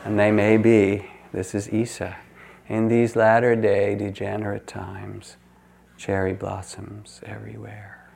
and 0.03 0.17
they 0.17 0.31
may 0.31 0.57
be. 0.57 1.11
This 1.31 1.53
is 1.53 1.67
Issa. 1.67 2.17
In 2.67 2.87
these 2.87 3.15
latter 3.15 3.55
day 3.55 3.93
degenerate 3.93 4.65
times, 4.65 5.37
cherry 5.95 6.33
blossoms 6.33 7.21
everywhere. 7.23 8.09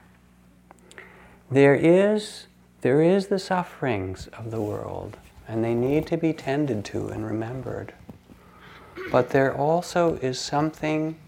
There 1.52 1.76
is, 1.76 2.48
there 2.82 3.04
is 3.04 3.28
the 3.28 3.38
sufferings 3.38 4.26
of 4.30 4.50
the 4.50 4.60
world, 4.60 5.18
and 5.48 5.64
they 5.64 5.76
need 5.76 6.08
to 6.08 6.18
be 6.18 6.34
tended 6.34 6.84
to 6.86 7.10
and 7.10 7.24
remembered. 7.24 7.94
But 9.12 9.30
there 9.30 9.56
also 9.56 10.16
is 10.24 10.40
something 10.40 11.20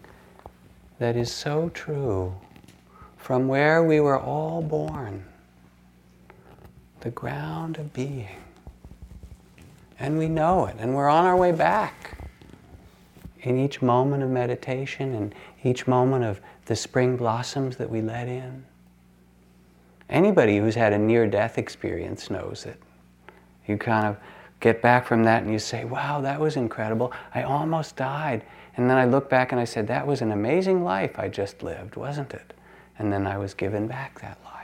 that 0.98 1.16
is 1.16 1.32
so 1.32 1.70
true 1.70 2.34
from 3.16 3.48
where 3.48 3.84
we 3.84 4.00
were 4.00 4.20
all 4.20 4.64
born, 4.64 5.27
the 7.02 7.12
ground 7.12 7.78
of 7.78 7.94
being. 7.94 8.42
And 10.00 10.18
we 10.18 10.28
know 10.28 10.66
it, 10.66 10.76
and 10.80 10.96
we're 10.96 11.10
on 11.10 11.26
our 11.26 11.36
way 11.36 11.52
back. 11.52 12.18
In 13.42 13.58
each 13.58 13.82
moment 13.82 14.24
of 14.24 14.30
meditation 14.30 15.16
and 15.16 15.34
each 15.64 15.88
moment 15.88 16.26
of 16.26 16.42
the 16.66 16.76
spring 16.76 17.16
blossoms 17.16 17.78
that 17.78 17.90
we 17.90 18.02
let 18.02 18.28
in. 18.28 18.66
Anybody 20.10 20.58
who's 20.58 20.76
had 20.76 20.94
a 20.94 20.98
near 20.98 21.28
death 21.28 21.58
experience 21.58 22.30
knows 22.30 22.66
it. 22.66 22.82
You 23.68 23.78
kind 23.78 24.06
of 24.06 24.18
get 24.60 24.82
back 24.82 25.06
from 25.06 25.24
that 25.24 25.44
and 25.44 25.52
you 25.52 25.60
say, 25.60 25.86
wow, 25.86 26.22
that 26.22 26.40
was 26.40 26.56
incredible. 26.56 27.12
I 27.34 27.44
almost 27.44 27.96
died. 27.96 28.44
And 28.76 28.90
then 28.90 28.98
I 28.98 29.06
look 29.06 29.30
back 29.30 29.52
and 29.52 29.62
I 29.62 29.66
said, 29.66 29.88
that 29.88 30.06
was 30.06 30.22
an 30.22 30.32
amazing 30.32 30.84
life 30.84 31.18
I 31.18 31.28
just 31.28 31.64
lived, 31.64 31.96
wasn't 31.96 32.34
it? 32.34 32.54
And 33.00 33.12
then 33.12 33.28
I 33.28 33.38
was 33.38 33.54
given 33.54 33.88
back 33.88 34.20
that 34.22 34.38
life. 34.44 34.57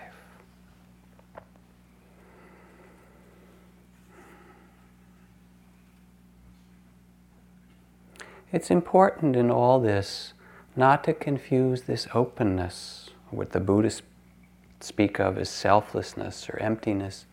It's 8.53 8.69
important 8.69 9.35
in 9.35 9.49
all 9.49 9.79
this 9.79 10.33
not 10.75 11.03
to 11.05 11.13
confuse 11.13 11.81
this 11.81 12.07
openness, 12.13 13.09
what 13.31 13.51
the 13.51 13.59
Buddhists 13.59 14.03
speak 14.79 15.19
of 15.19 15.39
as 15.39 15.49
selflessness 15.49 16.47
or 16.49 16.59
emptiness, 16.59 17.25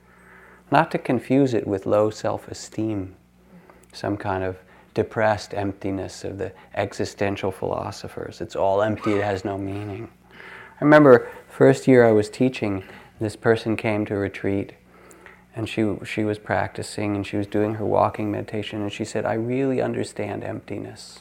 not 0.70 0.90
to 0.92 0.98
confuse 0.98 1.52
it 1.52 1.66
with 1.66 1.84
low 1.84 2.08
self 2.08 2.48
esteem, 2.48 3.16
some 3.92 4.16
kind 4.16 4.42
of 4.42 4.60
depressed 4.94 5.52
emptiness 5.52 6.24
of 6.24 6.38
the 6.38 6.52
existential 6.74 7.52
philosophers. 7.52 8.40
It's 8.40 8.56
all 8.56 8.80
empty, 8.80 9.12
it 9.12 9.22
has 9.22 9.44
no 9.44 9.58
meaning. 9.58 10.08
I 10.32 10.84
remember 10.84 11.28
first 11.50 11.86
year 11.86 12.08
I 12.08 12.12
was 12.12 12.30
teaching, 12.30 12.82
this 13.20 13.36
person 13.36 13.76
came 13.76 14.06
to 14.06 14.14
retreat 14.14 14.72
and 15.60 15.68
she, 15.68 15.94
she 16.06 16.24
was 16.24 16.38
practicing 16.38 17.14
and 17.14 17.26
she 17.26 17.36
was 17.36 17.46
doing 17.46 17.74
her 17.74 17.84
walking 17.84 18.30
meditation 18.30 18.80
and 18.80 18.90
she 18.90 19.04
said, 19.04 19.26
I 19.26 19.34
really 19.34 19.82
understand 19.82 20.42
emptiness. 20.42 21.18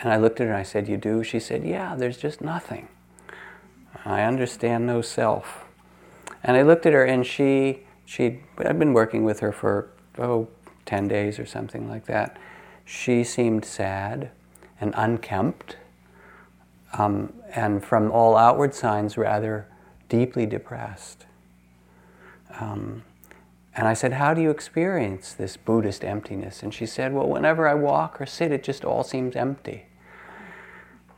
And 0.00 0.10
I 0.10 0.16
looked 0.16 0.40
at 0.40 0.46
her 0.46 0.54
and 0.54 0.58
I 0.58 0.62
said, 0.62 0.88
You 0.88 0.96
do? 0.96 1.22
She 1.22 1.38
said, 1.38 1.66
Yeah, 1.66 1.94
there's 1.96 2.16
just 2.16 2.40
nothing. 2.40 2.88
I 4.06 4.22
understand 4.22 4.86
no 4.86 5.02
self. 5.02 5.66
And 6.42 6.56
I 6.56 6.62
looked 6.62 6.86
at 6.86 6.94
her 6.94 7.04
and 7.04 7.26
she, 7.26 7.80
she 8.06 8.40
I'd 8.56 8.78
been 8.78 8.94
working 8.94 9.22
with 9.22 9.40
her 9.40 9.52
for, 9.52 9.90
oh, 10.16 10.48
10 10.86 11.08
days 11.08 11.38
or 11.38 11.44
something 11.44 11.86
like 11.90 12.06
that. 12.06 12.38
She 12.86 13.22
seemed 13.22 13.66
sad 13.66 14.30
and 14.80 14.94
unkempt, 14.96 15.76
um, 16.96 17.34
and 17.54 17.84
from 17.84 18.10
all 18.10 18.34
outward 18.34 18.74
signs, 18.74 19.18
rather 19.18 19.68
deeply 20.08 20.46
depressed. 20.46 21.25
Um, 22.60 23.02
and 23.74 23.86
I 23.86 23.94
said, 23.94 24.14
How 24.14 24.32
do 24.32 24.40
you 24.40 24.50
experience 24.50 25.34
this 25.34 25.56
Buddhist 25.56 26.04
emptiness? 26.04 26.62
And 26.62 26.72
she 26.72 26.86
said, 26.86 27.12
Well, 27.12 27.28
whenever 27.28 27.68
I 27.68 27.74
walk 27.74 28.20
or 28.20 28.26
sit, 28.26 28.52
it 28.52 28.62
just 28.62 28.84
all 28.84 29.04
seems 29.04 29.36
empty. 29.36 29.86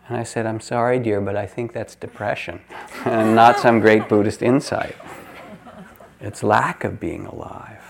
And 0.08 0.16
I 0.16 0.22
said, 0.22 0.46
I'm 0.46 0.60
sorry, 0.60 0.98
dear, 0.98 1.20
but 1.20 1.36
I 1.36 1.46
think 1.46 1.72
that's 1.72 1.94
depression 1.94 2.60
and 3.04 3.34
not 3.34 3.58
some 3.58 3.80
great 3.80 4.08
Buddhist 4.08 4.42
insight. 4.42 4.96
It's 6.20 6.42
lack 6.42 6.82
of 6.82 6.98
being 6.98 7.26
alive. 7.26 7.84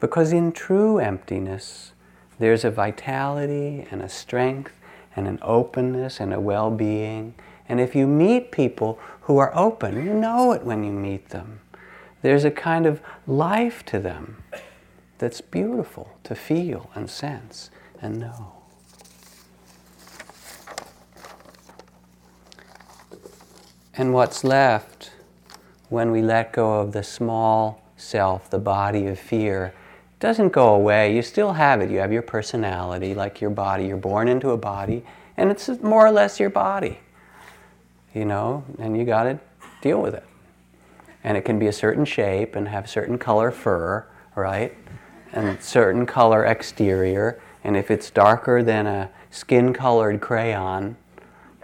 Because 0.00 0.32
in 0.32 0.52
true 0.52 0.98
emptiness, 0.98 1.92
there's 2.38 2.64
a 2.64 2.70
vitality 2.70 3.86
and 3.90 4.00
a 4.00 4.08
strength 4.08 4.72
and 5.14 5.28
an 5.28 5.38
openness 5.42 6.20
and 6.20 6.32
a 6.32 6.40
well 6.40 6.70
being. 6.70 7.34
And 7.68 7.80
if 7.80 7.94
you 7.94 8.06
meet 8.06 8.50
people 8.50 8.98
who 9.22 9.38
are 9.38 9.54
open, 9.56 10.04
you 10.04 10.14
know 10.14 10.52
it 10.52 10.64
when 10.64 10.82
you 10.82 10.92
meet 10.92 11.28
them. 11.28 11.60
There's 12.28 12.44
a 12.44 12.50
kind 12.50 12.84
of 12.84 13.00
life 13.26 13.86
to 13.86 13.98
them 13.98 14.42
that's 15.16 15.40
beautiful 15.40 16.10
to 16.24 16.34
feel 16.34 16.90
and 16.94 17.08
sense 17.08 17.70
and 18.02 18.20
know. 18.20 18.52
And 23.96 24.12
what's 24.12 24.44
left 24.44 25.12
when 25.88 26.10
we 26.10 26.20
let 26.20 26.52
go 26.52 26.80
of 26.80 26.92
the 26.92 27.02
small 27.02 27.82
self, 27.96 28.50
the 28.50 28.58
body 28.58 29.06
of 29.06 29.18
fear, 29.18 29.72
doesn't 30.20 30.50
go 30.50 30.74
away. 30.74 31.16
You 31.16 31.22
still 31.22 31.54
have 31.54 31.80
it. 31.80 31.88
You 31.88 31.96
have 32.00 32.12
your 32.12 32.20
personality, 32.20 33.14
like 33.14 33.40
your 33.40 33.48
body. 33.48 33.86
You're 33.86 33.96
born 33.96 34.28
into 34.28 34.50
a 34.50 34.58
body, 34.58 35.02
and 35.38 35.50
it's 35.50 35.66
more 35.80 36.06
or 36.06 36.12
less 36.12 36.38
your 36.38 36.50
body. 36.50 36.98
You 38.12 38.26
know, 38.26 38.64
and 38.78 38.98
you 38.98 39.06
got 39.06 39.22
to 39.22 39.40
deal 39.80 40.02
with 40.02 40.14
it 40.14 40.27
and 41.24 41.36
it 41.36 41.44
can 41.44 41.58
be 41.58 41.66
a 41.66 41.72
certain 41.72 42.04
shape 42.04 42.54
and 42.56 42.68
have 42.68 42.88
certain 42.88 43.18
color 43.18 43.50
fur, 43.50 44.06
right? 44.34 44.76
And 45.32 45.62
certain 45.62 46.06
color 46.06 46.44
exterior. 46.44 47.40
And 47.64 47.76
if 47.76 47.90
it's 47.90 48.10
darker 48.10 48.62
than 48.62 48.86
a 48.86 49.10
skin 49.30 49.72
colored 49.72 50.20
crayon 50.20 50.96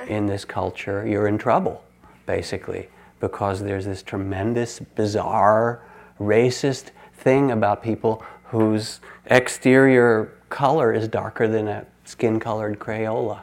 in 0.06 0.26
this 0.26 0.44
culture, 0.44 1.06
you're 1.06 1.28
in 1.28 1.38
trouble, 1.38 1.82
basically, 2.26 2.88
because 3.20 3.60
there's 3.60 3.84
this 3.86 4.02
tremendous, 4.02 4.80
bizarre, 4.80 5.82
racist 6.20 6.90
thing 7.14 7.50
about 7.50 7.82
people 7.82 8.22
whose 8.44 9.00
exterior 9.26 10.32
color 10.50 10.92
is 10.92 11.08
darker 11.08 11.48
than 11.48 11.68
a 11.68 11.86
skin 12.04 12.38
colored 12.38 12.78
Crayola. 12.78 13.40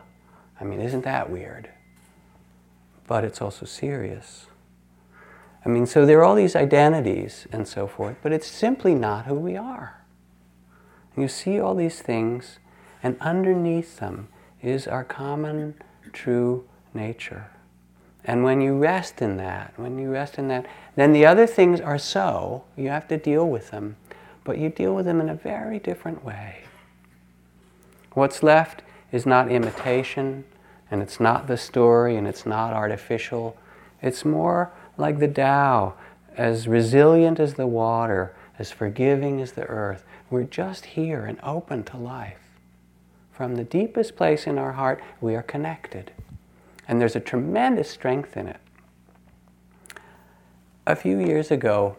I 0.60 0.64
mean, 0.64 0.80
isn't 0.80 1.04
that 1.04 1.30
weird? 1.30 1.70
But 3.08 3.26
it's 3.26 3.42
also 3.42 3.66
serious. 3.66 4.46
I 5.66 5.70
mean, 5.70 5.86
so 5.86 6.06
there 6.06 6.20
are 6.20 6.24
all 6.24 6.36
these 6.36 6.56
identities 6.56 7.48
and 7.52 7.68
so 7.68 7.88
forth, 7.88 8.18
but 8.24 8.32
it's 8.32 8.48
simply 8.48 8.96
not 8.96 9.26
who 9.26 9.36
we 9.36 9.56
are. 9.56 10.02
You 11.16 11.28
see 11.28 11.60
all 11.60 11.76
these 11.76 12.02
things, 12.02 12.60
and 13.04 13.18
underneath 13.20 14.00
them 14.00 14.30
is 14.62 14.88
our 14.88 15.04
common 15.04 15.76
true 16.14 16.68
nature. 16.94 17.52
And 18.24 18.44
when 18.44 18.62
you 18.62 18.78
rest 18.78 19.22
in 19.22 19.38
that, 19.38 19.74
when 19.78 19.98
you 19.98 20.12
rest 20.12 20.38
in 20.38 20.48
that, 20.50 20.66
then 20.96 21.12
the 21.12 21.26
other 21.26 21.48
things 21.48 21.82
are 21.82 21.98
so, 21.98 22.64
you 22.78 22.90
have 22.90 23.08
to 23.08 23.18
deal 23.18 23.48
with 23.50 23.72
them, 23.72 23.98
but 24.44 24.58
you 24.58 24.70
deal 24.70 24.96
with 24.96 25.06
them 25.06 25.20
in 25.20 25.30
a 25.30 25.36
very 25.36 25.80
different 25.80 26.24
way. 26.24 26.64
What's 28.14 28.44
left 28.44 28.84
is 29.12 29.26
not 29.26 29.52
imitation, 29.52 30.44
and 30.90 31.02
it's 31.02 31.20
not 31.20 31.48
the 31.48 31.58
story, 31.58 32.16
and 32.16 32.28
it's 32.28 32.46
not 32.46 32.74
artificial. 32.74 33.58
It's 34.02 34.26
more 34.26 34.72
like 35.02 35.20
the 35.20 35.28
Tao, 35.28 35.96
as 36.38 36.68
resilient 36.68 37.40
as 37.40 37.56
the 37.56 37.68
water, 37.68 38.34
as 38.58 38.72
forgiving 38.72 39.42
as 39.42 39.52
the 39.54 39.66
earth. 39.66 40.06
We're 40.30 40.44
just 40.44 40.86
here 40.86 41.26
and 41.26 41.40
open 41.44 41.84
to 41.86 41.98
life. 41.98 42.40
From 43.34 43.56
the 43.56 43.64
deepest 43.64 44.16
place 44.16 44.48
in 44.48 44.58
our 44.58 44.74
heart, 44.74 45.04
we 45.20 45.36
are 45.36 45.42
connected. 45.42 46.12
And 46.88 47.02
there's 47.02 47.16
a 47.16 47.20
tremendous 47.20 47.90
strength 47.90 48.38
in 48.38 48.48
it. 48.48 48.60
A 50.88 50.96
few 50.96 51.20
years 51.20 51.52
ago, 51.52 51.98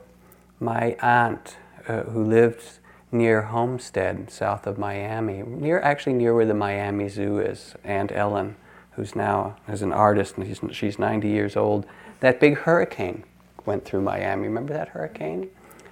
my 0.60 0.96
aunt, 1.00 1.56
uh, 1.88 2.02
who 2.04 2.24
lived 2.24 2.78
near 3.10 3.42
Homestead, 3.42 4.30
south 4.30 4.66
of 4.66 4.78
Miami, 4.78 5.42
near 5.42 5.80
actually 5.80 6.14
near 6.14 6.34
where 6.34 6.46
the 6.46 6.54
Miami 6.54 7.08
Zoo 7.08 7.38
is, 7.38 7.74
Aunt 7.84 8.12
Ellen, 8.12 8.56
who's 8.92 9.16
now 9.16 9.56
is 9.68 9.82
an 9.82 9.92
artist 9.92 10.36
and 10.36 10.74
she's 10.74 10.98
90 10.98 11.28
years 11.28 11.56
old, 11.56 11.86
that 12.22 12.38
big 12.38 12.56
hurricane 12.56 13.24
went 13.66 13.84
through 13.84 14.00
Miami. 14.00 14.44
Remember 14.44 14.72
that 14.72 14.88
hurricane? 14.88 15.50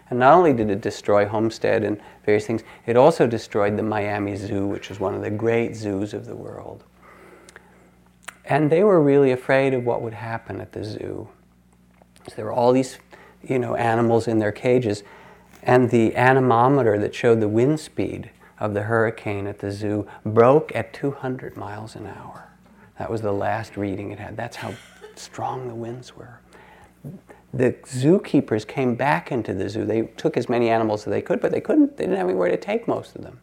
And 0.08 0.20
not 0.20 0.32
only 0.34 0.52
did 0.52 0.70
it 0.70 0.80
destroy 0.80 1.26
Homestead 1.26 1.82
and 1.82 2.00
various 2.24 2.46
things, 2.46 2.62
it 2.86 2.96
also 2.96 3.26
destroyed 3.26 3.76
the 3.76 3.82
Miami 3.82 4.36
Zoo, 4.36 4.66
which 4.66 4.92
is 4.92 5.00
one 5.00 5.14
of 5.14 5.22
the 5.22 5.30
great 5.30 5.74
zoos 5.74 6.14
of 6.14 6.26
the 6.26 6.36
world. 6.36 6.84
And 8.44 8.70
they 8.70 8.84
were 8.84 9.02
really 9.02 9.32
afraid 9.32 9.74
of 9.74 9.84
what 9.84 10.02
would 10.02 10.14
happen 10.14 10.60
at 10.60 10.70
the 10.70 10.84
zoo. 10.84 11.28
So 12.28 12.34
there 12.36 12.44
were 12.44 12.52
all 12.52 12.72
these, 12.72 12.98
you 13.42 13.58
know, 13.58 13.74
animals 13.74 14.28
in 14.28 14.38
their 14.38 14.52
cages, 14.52 15.02
and 15.64 15.90
the 15.90 16.14
anemometer 16.14 16.96
that 17.00 17.14
showed 17.14 17.40
the 17.40 17.48
wind 17.48 17.80
speed 17.80 18.30
of 18.60 18.72
the 18.72 18.82
hurricane 18.82 19.48
at 19.48 19.58
the 19.58 19.72
zoo 19.72 20.06
broke 20.24 20.74
at 20.76 20.92
200 20.92 21.56
miles 21.56 21.96
an 21.96 22.06
hour. 22.06 22.52
That 22.98 23.10
was 23.10 23.20
the 23.20 23.32
last 23.32 23.76
reading 23.76 24.12
it 24.12 24.20
had. 24.20 24.36
That's 24.36 24.56
how 24.56 24.74
strong 25.20 25.68
the 25.68 25.74
winds 25.74 26.16
were. 26.16 26.40
The 27.52 27.72
zookeepers 27.72 28.66
came 28.66 28.94
back 28.94 29.32
into 29.32 29.52
the 29.52 29.68
zoo. 29.68 29.84
They 29.84 30.02
took 30.02 30.36
as 30.36 30.48
many 30.48 30.68
animals 30.68 31.06
as 31.06 31.10
they 31.10 31.22
could, 31.22 31.40
but 31.40 31.50
they 31.52 31.60
couldn't, 31.60 31.96
they 31.96 32.04
didn't 32.04 32.18
have 32.18 32.28
anywhere 32.28 32.50
to 32.50 32.56
take 32.56 32.86
most 32.86 33.16
of 33.16 33.22
them. 33.22 33.40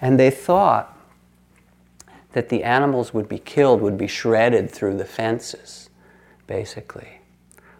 And 0.00 0.18
they 0.18 0.30
thought 0.30 0.96
that 2.32 2.48
the 2.48 2.64
animals 2.64 3.14
would 3.14 3.28
be 3.28 3.38
killed, 3.38 3.80
would 3.80 3.98
be 3.98 4.06
shredded 4.06 4.70
through 4.70 4.96
the 4.96 5.04
fences, 5.04 5.88
basically. 6.46 7.20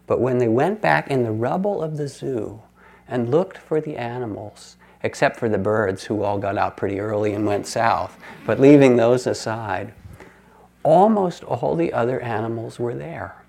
But 0.07 0.21
when 0.21 0.39
they 0.39 0.49
went 0.49 0.81
back 0.81 1.11
in 1.11 1.23
the 1.23 1.33
rubble 1.33 1.83
of 1.83 1.97
the 1.97 2.09
zoo 2.09 2.63
and 3.09 3.31
looked 3.31 3.59
for 3.59 3.81
the 3.81 3.97
animals, 3.97 4.77
except 5.03 5.39
for 5.39 5.49
the 5.49 5.59
birds 5.59 6.05
who 6.05 6.23
all 6.23 6.39
got 6.39 6.57
out 6.57 6.77
pretty 6.77 6.99
early 6.99 7.35
and 7.35 7.47
went 7.47 7.67
south, 7.67 8.17
but 8.47 8.59
leaving 8.59 8.97
those 8.97 9.27
aside, 9.27 9.93
almost 10.85 11.43
all 11.43 11.75
the 11.75 11.93
other 11.93 12.21
animals 12.21 12.79
were 12.79 12.95
there. 12.95 13.45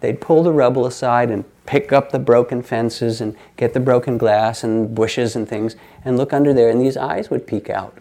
They'd 0.00 0.20
pull 0.20 0.42
the 0.42 0.52
rubble 0.52 0.86
aside 0.86 1.30
and 1.30 1.44
pick 1.66 1.92
up 1.92 2.10
the 2.10 2.18
broken 2.18 2.62
fences 2.62 3.20
and 3.20 3.36
get 3.56 3.74
the 3.74 3.80
broken 3.80 4.18
glass 4.18 4.64
and 4.64 4.94
bushes 4.94 5.36
and 5.36 5.48
things 5.48 5.76
and 6.04 6.16
look 6.16 6.32
under 6.32 6.52
there, 6.52 6.70
and 6.70 6.80
these 6.80 6.96
eyes 6.96 7.30
would 7.30 7.46
peek 7.46 7.68
out. 7.68 7.96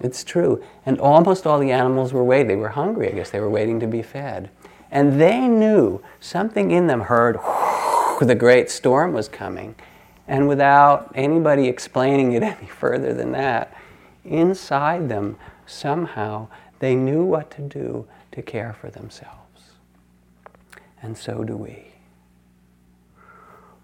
It's 0.00 0.24
true. 0.24 0.62
And 0.86 0.98
almost 0.98 1.46
all 1.46 1.58
the 1.58 1.70
animals 1.70 2.12
were 2.12 2.24
waiting. 2.24 2.48
They 2.48 2.56
were 2.56 2.70
hungry, 2.70 3.10
I 3.10 3.12
guess. 3.12 3.30
They 3.30 3.40
were 3.40 3.50
waiting 3.50 3.80
to 3.80 3.86
be 3.86 4.02
fed. 4.02 4.50
And 4.90 5.20
they 5.20 5.46
knew 5.46 6.02
something 6.20 6.70
in 6.70 6.86
them 6.86 7.02
heard 7.02 7.36
the 8.20 8.34
great 8.34 8.70
storm 8.70 9.12
was 9.12 9.28
coming. 9.28 9.74
And 10.26 10.48
without 10.48 11.12
anybody 11.14 11.68
explaining 11.68 12.32
it 12.32 12.42
any 12.42 12.66
further 12.66 13.12
than 13.12 13.32
that, 13.32 13.74
inside 14.24 15.08
them, 15.08 15.36
somehow, 15.66 16.48
they 16.80 16.94
knew 16.94 17.24
what 17.24 17.50
to 17.52 17.62
do 17.62 18.06
to 18.32 18.42
care 18.42 18.74
for 18.78 18.90
themselves. 18.90 19.36
And 21.02 21.16
so 21.16 21.44
do 21.44 21.56
we. 21.56 21.92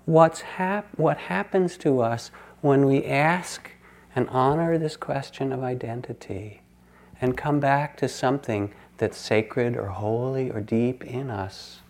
What's 0.05 0.41
hap- 0.41 0.97
what 0.99 1.17
happens 1.17 1.77
to 1.79 2.01
us 2.01 2.31
when 2.61 2.87
we 2.87 3.05
ask 3.05 3.71
and 4.15 4.29
honor 4.31 4.79
this 4.79 4.97
question 4.97 5.53
of 5.53 5.63
identity 5.63 6.63
and 7.21 7.37
come 7.37 7.61
back 7.61 7.97
to 7.99 8.09
something 8.09 8.73
that's 8.99 9.19
sacred 9.19 9.77
or 9.77 9.87
holy 9.87 10.51
or 10.51 10.61
deep 10.61 11.05
in 11.05 11.31
us, 11.31 11.81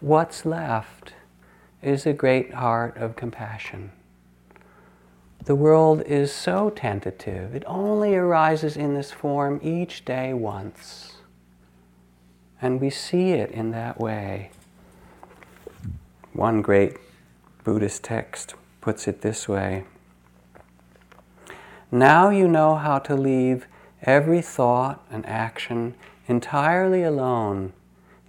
what's 0.00 0.44
left 0.44 1.14
is 1.80 2.06
a 2.06 2.12
great 2.12 2.54
heart 2.54 2.96
of 2.96 3.16
compassion. 3.16 3.90
The 5.44 5.56
world 5.56 6.02
is 6.02 6.32
so 6.32 6.70
tentative, 6.70 7.56
it 7.56 7.64
only 7.66 8.14
arises 8.14 8.76
in 8.76 8.94
this 8.94 9.10
form 9.10 9.58
each 9.60 10.04
day 10.04 10.32
once. 10.32 11.16
And 12.60 12.80
we 12.80 12.90
see 12.90 13.32
it 13.32 13.50
in 13.50 13.72
that 13.72 13.98
way. 13.98 14.52
One 16.32 16.62
great 16.62 16.96
Buddhist 17.64 18.04
text 18.04 18.54
puts 18.80 19.08
it 19.08 19.22
this 19.22 19.48
way 19.48 19.82
Now 21.90 22.30
you 22.30 22.46
know 22.46 22.76
how 22.76 23.00
to 23.00 23.16
leave 23.16 23.66
every 24.02 24.42
thought 24.42 25.04
and 25.10 25.26
action 25.26 25.96
entirely 26.28 27.02
alone, 27.02 27.72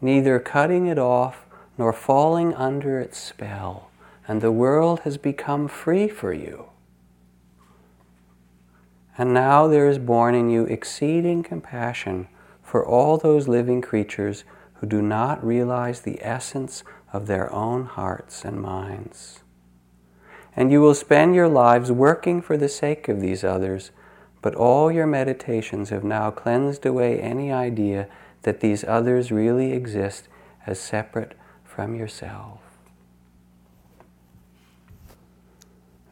neither 0.01 0.39
cutting 0.39 0.87
it 0.87 0.97
off 0.97 1.45
nor 1.77 1.93
falling 1.93 2.55
under 2.55 2.99
its 2.99 3.19
spell, 3.19 3.91
and 4.27 4.41
the 4.41 4.51
world 4.51 5.01
has 5.01 5.17
become 5.17 5.67
free 5.67 6.07
for 6.07 6.33
you. 6.33 6.69
And 9.17 9.33
now 9.33 9.67
there 9.67 9.87
is 9.87 9.99
born 9.99 10.33
in 10.33 10.49
you 10.49 10.65
exceeding 10.65 11.43
compassion 11.43 12.27
for 12.63 12.85
all 12.85 13.17
those 13.17 13.47
living 13.47 13.81
creatures 13.81 14.43
who 14.75 14.87
do 14.87 15.01
not 15.01 15.45
realize 15.45 16.01
the 16.01 16.19
essence 16.21 16.83
of 17.11 17.27
their 17.27 17.53
own 17.53 17.85
hearts 17.85 18.43
and 18.43 18.59
minds. 18.59 19.43
And 20.55 20.71
you 20.71 20.81
will 20.81 20.95
spend 20.95 21.35
your 21.35 21.47
lives 21.47 21.91
working 21.91 22.41
for 22.41 22.57
the 22.57 22.69
sake 22.69 23.07
of 23.07 23.21
these 23.21 23.43
others, 23.43 23.91
but 24.41 24.55
all 24.55 24.91
your 24.91 25.07
meditations 25.07 25.89
have 25.89 26.03
now 26.03 26.31
cleansed 26.31 26.85
away 26.85 27.19
any 27.19 27.51
idea 27.51 28.07
that 28.41 28.59
these 28.59 28.83
others 28.83 29.31
really 29.31 29.71
exist 29.73 30.27
as 30.65 30.79
separate 30.79 31.33
from 31.63 31.95
yourself. 31.95 32.62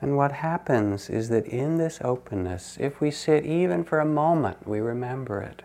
And 0.01 0.17
what 0.17 0.31
happens 0.31 1.09
is 1.09 1.29
that 1.29 1.45
in 1.45 1.77
this 1.77 1.99
openness, 2.03 2.75
if 2.79 2.99
we 2.99 3.11
sit 3.11 3.45
even 3.45 3.83
for 3.83 3.99
a 3.99 4.05
moment, 4.05 4.67
we 4.67 4.79
remember 4.79 5.41
it. 5.41 5.61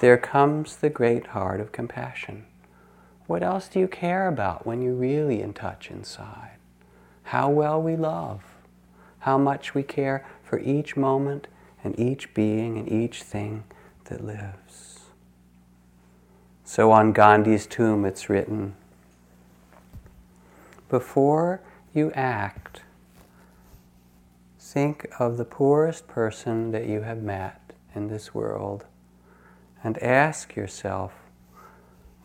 There 0.00 0.16
comes 0.16 0.76
the 0.76 0.90
great 0.90 1.28
heart 1.28 1.60
of 1.60 1.72
compassion. 1.72 2.46
What 3.26 3.42
else 3.42 3.66
do 3.66 3.80
you 3.80 3.88
care 3.88 4.28
about 4.28 4.64
when 4.64 4.80
you're 4.80 4.94
really 4.94 5.42
in 5.42 5.52
touch 5.52 5.90
inside? 5.90 6.58
How 7.24 7.50
well 7.50 7.82
we 7.82 7.96
love, 7.96 8.42
how 9.20 9.36
much 9.36 9.74
we 9.74 9.82
care 9.82 10.24
for 10.44 10.60
each 10.60 10.96
moment 10.96 11.48
and 11.82 11.98
each 11.98 12.32
being 12.32 12.78
and 12.78 12.90
each 12.90 13.24
thing 13.24 13.64
that 14.04 14.24
lives. 14.24 15.00
So 16.64 16.92
on 16.92 17.12
Gandhi's 17.12 17.66
tomb 17.66 18.04
it's 18.04 18.28
written 18.28 18.76
Before 20.88 21.60
you 21.92 22.12
act, 22.12 22.82
think 24.76 25.06
of 25.18 25.38
the 25.38 25.44
poorest 25.46 26.06
person 26.06 26.70
that 26.70 26.84
you 26.86 27.00
have 27.00 27.22
met 27.22 27.72
in 27.94 28.08
this 28.08 28.34
world 28.34 28.84
and 29.82 29.96
ask 30.02 30.54
yourself 30.54 31.14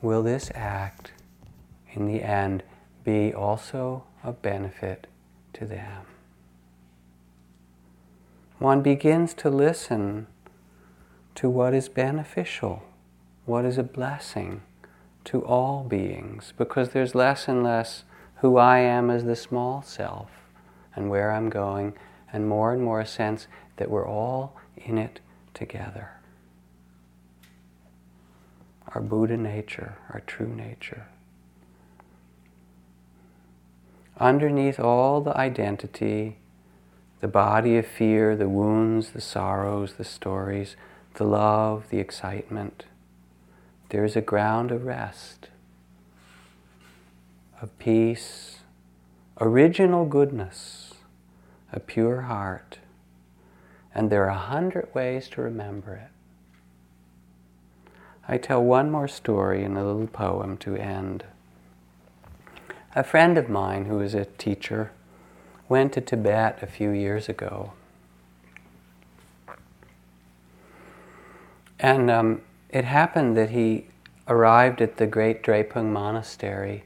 Will 0.02 0.22
this 0.22 0.52
act 0.54 1.14
in 1.94 2.08
the 2.08 2.22
end 2.22 2.62
be 3.06 3.34
also 3.34 4.04
of 4.22 4.42
benefit 4.42 5.08
to 5.54 5.64
them? 5.64 6.06
One 8.60 8.82
begins 8.82 9.34
to 9.36 9.50
listen 9.50 10.28
to 11.36 11.50
what 11.50 11.74
is 11.74 11.88
beneficial 11.88 12.84
what 13.46 13.64
is 13.64 13.78
a 13.78 13.84
blessing 13.84 14.62
to 15.24 15.42
all 15.46 15.86
beings 15.86 16.52
because 16.58 16.90
there's 16.90 17.16
less 17.16 17.48
and 17.48 17.64
less 17.64 18.04
who 18.42 18.58
I 18.58 18.80
am 18.80 19.10
as 19.10 19.24
the 19.24 19.38
small 19.38 19.82
self 19.82 20.32
and 20.94 21.10
where 21.10 21.32
I'm 21.32 21.50
going, 21.50 21.94
and 22.34 22.48
more 22.48 22.74
and 22.74 22.84
more 22.84 23.00
a 23.00 23.06
sense 23.06 23.48
that 23.78 23.90
we're 23.90 24.08
all 24.08 24.56
in 24.78 24.98
it 24.98 25.20
together. 25.54 26.12
Our 28.90 29.02
Buddha 29.02 29.38
nature, 29.38 29.98
our 30.10 30.22
true 30.22 30.54
nature. 30.54 31.08
Underneath 34.20 34.80
all 34.80 35.22
the 35.22 35.36
identity, 35.36 36.38
the 37.22 37.28
body 37.28 37.78
of 37.78 37.88
fear, 37.88 38.36
the 38.36 38.50
wounds, 38.50 39.12
the 39.12 39.22
sorrows, 39.22 39.94
the 39.94 40.04
stories, 40.04 40.76
the 41.16 41.24
love, 41.24 41.86
the 41.90 42.00
excitement, 42.00 42.86
there 43.90 44.06
is 44.06 44.16
a 44.16 44.22
ground 44.22 44.72
of 44.72 44.86
rest, 44.86 45.50
of 47.62 47.78
peace, 47.78 48.60
original 49.40 50.06
goodness, 50.06 50.91
a 51.72 51.80
pure 51.80 52.22
heart. 52.22 52.80
And 53.94 54.10
there 54.10 54.26
are 54.26 54.30
a 54.30 54.38
hundred 54.38 54.94
ways 54.94 55.28
to 55.30 55.42
remember 55.42 55.96
it. 55.96 56.12
I 58.28 58.38
tell 58.38 58.64
one 58.64 58.90
more 58.90 59.08
story 59.08 59.64
in 59.64 59.76
a 59.76 59.86
little 59.86 60.08
poem 60.08 60.58
to 60.58 60.76
end. 60.76 61.26
A 62.96 63.04
friend 63.04 63.38
of 63.38 63.50
mine 63.50 63.86
who 63.86 64.00
is 64.00 64.14
a 64.14 64.26
teacher 64.26 64.92
went 65.68 65.94
to 65.94 66.02
Tibet 66.02 66.60
a 66.62 66.68
few 66.68 66.92
years 66.92 67.30
ago. 67.30 67.74
And 71.80 72.12
um, 72.12 72.42
it 72.70 72.86
happened 72.86 73.36
that 73.38 73.50
he 73.50 73.88
arrived 74.28 74.82
at 74.82 74.98
the 74.98 75.08
great 75.08 75.42
Drepung 75.42 75.92
Monastery 75.92 76.84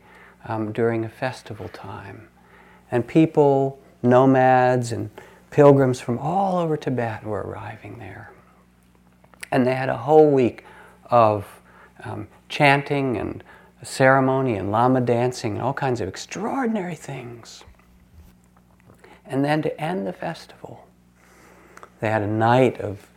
um, 0.47 0.71
during 0.71 1.03
a 1.03 1.09
festival 1.09 1.67
time. 1.69 2.29
And 2.91 3.05
people, 3.07 3.79
nomads, 4.06 4.91
and 4.91 5.10
pilgrims 5.51 5.99
from 5.99 6.18
all 6.20 6.58
over 6.58 6.78
Tibet 6.78 7.24
were 7.24 7.41
arriving 7.41 7.99
there. 7.99 8.32
And 9.51 9.66
they 9.66 9.76
had 9.76 9.89
a 9.89 9.97
whole 9.97 10.30
week 10.30 10.64
of 11.10 11.45
um, 12.03 12.28
chanting 12.49 13.18
and 13.18 13.43
ceremony 13.84 14.56
and 14.56 14.72
Lama 14.72 15.01
dancing 15.01 15.53
and 15.53 15.62
all 15.62 15.74
kinds 15.74 16.01
of 16.01 16.08
extraordinary 16.08 16.95
things. 16.95 17.64
And 19.26 19.43
then 19.43 19.62
to 19.62 19.82
end 19.82 20.06
the 20.06 20.14
festival, 20.14 20.88
they 21.99 22.10
had 22.10 22.22
a 22.22 22.28
night 22.28 22.80
of 22.80 23.08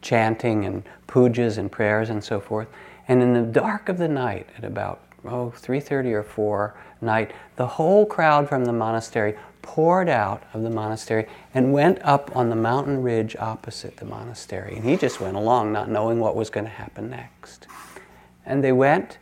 chanting 0.00 0.64
and 0.64 0.84
pujas 1.08 1.58
and 1.58 1.70
prayers 1.70 2.10
and 2.10 2.22
so 2.22 2.40
forth. 2.40 2.68
And 3.08 3.22
in 3.22 3.34
the 3.34 3.42
dark 3.42 3.88
of 3.88 3.98
the 3.98 4.08
night, 4.08 4.48
at 4.56 4.64
about 4.64 5.00
oh 5.24 5.52
3:30 5.56 6.12
or 6.12 6.22
4 6.22 6.74
night, 7.00 7.32
the 7.56 7.66
whole 7.66 8.06
crowd 8.06 8.48
from 8.48 8.64
the 8.64 8.72
monastery 8.72 9.36
poured 9.66 10.08
out 10.08 10.44
of 10.54 10.62
the 10.62 10.70
monastery 10.70 11.26
and 11.52 11.72
went 11.72 11.98
up 12.02 12.34
on 12.36 12.50
the 12.50 12.56
mountain 12.56 13.02
ridge 13.02 13.34
opposite 13.36 13.96
the 13.96 14.04
monastery. 14.04 14.76
And 14.76 14.84
he 14.84 14.96
just 14.96 15.20
went 15.20 15.36
along, 15.36 15.72
not 15.72 15.90
knowing 15.90 16.20
what 16.20 16.36
was 16.36 16.50
going 16.50 16.66
to 16.66 16.70
happen 16.70 17.10
next. 17.10 17.66
And 18.46 18.62
they 18.62 18.70
went 18.70 19.18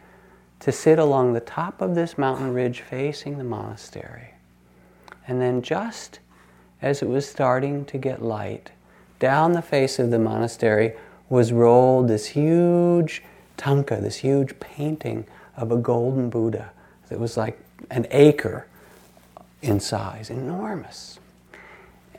to 0.61 0.71
sit 0.71 0.99
along 0.99 1.33
the 1.33 1.41
top 1.41 1.81
of 1.81 1.95
this 1.95 2.19
mountain 2.19 2.53
ridge 2.53 2.83
facing 2.83 3.39
the 3.39 3.45
monastery. 3.45 4.35
And 5.27 5.41
then, 5.41 5.63
just 5.63 6.19
as 6.83 7.01
it 7.01 7.09
was 7.09 7.27
starting 7.27 7.87
to 7.87 7.97
get 7.97 8.21
light, 8.21 8.71
down 9.19 9.53
the 9.53 9.63
face 9.63 9.99
of 9.99 10.11
the 10.11 10.19
monastery 10.19 10.93
was 11.31 11.55
rolled 11.55 12.09
this 12.09 12.27
huge 12.27 13.23
tanka, 13.57 13.99
this 13.99 14.17
huge 14.17 14.61
painting 14.61 15.25
of 15.57 15.73
a 15.73 15.79
golden 15.79 16.29
Buddha 16.29 16.71
that 17.09 17.19
was 17.19 17.39
like 17.39 17.59
an 17.91 18.07
acre 18.11 18.67
in 19.65 19.81
size, 19.81 20.31
enormous. 20.31 21.19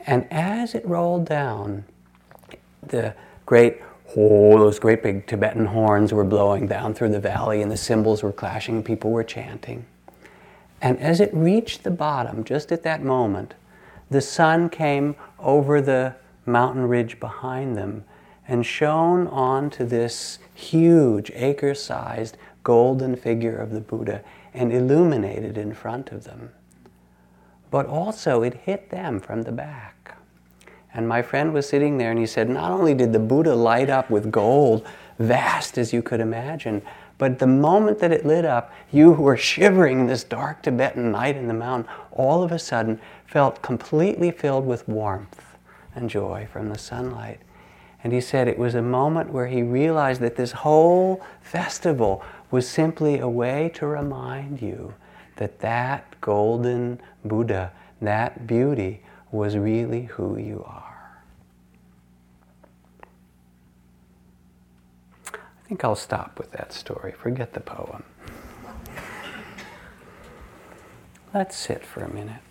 And 0.06 0.28
as 0.32 0.76
it 0.76 0.86
rolled 0.86 1.26
down, 1.26 1.86
the 2.82 3.16
great 3.46 3.82
oh, 4.18 4.60
those 4.60 4.80
great 4.80 5.04
big 5.04 5.26
Tibetan 5.28 5.66
horns 5.66 6.14
were 6.14 6.24
blowing 6.24 6.68
down 6.68 6.94
through 6.94 7.10
the 7.10 7.20
valley 7.20 7.62
and 7.62 7.72
the 7.72 7.78
cymbals 7.78 8.24
were 8.24 8.32
clashing, 8.32 8.84
people 8.84 9.12
were 9.12 9.24
chanting. 9.24 9.86
And 10.82 11.00
as 11.00 11.20
it 11.20 11.34
reached 11.34 11.84
the 11.84 11.92
bottom, 11.92 12.44
just 12.44 12.72
at 12.72 12.84
that 12.84 13.04
moment, 13.04 13.56
the 14.10 14.22
sun 14.22 14.70
came 14.70 15.16
over 15.40 15.82
the 15.82 16.16
mountain 16.46 16.88
ridge 16.88 17.20
behind 17.20 17.76
them 17.76 18.06
and 18.48 18.66
shone 18.66 19.28
onto 19.28 19.84
this 19.84 20.38
huge, 20.54 21.32
acre 21.34 21.74
sized 21.74 22.38
golden 22.64 23.16
figure 23.16 23.58
of 23.58 23.72
the 23.72 23.82
Buddha 23.82 24.24
and 24.54 24.72
illuminated 24.72 25.58
in 25.58 25.74
front 25.74 26.12
of 26.12 26.24
them. 26.24 26.52
But 27.76 27.88
also, 27.88 28.42
it 28.42 28.54
hit 28.54 28.90
them 28.90 29.20
from 29.20 29.42
the 29.42 29.52
back. 29.52 30.16
And 30.94 31.10
my 31.10 31.22
friend 31.22 31.52
was 31.52 31.68
sitting 31.68 31.98
there 31.98 32.10
and 32.10 32.18
he 32.18 32.26
said, 32.26 32.50
Not 32.50 32.72
only 32.72 32.94
did 32.94 33.12
the 33.12 33.20
Buddha 33.20 33.54
light 33.54 33.90
up 33.90 34.10
with 34.10 34.32
gold, 34.32 34.88
vast 35.20 35.78
as 35.78 35.92
you 35.92 36.02
could 36.02 36.22
imagine, 36.22 36.82
but 37.18 37.40
the 37.40 37.48
moment 37.48 38.00
that 38.00 38.14
it 38.14 38.26
lit 38.26 38.46
up, 38.46 38.72
you 38.94 39.16
who 39.16 39.24
were 39.24 39.36
shivering 39.36 40.00
in 40.00 40.08
this 40.08 40.24
dark 40.24 40.62
Tibetan 40.62 41.12
night 41.12 41.36
in 41.36 41.50
the 41.50 41.54
mountain, 41.54 41.92
all 42.14 42.44
of 42.44 42.54
a 42.54 42.60
sudden 42.60 42.98
felt 43.26 43.62
completely 43.62 44.32
filled 44.32 44.66
with 44.66 44.88
warmth 44.88 45.58
and 45.96 46.10
joy 46.10 46.48
from 46.50 46.70
the 46.70 46.80
sunlight. 46.80 47.42
And 48.06 48.14
he 48.14 48.22
said 48.22 48.48
it 48.48 48.58
was 48.58 48.76
a 48.76 48.82
moment 48.82 49.34
where 49.34 49.48
he 49.48 49.64
realized 49.64 50.22
that 50.22 50.38
this 50.38 50.54
whole 50.54 51.22
festival 51.42 52.24
was 52.52 52.70
simply 52.70 53.20
a 53.20 53.28
way 53.28 53.70
to 53.74 53.86
remind 53.86 54.62
you 54.62 54.94
that 55.38 55.60
that 55.60 56.20
golden 56.22 57.02
Buddha, 57.24 57.72
that 58.02 58.48
beauty, 58.48 59.02
was 59.32 59.58
really 59.58 60.04
who 60.04 60.38
you 60.38 60.64
are. 60.66 61.22
I 65.34 65.68
think 65.68 65.84
I'll 65.84 65.96
stop 65.96 66.38
with 66.38 66.52
that 66.52 66.72
story. 66.72 67.12
Forget 67.12 67.54
the 67.54 67.60
poem. 67.60 68.04
Let's 71.34 71.58
sit 71.58 71.86
for 71.86 72.02
a 72.02 72.14
minute. 72.14 72.45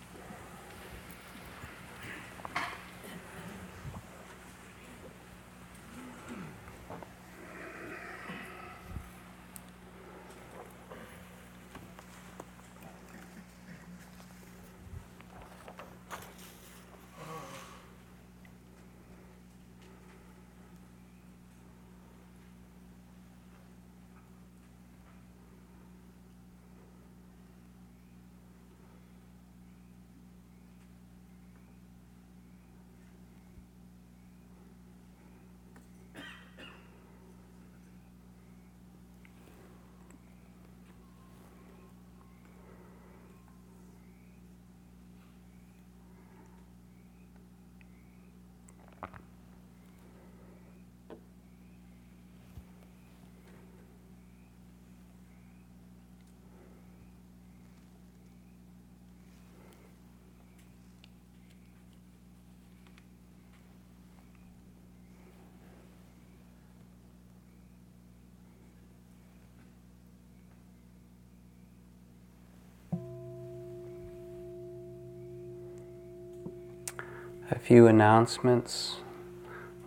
A 77.51 77.59
few 77.59 77.87
announcements, 77.87 78.97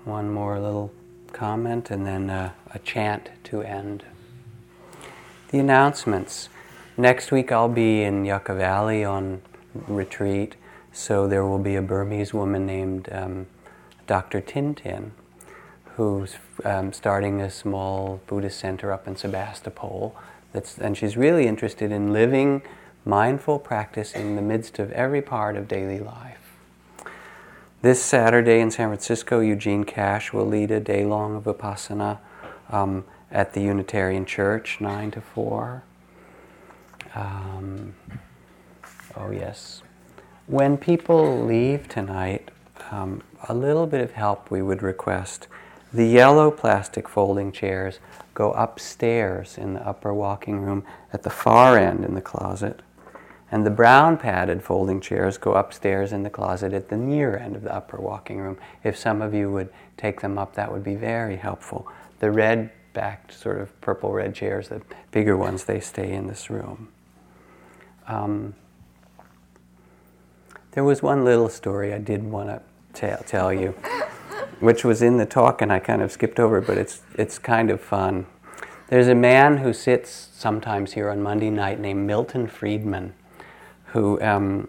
one 0.04 0.30
more 0.30 0.60
little 0.60 0.92
comment, 1.32 1.90
and 1.90 2.06
then 2.06 2.30
uh, 2.30 2.52
a 2.72 2.78
chant 2.78 3.30
to 3.44 3.62
end. 3.62 4.04
The 5.50 5.58
announcements. 5.58 6.48
Next 6.96 7.32
week 7.32 7.50
I'll 7.50 7.68
be 7.68 8.02
in 8.02 8.24
Yucca 8.24 8.54
Valley 8.54 9.04
on 9.04 9.42
retreat, 9.86 10.54
so 10.92 11.26
there 11.26 11.44
will 11.44 11.58
be 11.58 11.74
a 11.74 11.82
Burmese 11.82 12.32
woman 12.32 12.64
named 12.64 13.08
um, 13.10 13.46
Dr. 14.06 14.40
Thynn 14.40 14.74
Thynn 14.74 15.12
who's 15.98 16.36
um, 16.64 16.92
starting 16.92 17.40
a 17.40 17.50
small 17.50 18.20
Buddhist 18.28 18.60
center 18.60 18.92
up 18.92 19.08
in 19.08 19.16
Sebastopol. 19.16 20.14
That's, 20.52 20.78
and 20.78 20.96
she's 20.96 21.16
really 21.16 21.48
interested 21.48 21.90
in 21.90 22.12
living 22.12 22.62
mindful 23.04 23.58
practice 23.58 24.12
in 24.12 24.36
the 24.36 24.42
midst 24.42 24.78
of 24.78 24.92
every 24.92 25.20
part 25.20 25.56
of 25.56 25.66
daily 25.66 25.98
life. 25.98 26.27
This 27.80 28.02
Saturday 28.02 28.58
in 28.58 28.72
San 28.72 28.88
Francisco, 28.88 29.38
Eugene 29.38 29.84
Cash 29.84 30.32
will 30.32 30.44
lead 30.44 30.72
a 30.72 30.80
day 30.80 31.04
long 31.04 31.36
of 31.36 31.44
Vipassana 31.44 32.18
um, 32.70 33.04
at 33.30 33.52
the 33.52 33.60
Unitarian 33.60 34.24
Church, 34.24 34.80
9 34.80 35.12
to 35.12 35.20
4. 35.20 35.84
Um, 37.14 37.94
oh, 39.16 39.30
yes. 39.30 39.82
When 40.48 40.76
people 40.76 41.44
leave 41.44 41.88
tonight, 41.88 42.50
um, 42.90 43.22
a 43.48 43.54
little 43.54 43.86
bit 43.86 44.00
of 44.00 44.10
help 44.10 44.50
we 44.50 44.60
would 44.60 44.82
request. 44.82 45.46
The 45.92 46.04
yellow 46.04 46.50
plastic 46.50 47.08
folding 47.08 47.52
chairs 47.52 48.00
go 48.34 48.50
upstairs 48.54 49.56
in 49.56 49.74
the 49.74 49.86
upper 49.86 50.12
walking 50.12 50.62
room 50.62 50.82
at 51.12 51.22
the 51.22 51.30
far 51.30 51.78
end 51.78 52.04
in 52.04 52.14
the 52.14 52.20
closet. 52.20 52.80
And 53.50 53.64
the 53.64 53.70
brown 53.70 54.18
padded 54.18 54.62
folding 54.62 55.00
chairs 55.00 55.38
go 55.38 55.54
upstairs 55.54 56.12
in 56.12 56.22
the 56.22 56.30
closet 56.30 56.74
at 56.74 56.90
the 56.90 56.96
near 56.96 57.36
end 57.36 57.56
of 57.56 57.62
the 57.62 57.74
upper 57.74 57.98
walking 57.98 58.38
room. 58.38 58.58
If 58.84 58.96
some 58.96 59.22
of 59.22 59.32
you 59.32 59.50
would 59.50 59.70
take 59.96 60.20
them 60.20 60.36
up, 60.36 60.54
that 60.54 60.70
would 60.70 60.84
be 60.84 60.94
very 60.94 61.36
helpful. 61.36 61.88
The 62.20 62.30
red 62.30 62.70
backed, 62.92 63.32
sort 63.32 63.60
of 63.60 63.80
purple 63.80 64.12
red 64.12 64.34
chairs, 64.34 64.68
the 64.68 64.82
bigger 65.12 65.36
ones, 65.36 65.64
they 65.64 65.80
stay 65.80 66.12
in 66.12 66.26
this 66.26 66.50
room. 66.50 66.88
Um, 68.06 68.54
there 70.72 70.84
was 70.84 71.02
one 71.02 71.24
little 71.24 71.48
story 71.48 71.94
I 71.94 71.98
did 71.98 72.22
want 72.22 72.48
to 72.48 72.60
tell, 72.92 73.18
tell 73.18 73.52
you, 73.52 73.70
which 74.60 74.84
was 74.84 75.00
in 75.00 75.16
the 75.16 75.26
talk 75.26 75.62
and 75.62 75.72
I 75.72 75.78
kind 75.78 76.02
of 76.02 76.12
skipped 76.12 76.38
over, 76.38 76.60
but 76.60 76.76
it's, 76.76 77.00
it's 77.14 77.38
kind 77.38 77.70
of 77.70 77.80
fun. 77.80 78.26
There's 78.88 79.08
a 79.08 79.14
man 79.14 79.58
who 79.58 79.72
sits 79.72 80.28
sometimes 80.32 80.92
here 80.92 81.10
on 81.10 81.22
Monday 81.22 81.50
night 81.50 81.80
named 81.80 82.06
Milton 82.06 82.46
Friedman 82.46 83.14
who 83.92 84.20
um, 84.20 84.68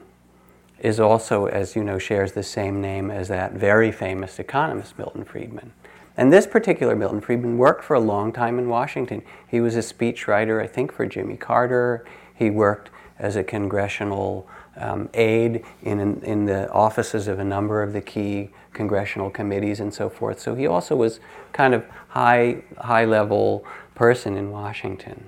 is 0.80 1.00
also, 1.00 1.46
as 1.46 1.76
you 1.76 1.84
know, 1.84 1.98
shares 1.98 2.32
the 2.32 2.44
same 2.44 2.82
name 2.82 3.12
as 3.12 3.28
that 3.28 3.54
very 3.54 3.92
famous 3.92 4.40
economist, 4.40 4.98
Milton 4.98 5.26
Friedman. 5.26 5.74
And 6.18 6.34
this 6.34 6.46
particular 6.46 6.96
Milton 6.96 7.22
Friedman 7.22 7.58
worked 7.58 7.84
for 7.84 7.94
a 7.94 8.00
long 8.00 8.34
time 8.34 8.60
in 8.60 8.68
Washington. 8.68 9.22
He 9.48 9.62
was 9.62 9.76
a 9.76 9.80
speechwriter, 9.80 10.62
I 10.62 10.68
think, 10.68 10.92
for 10.92 11.06
Jimmy 11.06 11.38
Carter. 11.38 12.06
He 12.36 12.50
worked 12.50 12.90
as 13.18 13.36
a 13.36 13.44
congressional 13.44 14.48
um, 14.76 15.10
aide 15.14 15.64
in, 15.82 16.22
in 16.24 16.46
the 16.46 16.70
offices 16.72 17.28
of 17.28 17.40
a 17.40 17.44
number 17.44 17.82
of 17.82 17.94
the 17.94 18.02
key 18.02 18.50
congressional 18.74 19.30
committees 19.30 19.80
and 19.80 19.94
so 19.94 20.10
forth. 20.10 20.40
So 20.40 20.56
he 20.56 20.68
also 20.68 20.96
was 20.96 21.20
kind 21.54 21.74
of 21.74 21.86
high, 22.10 22.64
high 22.78 23.06
level 23.06 23.66
person 23.96 24.36
in 24.38 24.52
Washington. 24.52 25.26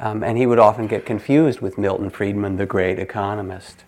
Um, 0.00 0.24
and 0.24 0.38
he 0.38 0.46
would 0.46 0.58
often 0.58 0.86
get 0.86 1.04
confused 1.04 1.60
with 1.60 1.76
Milton 1.76 2.08
Friedman, 2.08 2.56
the 2.56 2.64
great 2.64 2.98
economist. 2.98 3.84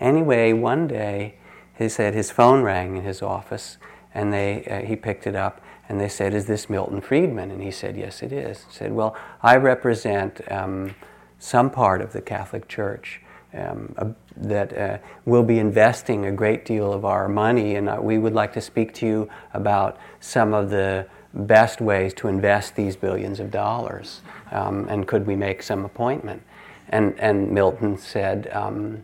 Anyway, 0.00 0.52
one 0.52 0.88
day 0.88 1.36
he 1.78 1.88
said 1.88 2.12
his 2.12 2.30
phone 2.30 2.62
rang 2.62 2.96
in 2.96 3.04
his 3.04 3.22
office, 3.22 3.78
and 4.12 4.32
they, 4.32 4.64
uh, 4.64 4.86
he 4.86 4.96
picked 4.96 5.28
it 5.28 5.36
up, 5.36 5.60
and 5.88 6.00
they 6.00 6.08
said, 6.08 6.34
"Is 6.34 6.46
this 6.46 6.68
Milton 6.68 7.00
Friedman?" 7.00 7.52
And 7.52 7.62
he 7.62 7.70
said, 7.70 7.96
"Yes, 7.96 8.22
it 8.22 8.32
is." 8.32 8.64
He 8.64 8.72
said, 8.72 8.92
"Well, 8.92 9.16
I 9.42 9.56
represent 9.56 10.40
um, 10.50 10.96
some 11.38 11.70
part 11.70 12.02
of 12.02 12.12
the 12.12 12.20
Catholic 12.20 12.68
Church." 12.68 13.20
Um, 13.56 14.16
that 14.36 14.76
uh, 14.76 14.98
will 15.26 15.44
be 15.44 15.60
investing 15.60 16.26
a 16.26 16.32
great 16.32 16.64
deal 16.64 16.92
of 16.92 17.04
our 17.04 17.28
money, 17.28 17.76
and 17.76 17.88
uh, 17.88 17.98
we 18.00 18.18
would 18.18 18.34
like 18.34 18.52
to 18.54 18.60
speak 18.60 18.92
to 18.94 19.06
you 19.06 19.28
about 19.52 19.96
some 20.18 20.52
of 20.52 20.70
the 20.70 21.06
best 21.32 21.80
ways 21.80 22.14
to 22.14 22.26
invest 22.26 22.74
these 22.74 22.96
billions 22.96 23.38
of 23.38 23.52
dollars, 23.52 24.22
um, 24.50 24.86
and 24.88 25.06
could 25.06 25.26
we 25.26 25.36
make 25.36 25.62
some 25.62 25.84
appointment? 25.84 26.42
And, 26.88 27.18
and 27.18 27.50
Milton 27.50 27.98
said, 27.98 28.50
um, 28.52 29.02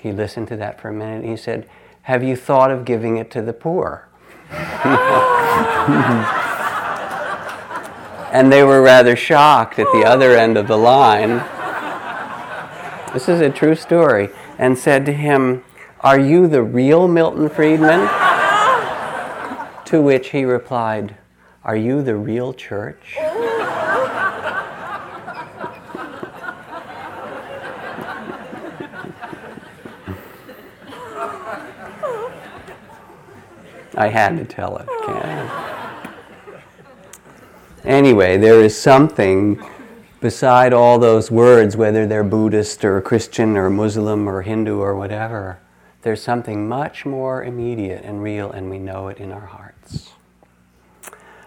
he 0.00 0.12
listened 0.12 0.48
to 0.48 0.56
that 0.56 0.80
for 0.80 0.88
a 0.88 0.92
minute, 0.92 1.24
he 1.24 1.36
said, 1.36 1.68
Have 2.02 2.22
you 2.22 2.36
thought 2.36 2.70
of 2.70 2.84
giving 2.84 3.16
it 3.16 3.30
to 3.32 3.42
the 3.42 3.52
poor? 3.52 4.08
and 8.32 8.52
they 8.52 8.62
were 8.62 8.82
rather 8.82 9.14
shocked 9.16 9.78
at 9.78 9.86
the 9.92 10.04
other 10.04 10.36
end 10.36 10.58
of 10.58 10.66
the 10.66 10.76
line. 10.76 11.42
This 13.12 13.28
is 13.28 13.40
a 13.40 13.50
true 13.50 13.74
story. 13.74 14.30
And 14.58 14.78
said 14.78 15.06
to 15.06 15.12
him, 15.12 15.64
Are 16.00 16.18
you 16.18 16.46
the 16.48 16.62
real 16.62 17.08
Milton 17.08 17.48
Friedman? 17.48 18.08
to 19.92 20.00
which 20.00 20.30
he 20.30 20.44
replied, 20.44 21.16
Are 21.64 21.76
you 21.76 22.02
the 22.02 22.16
real 22.16 22.54
church? 22.54 23.18
I 33.96 34.08
had 34.08 34.36
to 34.38 34.44
tell 34.44 34.78
it. 34.78 34.88
Anyway, 37.84 38.36
there 38.36 38.60
is 38.60 38.80
something 38.80 39.60
beside 40.20 40.72
all 40.72 40.98
those 41.00 41.30
words, 41.30 41.76
whether 41.76 42.06
they're 42.06 42.22
Buddhist 42.22 42.84
or 42.84 43.00
Christian 43.00 43.56
or 43.56 43.68
Muslim 43.68 44.28
or 44.28 44.42
Hindu 44.42 44.78
or 44.78 44.94
whatever. 44.94 45.58
There's 46.02 46.22
something 46.22 46.68
much 46.68 47.04
more 47.04 47.42
immediate 47.42 48.04
and 48.04 48.22
real, 48.22 48.50
and 48.50 48.70
we 48.70 48.78
know 48.78 49.08
it 49.08 49.18
in 49.18 49.32
our 49.32 49.46
hearts. 49.46 50.12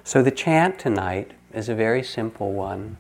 So 0.03 0.21
the 0.21 0.31
chant 0.31 0.77
tonight 0.77 1.31
is 1.53 1.69
a 1.69 1.75
very 1.75 2.03
simple 2.03 2.51
one. 2.53 2.97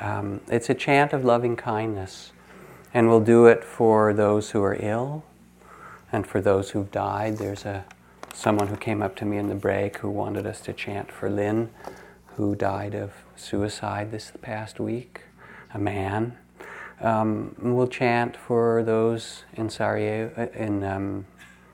Um, 0.00 0.40
it's 0.48 0.70
a 0.70 0.74
chant 0.74 1.12
of 1.12 1.24
loving 1.24 1.56
kindness, 1.56 2.32
and 2.94 3.08
we'll 3.08 3.20
do 3.20 3.46
it 3.46 3.62
for 3.62 4.14
those 4.14 4.50
who 4.50 4.62
are 4.62 4.76
ill 4.80 5.24
and 6.10 6.26
for 6.26 6.40
those 6.40 6.70
who've 6.70 6.90
died. 6.90 7.36
There's 7.36 7.64
a 7.64 7.84
someone 8.38 8.68
who 8.68 8.76
came 8.76 9.02
up 9.02 9.16
to 9.16 9.24
me 9.24 9.36
in 9.36 9.48
the 9.48 9.54
break 9.56 9.96
who 9.98 10.08
wanted 10.08 10.46
us 10.46 10.60
to 10.60 10.72
chant 10.72 11.10
for 11.10 11.28
Lynn, 11.28 11.68
who 12.36 12.54
died 12.54 12.94
of 12.94 13.12
suicide 13.34 14.12
this 14.12 14.30
past 14.40 14.78
week, 14.78 15.22
a 15.74 15.78
man. 15.78 16.38
Um, 17.00 17.56
we'll 17.58 17.88
chant 17.88 18.36
for 18.36 18.84
those 18.84 19.42
in 19.54 19.68
Sarajevo, 19.68 20.48
in 20.54 20.84
um, 20.84 21.26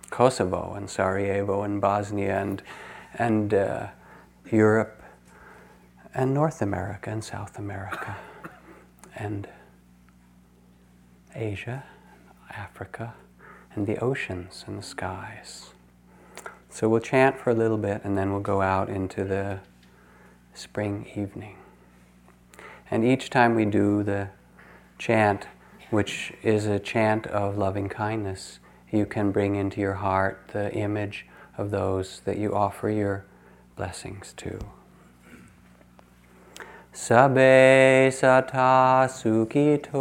Kosovo, 0.09 0.73
and 0.75 0.89
Sarajevo, 0.89 1.65
and 1.65 1.83
Bosnia, 1.83 2.41
and 2.41 2.63
and 3.17 3.53
uh, 3.53 3.89
Europe, 4.51 5.03
and 6.15 6.33
North 6.33 6.63
America, 6.63 7.11
and 7.11 7.23
South 7.23 7.59
America, 7.59 8.17
and 9.15 9.47
Asia, 11.35 11.85
Africa, 12.49 13.13
and 13.75 13.87
the 13.87 13.99
oceans 13.99 14.65
and 14.67 14.79
the 14.79 14.83
skies. 14.83 15.74
So 16.75 16.89
we'll 16.89 16.99
chant 16.99 17.39
for 17.39 17.51
a 17.51 17.55
little 17.55 17.79
bit 17.79 18.01
and 18.03 18.19
then 18.19 18.33
we'll 18.33 18.41
go 18.41 18.61
out 18.61 18.89
into 18.89 19.23
the 19.23 19.61
spring 20.55 21.07
evening. 21.15 21.57
And 22.91 23.05
each 23.05 23.31
time 23.31 23.55
we 23.55 23.65
do 23.65 24.03
the 24.03 24.31
chant, 24.99 25.47
which 25.91 26.33
is 26.43 26.67
a 26.67 26.81
chant 26.81 27.29
of 27.29 27.57
loving 27.57 27.89
kindness, 27.89 28.59
you 28.91 29.07
can 29.07 29.31
bring 29.31 29.55
into 29.55 29.81
your 29.81 29.95
heart 29.95 30.51
the 30.53 30.75
image 30.75 31.27
of 31.57 31.71
those 31.71 32.23
that 32.25 32.39
you 32.39 32.53
offer 32.53 32.91
your 32.91 33.25
blessings 33.77 34.35
to. 34.39 34.59
Sabe 36.93 38.11
sata 38.11 39.07
sukito. 39.09 39.93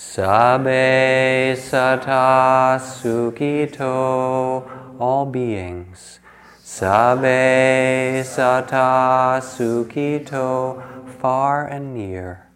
Sabe 0.00 1.56
sata 1.58 2.78
sukito, 2.78 4.64
all 5.00 5.26
beings. 5.26 6.20
Sabe 6.62 8.22
sata 8.22 9.42
sukito, 9.42 10.80
far 11.18 11.66
and 11.66 11.94
near. 11.94 12.46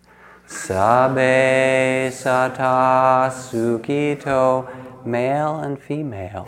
Sabe 0.47 2.13
sata 2.13 3.29
sukito, 3.33 5.05
male 5.05 5.59
and 5.59 5.81
female. 5.81 6.47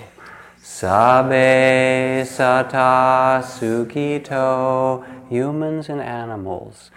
Sabe 0.62 2.22
sata 2.24 3.42
sukito, 3.42 5.04
humans 5.28 5.88
and 5.88 6.00
animals. 6.00 6.92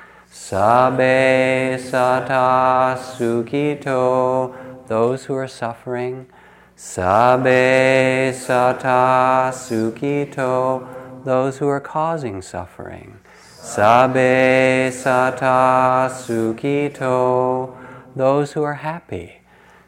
Sabe 0.50 1.76
sata 1.78 2.96
sukito, 2.98 4.56
those 4.88 5.26
who 5.26 5.34
are 5.36 5.46
suffering. 5.46 6.28
Sabe 6.74 8.32
sata 8.32 9.52
sukito, 9.52 10.88
those 11.26 11.58
who 11.58 11.68
are 11.68 11.82
causing 11.82 12.42
suffering. 12.42 13.20
Sabe 13.44 14.90
sata 14.90 16.08
sukito, 16.10 17.76
those 18.16 18.54
who 18.54 18.64
are 18.64 18.76
happy. 18.76 19.42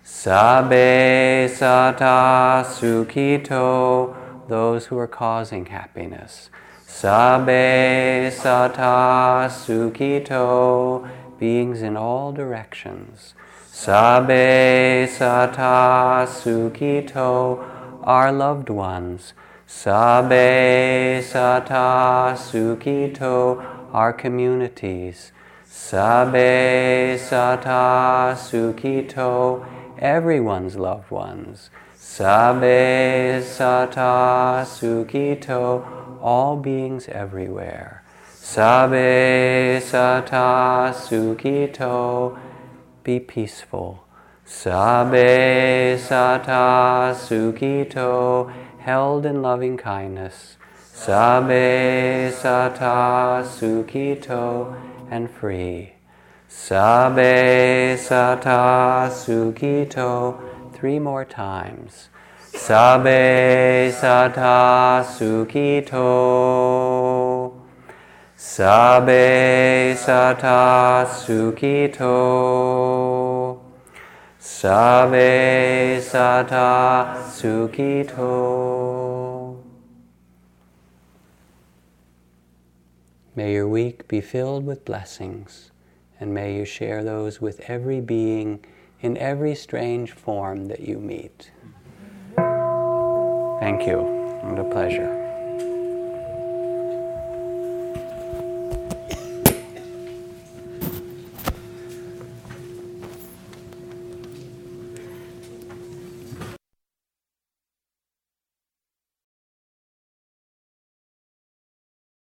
Sabe 0.03 1.47
sata 1.47 2.65
sukito, 2.65 4.13
those 4.49 4.87
who 4.87 4.97
are 4.97 5.07
causing 5.07 5.67
happiness. 5.67 6.49
Sabe 6.91 8.29
sata 8.31 9.47
sukito, 9.47 11.07
beings 11.37 11.81
in 11.81 11.95
all 11.95 12.33
directions. 12.33 13.35
Sabe 13.71 15.07
sata 15.07 16.27
sukito, 16.27 17.63
our 18.03 18.33
loved 18.33 18.69
ones. 18.69 19.33
Sabe 19.65 21.21
sata 21.21 22.35
sukito, 22.35 23.63
our 23.93 24.11
communities. 24.11 25.31
Sabe 25.65 27.17
sata 27.17 28.35
sukito, 28.35 29.65
everyone's 29.99 30.75
loved 30.75 31.11
ones. 31.11 31.69
Sabe 31.95 33.41
sata 33.41 34.65
sukito, 34.65 35.98
all 36.21 36.57
beings 36.57 37.07
everywhere. 37.07 38.03
Sabe 38.33 39.79
sata 39.81 40.93
sukito, 40.93 42.37
be 43.03 43.19
peaceful. 43.19 44.03
Sabe 44.45 45.97
sata 45.99 47.13
sukito, 47.15 48.51
held 48.79 49.25
in 49.25 49.41
loving 49.41 49.77
kindness. 49.77 50.57
Sabe 50.93 52.31
sata 52.33 53.43
sukito, 53.45 54.75
and 55.11 55.29
free. 55.29 55.93
Sabe 56.47 57.95
sata 57.97 59.09
sukito, 59.11 60.39
three 60.73 60.99
more 60.99 61.23
times. 61.23 62.08
Sabe 62.53 63.91
sata 63.91 65.05
sukito. 65.05 66.01
Sabe 68.35 69.95
sata 69.95 71.05
sukito. 71.07 72.15
Sabe 74.39 76.01
sata 76.01 77.15
sukito. 77.29 78.29
May 83.35 83.53
your 83.53 83.67
week 83.67 84.07
be 84.07 84.21
filled 84.21 84.65
with 84.65 84.85
blessings, 84.85 85.71
and 86.19 86.33
may 86.33 86.55
you 86.55 86.65
share 86.65 87.03
those 87.03 87.39
with 87.39 87.61
every 87.69 88.01
being 88.01 88.65
in 89.01 89.17
every 89.17 89.55
strange 89.55 90.11
form 90.11 90.65
that 90.65 90.81
you 90.81 90.97
meet. 90.97 91.51
Thank 93.59 93.85
you. 93.85 94.39
What 94.41 94.59
a 94.59 94.63
pleasure. 94.63 95.28